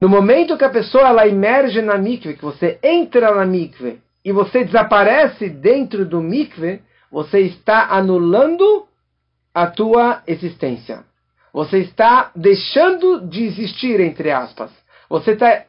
No 0.00 0.08
momento 0.08 0.56
que 0.56 0.64
a 0.64 0.70
pessoa 0.70 1.08
ela 1.08 1.28
emerge 1.28 1.80
na 1.80 1.96
mikve, 1.96 2.34
que 2.34 2.44
você 2.44 2.78
entra 2.82 3.34
na 3.34 3.44
mikve 3.44 4.00
e 4.24 4.32
você 4.32 4.64
desaparece 4.64 5.48
dentro 5.48 6.04
do 6.04 6.20
mikve, 6.20 6.82
você 7.10 7.40
está 7.40 7.88
anulando 7.90 8.86
a 9.54 9.66
tua 9.66 10.22
existência. 10.26 11.07
Você 11.52 11.78
está 11.78 12.30
deixando 12.34 13.26
de 13.26 13.44
existir, 13.44 14.00
entre 14.00 14.30
aspas. 14.30 14.70
Você 15.08 15.32
está 15.32 15.64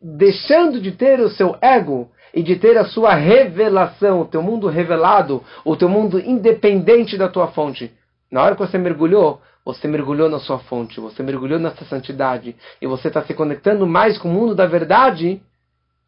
deixando 0.00 0.80
de 0.80 0.92
ter 0.92 1.20
o 1.20 1.30
seu 1.30 1.56
ego 1.60 2.10
e 2.34 2.42
de 2.42 2.56
ter 2.56 2.78
a 2.78 2.84
sua 2.84 3.14
revelação, 3.14 4.20
o 4.20 4.26
teu 4.26 4.42
mundo 4.42 4.68
revelado, 4.68 5.42
o 5.64 5.76
teu 5.76 5.88
mundo 5.88 6.18
independente 6.18 7.16
da 7.18 7.28
tua 7.28 7.48
fonte. 7.48 7.92
Na 8.30 8.42
hora 8.42 8.54
que 8.54 8.62
você 8.62 8.78
mergulhou, 8.78 9.40
você 9.64 9.86
mergulhou 9.86 10.28
na 10.28 10.40
sua 10.40 10.58
fonte, 10.58 10.98
você 10.98 11.22
mergulhou 11.22 11.58
nessa 11.58 11.84
santidade, 11.84 12.56
e 12.80 12.86
você 12.86 13.08
está 13.08 13.22
se 13.22 13.34
conectando 13.34 13.86
mais 13.86 14.18
com 14.18 14.28
o 14.28 14.32
mundo 14.32 14.54
da 14.54 14.66
verdade 14.66 15.40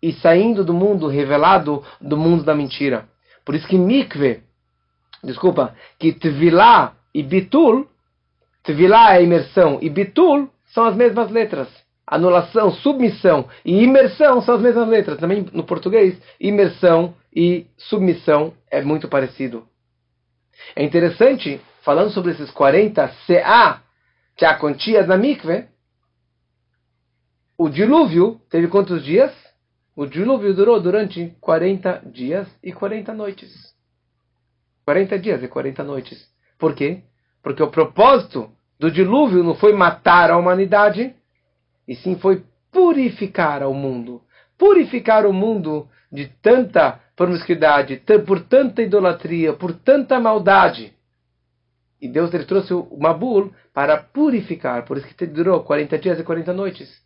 e 0.02 0.12
saindo 0.12 0.64
do 0.64 0.74
mundo 0.74 1.06
revelado 1.06 1.82
do 2.00 2.16
mundo 2.16 2.42
da 2.42 2.54
mentira. 2.54 3.06
Por 3.44 3.54
isso 3.54 3.68
que 3.68 3.78
mikve, 3.78 4.42
desculpa, 5.22 5.74
que 5.98 6.12
tvilá 6.12 6.94
e 7.14 7.22
bitul, 7.22 7.86
tvilá 8.64 9.16
é 9.16 9.22
imersão 9.22 9.78
e 9.80 9.88
bitul 9.88 10.50
são 10.66 10.84
as 10.84 10.96
mesmas 10.96 11.30
letras. 11.30 11.68
Anulação, 12.06 12.70
submissão 12.70 13.48
e 13.64 13.82
imersão 13.82 14.42
são 14.42 14.56
as 14.56 14.60
mesmas 14.60 14.88
letras. 14.88 15.18
Também 15.18 15.46
no 15.52 15.64
português, 15.64 16.20
imersão 16.40 17.14
e 17.34 17.66
submissão 17.78 18.52
é 18.70 18.82
muito 18.82 19.08
parecido. 19.08 19.66
É 20.74 20.82
interessante 20.82 21.60
falando 21.82 22.10
sobre 22.10 22.32
esses 22.32 22.50
40 22.50 23.08
CA, 23.26 23.82
que 24.36 24.44
é 24.44 24.48
a 24.48 24.58
quantia 24.58 25.04
da 25.04 25.16
mikve, 25.16 25.68
o 27.56 27.68
dilúvio 27.68 28.40
teve 28.50 28.66
quantos 28.66 29.04
dias? 29.04 29.32
O 29.94 30.06
dilúvio 30.06 30.52
durou 30.54 30.80
durante 30.80 31.36
40 31.40 32.02
dias 32.06 32.48
e 32.62 32.72
40 32.72 33.14
noites. 33.14 33.74
40 34.84 35.18
dias 35.20 35.42
e 35.42 35.46
40 35.48 35.84
noites. 35.84 36.28
Por 36.58 36.74
quê? 36.74 37.04
Porque 37.42 37.62
o 37.62 37.70
propósito 37.70 38.50
do 38.78 38.90
dilúvio 38.90 39.42
não 39.42 39.54
foi 39.54 39.72
matar 39.72 40.30
a 40.30 40.36
humanidade, 40.36 41.14
e 41.86 41.94
sim 41.94 42.16
foi 42.16 42.44
purificar 42.72 43.62
o 43.62 43.74
mundo. 43.74 44.22
Purificar 44.58 45.26
o 45.26 45.32
mundo 45.32 45.88
de 46.10 46.26
tanta 46.42 47.00
promiscuidade, 47.16 48.02
por 48.26 48.40
tanta 48.40 48.82
idolatria, 48.82 49.52
por 49.52 49.72
tanta 49.72 50.18
maldade. 50.18 50.92
E 52.00 52.08
Deus 52.08 52.34
ele 52.34 52.44
trouxe 52.44 52.74
o 52.74 52.98
Mabul 52.98 53.52
para 53.72 53.96
purificar, 53.96 54.84
por 54.84 54.98
isso 54.98 55.06
que 55.14 55.26
durou 55.26 55.62
40 55.62 55.98
dias 55.98 56.18
e 56.18 56.24
40 56.24 56.52
noites. 56.52 57.02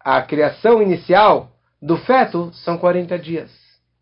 A 0.00 0.22
criação 0.22 0.82
inicial 0.82 1.52
do 1.80 1.96
feto 1.98 2.52
são 2.52 2.78
40 2.78 3.18
dias. 3.18 3.50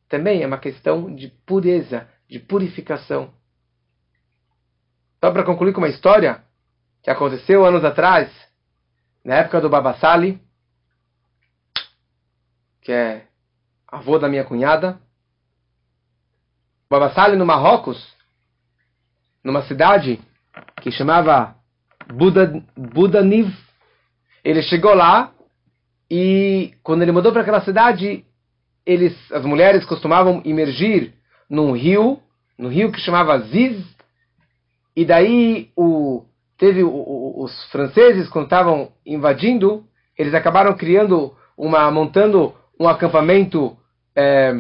Também 0.09 0.43
é 0.43 0.47
uma 0.47 0.59
questão 0.59 1.15
de 1.15 1.29
pureza, 1.29 2.09
de 2.29 2.39
purificação. 2.39 3.31
Só 5.21 5.31
para 5.31 5.45
concluir 5.45 5.73
com 5.73 5.81
uma 5.81 5.89
história 5.89 6.43
que 7.03 7.11
aconteceu 7.11 7.65
anos 7.65 7.85
atrás, 7.85 8.31
na 9.25 9.37
época 9.37 9.61
do 9.61 9.69
Babassali, 9.69 10.41
que 12.83 12.93
é 12.93 13.27
avô 13.89 14.19
da 14.19 14.29
minha 14.29 14.45
cunhada. 14.45 15.01
Babassali 16.89 17.37
no 17.37 17.47
Marrocos, 17.47 18.15
numa 19.43 19.63
cidade 19.63 20.21
que 20.81 20.91
chamava 20.91 21.57
Buda, 22.13 22.63
Budaniv, 22.77 23.53
ele 24.45 24.63
chegou 24.63 24.95
lá 24.95 25.33
e 26.11 26.75
quando 26.83 27.03
ele 27.03 27.13
mudou 27.13 27.33
para 27.33 27.43
aquela 27.43 27.65
cidade, 27.65 28.25
eles, 28.85 29.17
as 29.33 29.45
mulheres 29.45 29.85
costumavam 29.85 30.41
imergir 30.45 31.13
num 31.51 31.73
rio, 31.73 32.23
no 32.57 32.69
rio 32.69 32.93
que 32.93 33.01
chamava 33.01 33.41
Ziz, 33.41 33.96
e 34.97 35.05
daí 35.05 35.71
o, 35.77 36.25
teve 36.57 36.83
o, 36.83 36.89
o, 36.89 37.45
os 37.45 37.65
franceses 37.71 38.29
quando 38.29 38.45
estavam 38.47 38.91
invadindo, 39.05 39.85
eles 40.17 40.33
acabaram 40.33 40.75
criando 40.75 41.35
uma, 41.57 41.91
montando 41.91 42.55
um 42.81 42.89
acampamento 42.89 43.77
é, 44.15 44.55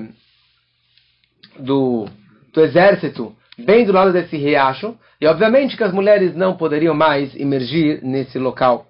do, 1.58 2.06
do 2.52 2.60
exército 2.60 3.34
bem 3.58 3.86
do 3.86 3.92
lado 3.92 4.12
desse 4.12 4.36
riacho, 4.36 4.94
e 5.18 5.26
obviamente 5.26 5.76
que 5.76 5.84
as 5.84 5.92
mulheres 5.92 6.34
não 6.34 6.56
poderiam 6.56 6.94
mais 6.94 7.34
imergir 7.34 8.00
nesse 8.02 8.38
local. 8.38 8.86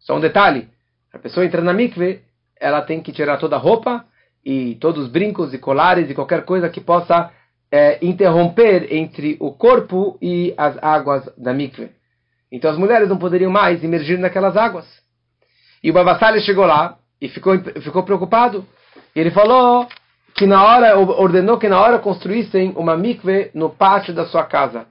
Só 0.00 0.16
um 0.16 0.20
detalhe: 0.20 0.68
a 1.12 1.18
pessoa 1.18 1.46
entra 1.46 1.62
na 1.62 1.72
mikve, 1.72 2.20
ela 2.60 2.82
tem 2.82 3.00
que 3.00 3.12
tirar 3.12 3.38
toda 3.38 3.56
a 3.56 3.58
roupa 3.58 4.04
e 4.44 4.74
todos 4.74 5.04
os 5.04 5.10
brincos 5.10 5.54
e 5.54 5.58
colares 5.58 6.10
e 6.10 6.14
qualquer 6.14 6.44
coisa 6.44 6.68
que 6.68 6.80
possa 6.80 7.30
é, 7.72 7.98
interromper 8.02 8.92
entre 8.92 9.38
o 9.40 9.50
corpo 9.50 10.18
e 10.20 10.52
as 10.58 10.76
águas 10.82 11.26
da 11.38 11.54
mikve. 11.54 11.90
Então 12.52 12.70
as 12.70 12.76
mulheres 12.76 13.08
não 13.08 13.16
poderiam 13.16 13.50
mais 13.50 13.82
imergir 13.82 14.18
naquelas 14.18 14.58
águas. 14.58 14.86
E 15.82 15.90
o 15.90 15.94
Babassali 15.94 16.42
chegou 16.42 16.66
lá 16.66 16.98
e 17.18 17.30
ficou, 17.30 17.58
ficou 17.80 18.02
preocupado. 18.02 18.66
E 19.16 19.20
ele 19.20 19.30
falou 19.30 19.88
que 20.34 20.46
na 20.46 20.62
hora, 20.62 20.98
ordenou 20.98 21.58
que 21.58 21.68
na 21.68 21.80
hora 21.80 21.98
construíssem 21.98 22.74
uma 22.76 22.94
mikve 22.94 23.50
no 23.54 23.70
pátio 23.70 24.12
da 24.12 24.26
sua 24.26 24.44
casa. 24.44 24.86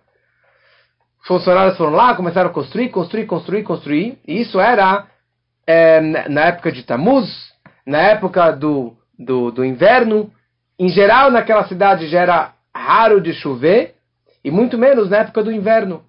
Os 1.21 1.27
funcionários 1.27 1.77
foram 1.77 1.91
lá, 1.91 2.15
começaram 2.15 2.49
a 2.49 2.53
construir, 2.53 2.89
construir, 2.89 3.27
construir, 3.27 3.63
construir. 3.63 4.17
E 4.27 4.41
isso 4.41 4.59
era 4.59 5.05
é, 5.67 6.01
na 6.01 6.45
época 6.45 6.71
de 6.71 6.81
Tamuz, 6.81 7.29
na 7.85 7.99
época 7.99 8.51
do, 8.51 8.95
do, 9.19 9.51
do 9.51 9.63
inverno. 9.63 10.31
Em 10.79 10.89
geral, 10.89 11.29
naquela 11.29 11.67
cidade 11.67 12.07
já 12.07 12.21
era 12.21 12.53
raro 12.75 13.21
de 13.21 13.33
chover, 13.33 13.95
e 14.43 14.49
muito 14.49 14.77
menos 14.77 15.09
na 15.09 15.17
época 15.17 15.43
do 15.43 15.51
inverno. 15.51 16.03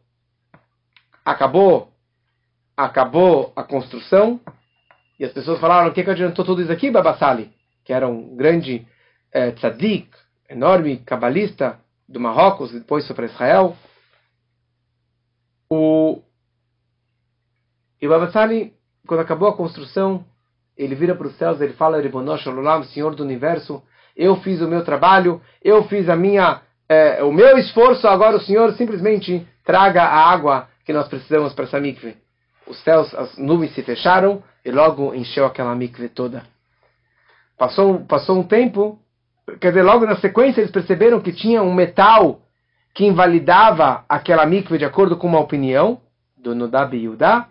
Acabou, 1.24 1.92
acabou 2.76 3.52
a 3.54 3.62
construção, 3.62 4.40
e 5.18 5.24
as 5.24 5.32
pessoas 5.32 5.60
falaram: 5.60 5.90
o 5.90 5.92
que, 5.92 6.02
que 6.02 6.10
adiantou 6.10 6.44
tudo 6.44 6.62
isso 6.62 6.72
aqui, 6.72 6.90
Babassali? 6.90 7.52
Que 7.84 7.92
era 7.92 8.08
um 8.08 8.36
grande 8.36 8.86
é, 9.30 9.50
tzadik, 9.52 10.08
enorme 10.48 10.98
cabalista 10.98 11.78
do 12.08 12.20
Marrocos, 12.20 12.72
depois 12.72 13.06
foi 13.06 13.16
para 13.16 13.26
Israel. 13.26 13.76
O, 15.70 16.22
e 18.00 18.08
Babassali, 18.08 18.74
quando 19.06 19.20
acabou 19.20 19.48
a 19.48 19.56
construção, 19.56 20.24
ele 20.76 20.94
vira 20.94 21.14
para 21.14 21.26
os 21.26 21.36
céus, 21.36 21.60
ele 21.60 21.72
fala, 21.74 22.00
Ribonosh 22.00 22.46
Olam, 22.46 22.82
Senhor 22.84 23.14
do 23.14 23.22
Universo, 23.22 23.82
eu 24.16 24.36
fiz 24.36 24.60
o 24.60 24.68
meu 24.68 24.84
trabalho, 24.84 25.40
eu 25.62 25.84
fiz 25.84 26.08
a 26.08 26.16
minha, 26.16 26.60
é, 26.88 27.22
o 27.22 27.32
meu 27.32 27.58
esforço, 27.58 28.06
agora 28.06 28.36
o 28.36 28.40
Senhor 28.40 28.72
simplesmente 28.74 29.46
traga 29.64 30.02
a 30.02 30.30
água 30.30 30.68
que 30.84 30.92
nós 30.92 31.08
precisamos 31.08 31.52
para 31.52 31.64
essa 31.64 31.80
mikve. 31.80 32.16
Os 32.66 32.78
céus, 32.82 33.14
as 33.14 33.36
nuvens 33.38 33.74
se 33.74 33.82
fecharam 33.82 34.42
e 34.64 34.70
logo 34.70 35.14
encheu 35.14 35.44
aquela 35.44 35.74
mikve 35.74 36.08
toda. 36.08 36.44
Passou, 37.58 38.00
passou 38.06 38.38
um 38.38 38.42
tempo, 38.42 38.98
quer 39.60 39.68
dizer, 39.68 39.82
logo 39.82 40.06
na 40.06 40.16
sequência 40.16 40.60
eles 40.60 40.70
perceberam 40.70 41.20
que 41.20 41.32
tinha 41.32 41.62
um 41.62 41.72
metal 41.72 42.40
que 42.94 43.06
invalidava 43.06 44.04
aquela 44.08 44.44
mikve 44.46 44.78
de 44.78 44.84
acordo 44.84 45.16
com 45.16 45.26
uma 45.26 45.40
opinião 45.40 46.00
do 46.36 46.54
Nodab 46.54 46.96
Yudá, 46.96 47.48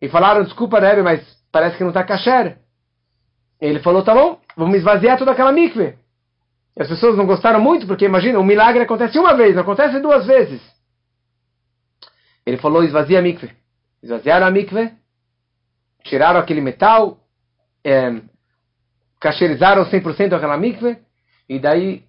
e 0.00 0.08
falaram, 0.08 0.42
desculpa, 0.42 0.80
Rebbe, 0.80 1.02
mas 1.02 1.24
parece 1.52 1.76
que 1.76 1.84
não 1.84 1.90
está 1.90 2.02
kasher. 2.02 2.58
Ele 3.62 3.78
falou, 3.78 4.02
tá 4.02 4.12
bom, 4.12 4.40
vamos 4.56 4.78
esvaziar 4.78 5.16
toda 5.16 5.30
aquela 5.30 5.52
mikve. 5.52 5.94
E 6.76 6.82
as 6.82 6.88
pessoas 6.88 7.16
não 7.16 7.24
gostaram 7.24 7.60
muito, 7.60 7.86
porque 7.86 8.04
imagina, 8.04 8.40
o 8.40 8.44
milagre 8.44 8.82
acontece 8.82 9.16
uma 9.20 9.36
vez, 9.36 9.54
não 9.54 9.62
acontece 9.62 10.00
duas 10.00 10.26
vezes. 10.26 10.60
Ele 12.44 12.56
falou, 12.56 12.82
esvazia 12.82 13.20
a 13.20 13.22
mikve. 13.22 13.52
Esvaziaram 14.02 14.48
a 14.48 14.50
mikve, 14.50 14.90
tiraram 16.02 16.40
aquele 16.40 16.60
metal, 16.60 17.20
é, 17.84 18.20
cacherizaram 19.20 19.84
100% 19.84 20.32
aquela 20.32 20.56
mikve, 20.56 20.98
e 21.48 21.60
daí 21.60 22.02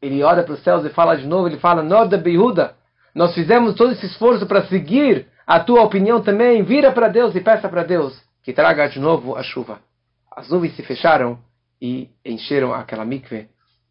ele 0.00 0.22
olha 0.22 0.44
para 0.44 0.54
os 0.54 0.62
céus 0.62 0.84
e 0.84 0.90
fala 0.90 1.16
de 1.16 1.26
novo, 1.26 1.48
ele 1.48 1.58
fala, 1.58 1.82
Noda 1.82 2.16
Behuda, 2.16 2.76
nós 3.12 3.34
fizemos 3.34 3.74
todo 3.74 3.92
esse 3.92 4.06
esforço 4.06 4.46
para 4.46 4.64
seguir 4.66 5.26
a 5.44 5.58
tua 5.58 5.82
opinião 5.82 6.22
também, 6.22 6.62
vira 6.62 6.92
para 6.92 7.08
Deus 7.08 7.34
e 7.34 7.40
peça 7.40 7.68
para 7.68 7.82
Deus 7.82 8.16
que 8.44 8.52
traga 8.52 8.88
de 8.88 9.00
novo 9.00 9.36
a 9.36 9.42
chuva. 9.42 9.80
As 10.40 10.48
nuvens 10.48 10.74
se 10.74 10.82
fecharam 10.82 11.38
e 11.82 12.08
encheram 12.24 12.72
aquela 12.72 13.04
mikve, 13.04 13.50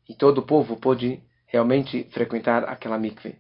e 0.09 0.15
todo 0.15 0.39
o 0.39 0.41
povo 0.41 0.77
pôde 0.77 1.21
realmente 1.45 2.05
frequentar 2.05 2.63
aquela 2.63 2.97
mikve. 2.97 3.37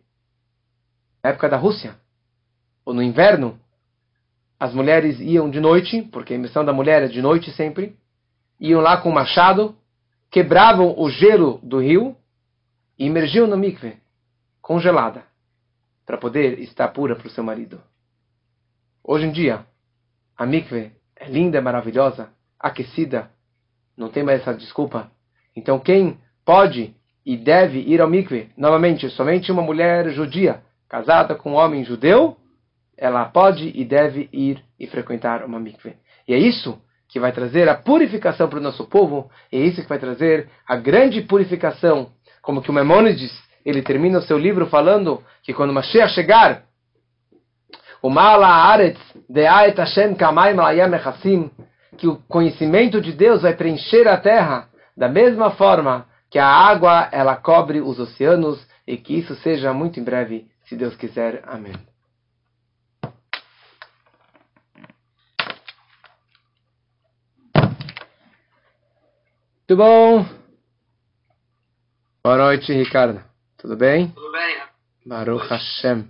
Na 1.23 1.31
época 1.31 1.49
da 1.49 1.57
Rússia, 1.57 1.95
ou 2.85 2.93
no 2.93 3.01
inverno, 3.01 3.59
as 4.59 4.75
mulheres 4.75 5.19
iam 5.19 5.49
de 5.49 5.59
noite, 5.59 6.03
porque 6.03 6.35
a 6.35 6.37
missão 6.37 6.63
da 6.63 6.71
mulher 6.71 7.01
é 7.01 7.07
de 7.07 7.19
noite 7.19 7.49
sempre, 7.53 7.97
iam 8.59 8.79
lá 8.79 9.01
com 9.01 9.09
o 9.09 9.13
machado, 9.15 9.75
quebravam 10.29 10.93
o 10.95 11.09
gelo 11.09 11.59
do 11.63 11.79
rio 11.79 12.15
e 12.95 13.07
imergiam 13.07 13.47
na 13.47 13.57
mikve, 13.57 13.97
congelada, 14.61 15.23
para 16.05 16.19
poder 16.19 16.59
estar 16.59 16.89
pura 16.89 17.15
para 17.15 17.25
o 17.25 17.31
seu 17.31 17.43
marido. 17.43 17.81
Hoje 19.03 19.25
em 19.25 19.31
dia, 19.31 19.65
a 20.37 20.45
mikve 20.45 20.91
é 21.15 21.27
linda, 21.27 21.57
é 21.57 21.61
maravilhosa, 21.61 22.31
aquecida, 22.59 23.29
não 23.97 24.09
tem 24.09 24.23
mais 24.23 24.41
essa 24.41 24.53
desculpa. 24.53 25.09
Então 25.55 25.79
quem 25.79 26.17
pode 26.45 26.93
e 27.25 27.37
deve 27.37 27.79
ir 27.79 28.01
ao 28.01 28.09
mikve, 28.09 28.49
novamente, 28.57 29.09
somente 29.11 29.51
uma 29.51 29.61
mulher 29.61 30.09
judia 30.09 30.61
casada 30.89 31.35
com 31.35 31.51
um 31.51 31.55
homem 31.55 31.83
judeu, 31.83 32.37
ela 32.97 33.25
pode 33.25 33.71
e 33.75 33.85
deve 33.85 34.27
ir 34.33 34.63
e 34.79 34.87
frequentar 34.87 35.45
uma 35.45 35.59
mikve. 35.59 35.95
E 36.27 36.33
é 36.33 36.37
isso 36.37 36.81
que 37.07 37.19
vai 37.19 37.31
trazer 37.31 37.67
a 37.69 37.75
purificação 37.75 38.47
para 38.47 38.59
o 38.59 38.61
nosso 38.61 38.85
povo, 38.85 39.29
e 39.51 39.57
é 39.57 39.59
isso 39.61 39.81
que 39.81 39.89
vai 39.89 39.99
trazer 39.99 40.49
a 40.67 40.75
grande 40.75 41.21
purificação, 41.21 42.11
como 42.41 42.61
que 42.61 42.69
o 42.69 42.73
Maimonides, 42.73 43.31
ele 43.65 43.81
termina 43.81 44.19
o 44.19 44.23
seu 44.23 44.37
livro 44.37 44.67
falando 44.67 45.23
que 45.43 45.53
quando 45.53 45.73
Mashiach 45.73 46.13
chegar, 46.13 46.63
o 48.01 48.09
Mala 48.09 48.47
Aretz 48.47 48.99
Deaet 49.29 49.77
Hashem 49.77 50.15
Kamaim 50.15 50.55
Layam 50.55 50.91
que 51.99 52.07
o 52.07 52.15
conhecimento 52.27 53.01
de 53.01 53.11
Deus 53.11 53.41
vai 53.41 53.53
preencher 53.53 54.07
a 54.07 54.17
terra 54.17 54.69
da 54.95 55.09
mesma 55.09 55.51
forma 55.51 56.07
que 56.29 56.39
a 56.39 56.47
água 56.47 57.09
ela 57.11 57.35
cobre 57.35 57.81
os 57.81 57.99
oceanos 57.99 58.65
e 58.87 58.97
que 58.97 59.19
isso 59.19 59.35
seja 59.35 59.73
muito 59.73 59.99
em 59.99 60.03
breve, 60.03 60.49
se 60.65 60.75
Deus 60.75 60.95
quiser. 60.95 61.43
Amém. 61.45 61.73
Tudo 69.67 69.83
bom? 69.83 70.25
Boa 72.23 72.37
noite, 72.37 72.73
Ricardo. 72.73 73.23
Tudo 73.57 73.75
bem? 73.75 74.09
Tudo 74.11 74.31
bem. 74.31 74.63
Baruch 75.05 75.47
Hashem. 75.47 76.09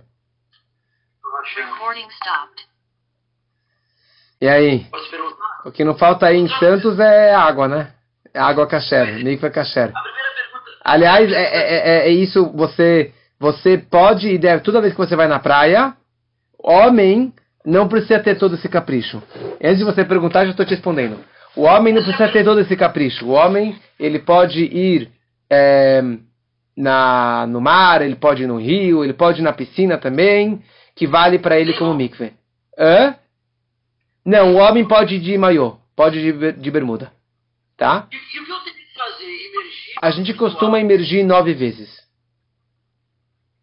Recording 1.56 2.08
stopped. 2.10 2.68
E 4.40 4.48
aí? 4.48 4.84
Posso 4.90 5.10
perguntar? 5.10 5.49
O 5.64 5.70
que 5.70 5.84
não 5.84 5.94
falta 5.94 6.26
aí 6.26 6.38
em 6.38 6.48
Santos 6.48 6.98
é 6.98 7.34
água, 7.34 7.68
né? 7.68 7.90
É 8.32 8.40
água 8.40 8.66
kasher, 8.66 9.22
mikva 9.22 9.50
kasher. 9.50 9.92
Aliás, 10.84 11.30
é, 11.30 11.42
é, 11.42 11.76
é, 11.76 12.08
é 12.08 12.10
isso, 12.10 12.50
você, 12.54 13.12
você 13.38 13.76
pode 13.76 14.28
e 14.28 14.38
deve, 14.38 14.62
toda 14.62 14.80
vez 14.80 14.92
que 14.92 14.98
você 14.98 15.14
vai 15.14 15.28
na 15.28 15.38
praia, 15.38 15.94
homem 16.58 17.32
não 17.64 17.88
precisa 17.88 18.18
ter 18.18 18.36
todo 18.36 18.54
esse 18.54 18.68
capricho. 18.68 19.22
Antes 19.62 19.78
de 19.78 19.84
você 19.84 20.04
perguntar, 20.04 20.44
já 20.44 20.50
estou 20.50 20.64
te 20.64 20.74
respondendo. 20.74 21.18
O 21.56 21.62
homem 21.62 21.92
não 21.92 22.02
precisa 22.02 22.28
ter 22.28 22.44
todo 22.44 22.60
esse 22.60 22.76
capricho. 22.76 23.26
O 23.26 23.30
homem, 23.30 23.76
ele 23.98 24.18
pode 24.20 24.62
ir 24.62 25.10
é, 25.50 26.02
na, 26.76 27.46
no 27.46 27.60
mar, 27.60 28.02
ele 28.02 28.16
pode 28.16 28.44
ir 28.44 28.46
no 28.46 28.58
rio, 28.58 29.04
ele 29.04 29.12
pode 29.12 29.40
ir 29.40 29.44
na 29.44 29.52
piscina 29.52 29.98
também, 29.98 30.62
que 30.96 31.06
vale 31.06 31.38
para 31.38 31.58
ele 31.58 31.74
como 31.74 31.94
mikve. 31.94 32.32
Hã? 32.78 33.14
Não, 34.24 34.54
o 34.54 34.56
homem 34.58 34.86
pode 34.86 35.16
ir 35.16 35.20
de 35.20 35.36
maiô, 35.38 35.76
pode 35.96 36.18
ir 36.18 36.38
de, 36.38 36.52
de 36.52 36.70
bermuda. 36.70 37.12
Tá? 37.76 38.06
E, 38.10 38.16
e 38.16 38.40
o 38.40 38.44
que 38.44 38.50
você 38.50 38.70
tem 38.70 38.84
que 38.84 38.98
fazer? 38.98 39.24
Emergir? 39.24 39.94
A 40.02 40.10
gente 40.10 40.34
costuma 40.34 40.80
emergir 40.80 41.24
nove 41.24 41.54
vezes. 41.54 41.90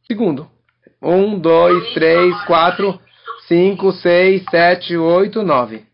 Segundo. 0.06 0.50
Um, 1.02 1.38
dois, 1.38 1.94
três, 1.94 2.42
quatro, 2.46 3.00
5, 3.48 3.92
6, 3.94 4.44
7, 4.50 4.98
8, 4.98 5.42
9. 5.42 5.86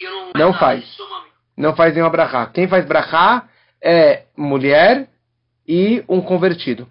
Eu 0.00 0.30
não, 0.34 0.52
faz. 0.52 0.84
Não 1.56 1.74
faz 1.74 1.92
nenhuma 1.94 2.10
brachá. 2.10 2.46
Quem 2.46 2.68
faz 2.68 2.86
brachá 2.86 3.48
é 3.82 4.26
mulher 4.36 5.08
e 5.66 6.04
um 6.08 6.20
convertido. 6.20 6.88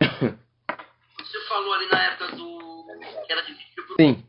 Você 0.00 1.40
falou 1.48 1.74
ali 1.74 1.86
na 1.90 2.02
época 2.04 2.36
do. 2.36 2.84
Sim. 4.00 4.24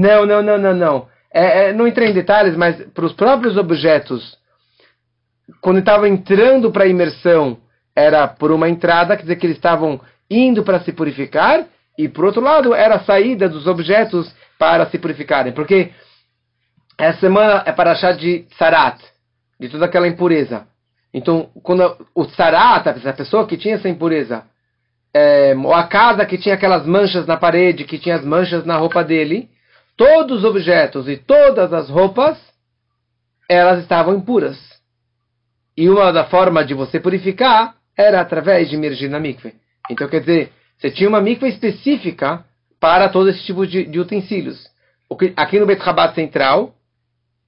Não, 0.00 0.24
não, 0.24 0.42
não, 0.42 0.56
não, 0.56 0.74
não. 0.74 1.08
É, 1.32 1.68
é, 1.68 1.72
não 1.74 1.86
entrei 1.86 2.08
em 2.08 2.14
detalhes, 2.14 2.56
mas 2.56 2.82
para 2.94 3.04
os 3.04 3.12
próprios 3.12 3.58
objetos, 3.58 4.34
quando 5.60 5.80
estavam 5.80 6.06
entrando 6.06 6.72
para 6.72 6.84
a 6.84 6.88
imersão, 6.88 7.58
era 7.94 8.26
por 8.26 8.50
uma 8.50 8.66
entrada, 8.66 9.14
quer 9.14 9.22
dizer 9.22 9.36
que 9.36 9.46
eles 9.46 9.58
estavam 9.58 10.00
indo 10.30 10.64
para 10.64 10.80
se 10.80 10.90
purificar, 10.90 11.66
e 11.98 12.08
por 12.08 12.24
outro 12.24 12.40
lado, 12.40 12.74
era 12.74 12.94
a 12.94 13.04
saída 13.04 13.46
dos 13.46 13.66
objetos 13.66 14.34
para 14.58 14.86
se 14.86 14.98
purificarem. 14.98 15.52
Porque 15.52 15.90
essa 16.96 17.20
semana 17.20 17.62
é 17.66 17.72
para 17.72 17.92
achar 17.92 18.14
de 18.16 18.46
sarat, 18.56 18.98
de 19.60 19.68
toda 19.68 19.84
aquela 19.84 20.08
impureza. 20.08 20.66
Então, 21.12 21.50
quando 21.62 22.06
o 22.14 22.24
sarat, 22.24 22.86
essa 22.86 23.12
pessoa 23.12 23.46
que 23.46 23.58
tinha 23.58 23.74
essa 23.74 23.88
impureza, 23.88 24.44
é, 25.12 25.54
ou 25.54 25.74
a 25.74 25.84
casa 25.84 26.24
que 26.24 26.38
tinha 26.38 26.54
aquelas 26.54 26.86
manchas 26.86 27.26
na 27.26 27.36
parede, 27.36 27.84
que 27.84 27.98
tinha 27.98 28.14
as 28.14 28.24
manchas 28.24 28.64
na 28.64 28.78
roupa 28.78 29.04
dele, 29.04 29.50
todos 30.00 30.38
os 30.38 30.44
objetos 30.44 31.06
e 31.08 31.18
todas 31.18 31.74
as 31.74 31.90
roupas, 31.90 32.38
elas 33.46 33.80
estavam 33.80 34.14
impuras. 34.14 34.58
E 35.76 35.90
uma 35.90 36.10
da 36.10 36.24
forma 36.24 36.64
de 36.64 36.72
você 36.72 36.98
purificar 36.98 37.76
era 37.94 38.18
através 38.18 38.70
de 38.70 38.76
emergir 38.76 39.10
na 39.10 39.20
mikve. 39.20 39.52
Então, 39.90 40.08
quer 40.08 40.20
dizer, 40.20 40.54
você 40.78 40.90
tinha 40.90 41.06
uma 41.06 41.20
mikve 41.20 41.50
específica 41.50 42.42
para 42.80 43.10
todo 43.10 43.28
esse 43.28 43.44
tipo 43.44 43.66
de, 43.66 43.84
de 43.84 44.00
utensílios. 44.00 44.70
Aqui 45.36 45.60
no 45.60 45.66
Bet 45.66 45.82
Rabat 45.82 46.14
Central, 46.14 46.74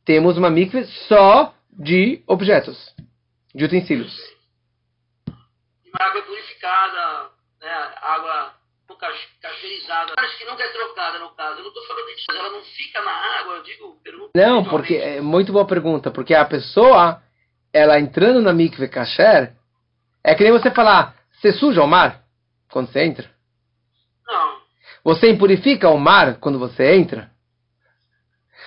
temos 0.04 0.36
uma 0.36 0.50
mikve 0.50 0.84
só 1.08 1.54
de 1.72 2.22
objetos, 2.26 2.94
de 3.54 3.64
utensílios. 3.64 4.14
Uma 5.26 6.06
água 6.06 6.20
purificada, 6.20 7.30
né? 7.62 7.94
Água 8.02 8.61
Acho 9.04 10.38
que 10.38 10.44
nunca 10.44 10.62
é 10.62 10.68
trocada 10.68 11.18
no 11.18 11.30
caso. 11.30 11.58
Eu 11.58 11.62
não 11.62 11.68
estou 11.68 11.84
falando 11.86 12.06
disso. 12.06 12.26
Ela 12.30 12.50
não 12.50 12.62
fica 12.62 13.02
na 13.02 13.10
água, 13.10 13.54
eu 13.56 13.62
digo, 13.62 13.96
pergunto. 14.02 14.30
Não, 14.34 14.64
porque 14.64 14.94
é 14.94 15.20
muito 15.20 15.52
boa 15.52 15.66
pergunta, 15.66 16.10
porque 16.10 16.34
a 16.34 16.44
pessoa, 16.44 17.20
ela 17.72 17.98
entrando 17.98 18.40
na 18.40 18.52
mikve 18.52 18.88
kasher, 18.88 19.52
é 20.22 20.34
que 20.34 20.44
nem 20.44 20.52
você 20.52 20.70
falar, 20.70 21.16
você 21.32 21.52
suja 21.52 21.82
o 21.82 21.86
mar 21.86 22.22
quando 22.70 22.90
você 22.92 23.02
entra? 23.04 23.28
Não. 24.26 24.58
Você 25.04 25.30
impurifica 25.30 25.90
o 25.90 25.98
mar 25.98 26.36
quando 26.36 26.58
você 26.58 26.94
entra? 26.94 27.30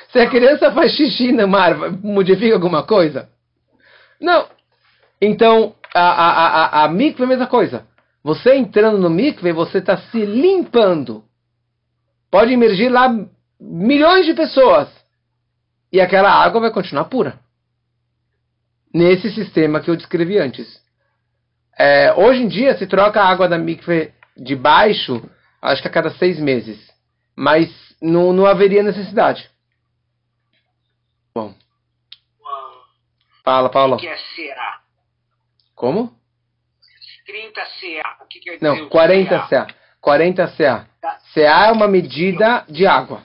Se 0.09 0.19
a 0.19 0.29
criança 0.29 0.71
faz 0.71 0.91
xixi 0.93 1.31
no 1.31 1.47
mar, 1.47 1.75
modifica 2.03 2.53
alguma 2.55 2.83
coisa? 2.83 3.29
Não. 4.19 4.47
Então, 5.21 5.75
a, 5.93 5.99
a, 6.01 6.29
a, 6.29 6.83
a- 6.83 6.83
é 6.83 6.85
a 6.85 7.25
mesma 7.25 7.47
coisa. 7.47 7.87
Você 8.25 8.55
entrando 8.55 8.97
no 8.97 9.07
mikve, 9.07 9.53
você 9.53 9.77
está 9.77 9.97
se 9.97 10.25
limpando. 10.25 11.23
Pode 12.31 12.51
emergir 12.51 12.89
lá 12.89 13.07
milhões 13.59 14.25
de 14.25 14.33
pessoas. 14.33 14.89
E 15.91 16.01
aquela 16.01 16.31
água 16.31 16.59
vai 16.59 16.71
continuar 16.71 17.05
pura. 17.05 17.39
Nesse 18.91 19.29
sistema 19.29 19.79
que 19.79 19.91
eu 19.91 19.95
descrevi 19.95 20.39
antes. 20.39 20.83
É, 21.77 22.15
hoje 22.15 22.41
em 22.41 22.47
dia 22.47 22.75
se 22.75 22.87
troca 22.87 23.21
a 23.21 23.29
água 23.29 23.47
da 23.47 23.59
mikve 23.59 24.11
de 24.35 24.55
baixo, 24.55 25.21
acho 25.61 25.83
que 25.83 25.87
a 25.87 25.91
cada 25.91 26.09
seis 26.09 26.39
meses. 26.39 26.79
Mas 27.35 27.69
não, 28.01 28.33
não 28.33 28.47
haveria 28.47 28.81
necessidade. 28.81 29.47
Bom, 31.31 31.53
Uau. 32.41 32.73
fala, 33.43 33.69
Paulo. 33.69 33.97
O 33.97 33.99
que 33.99 34.07
é 34.07 34.15
CA? 34.15 34.79
Como? 35.75 36.24
30 37.25 37.61
CA. 37.61 38.17
O 38.21 38.27
que 38.27 38.39
quer 38.39 38.55
dizer 38.55 38.65
Não, 38.65 38.85
o 38.85 38.89
40 38.89 39.39
CA? 39.39 39.47
CA. 39.47 39.67
40 39.99 40.47
CA. 40.55 40.87
CA 41.33 41.67
é 41.67 41.71
uma 41.71 41.87
medida 41.87 42.63
de 42.69 42.85
água. 42.85 43.23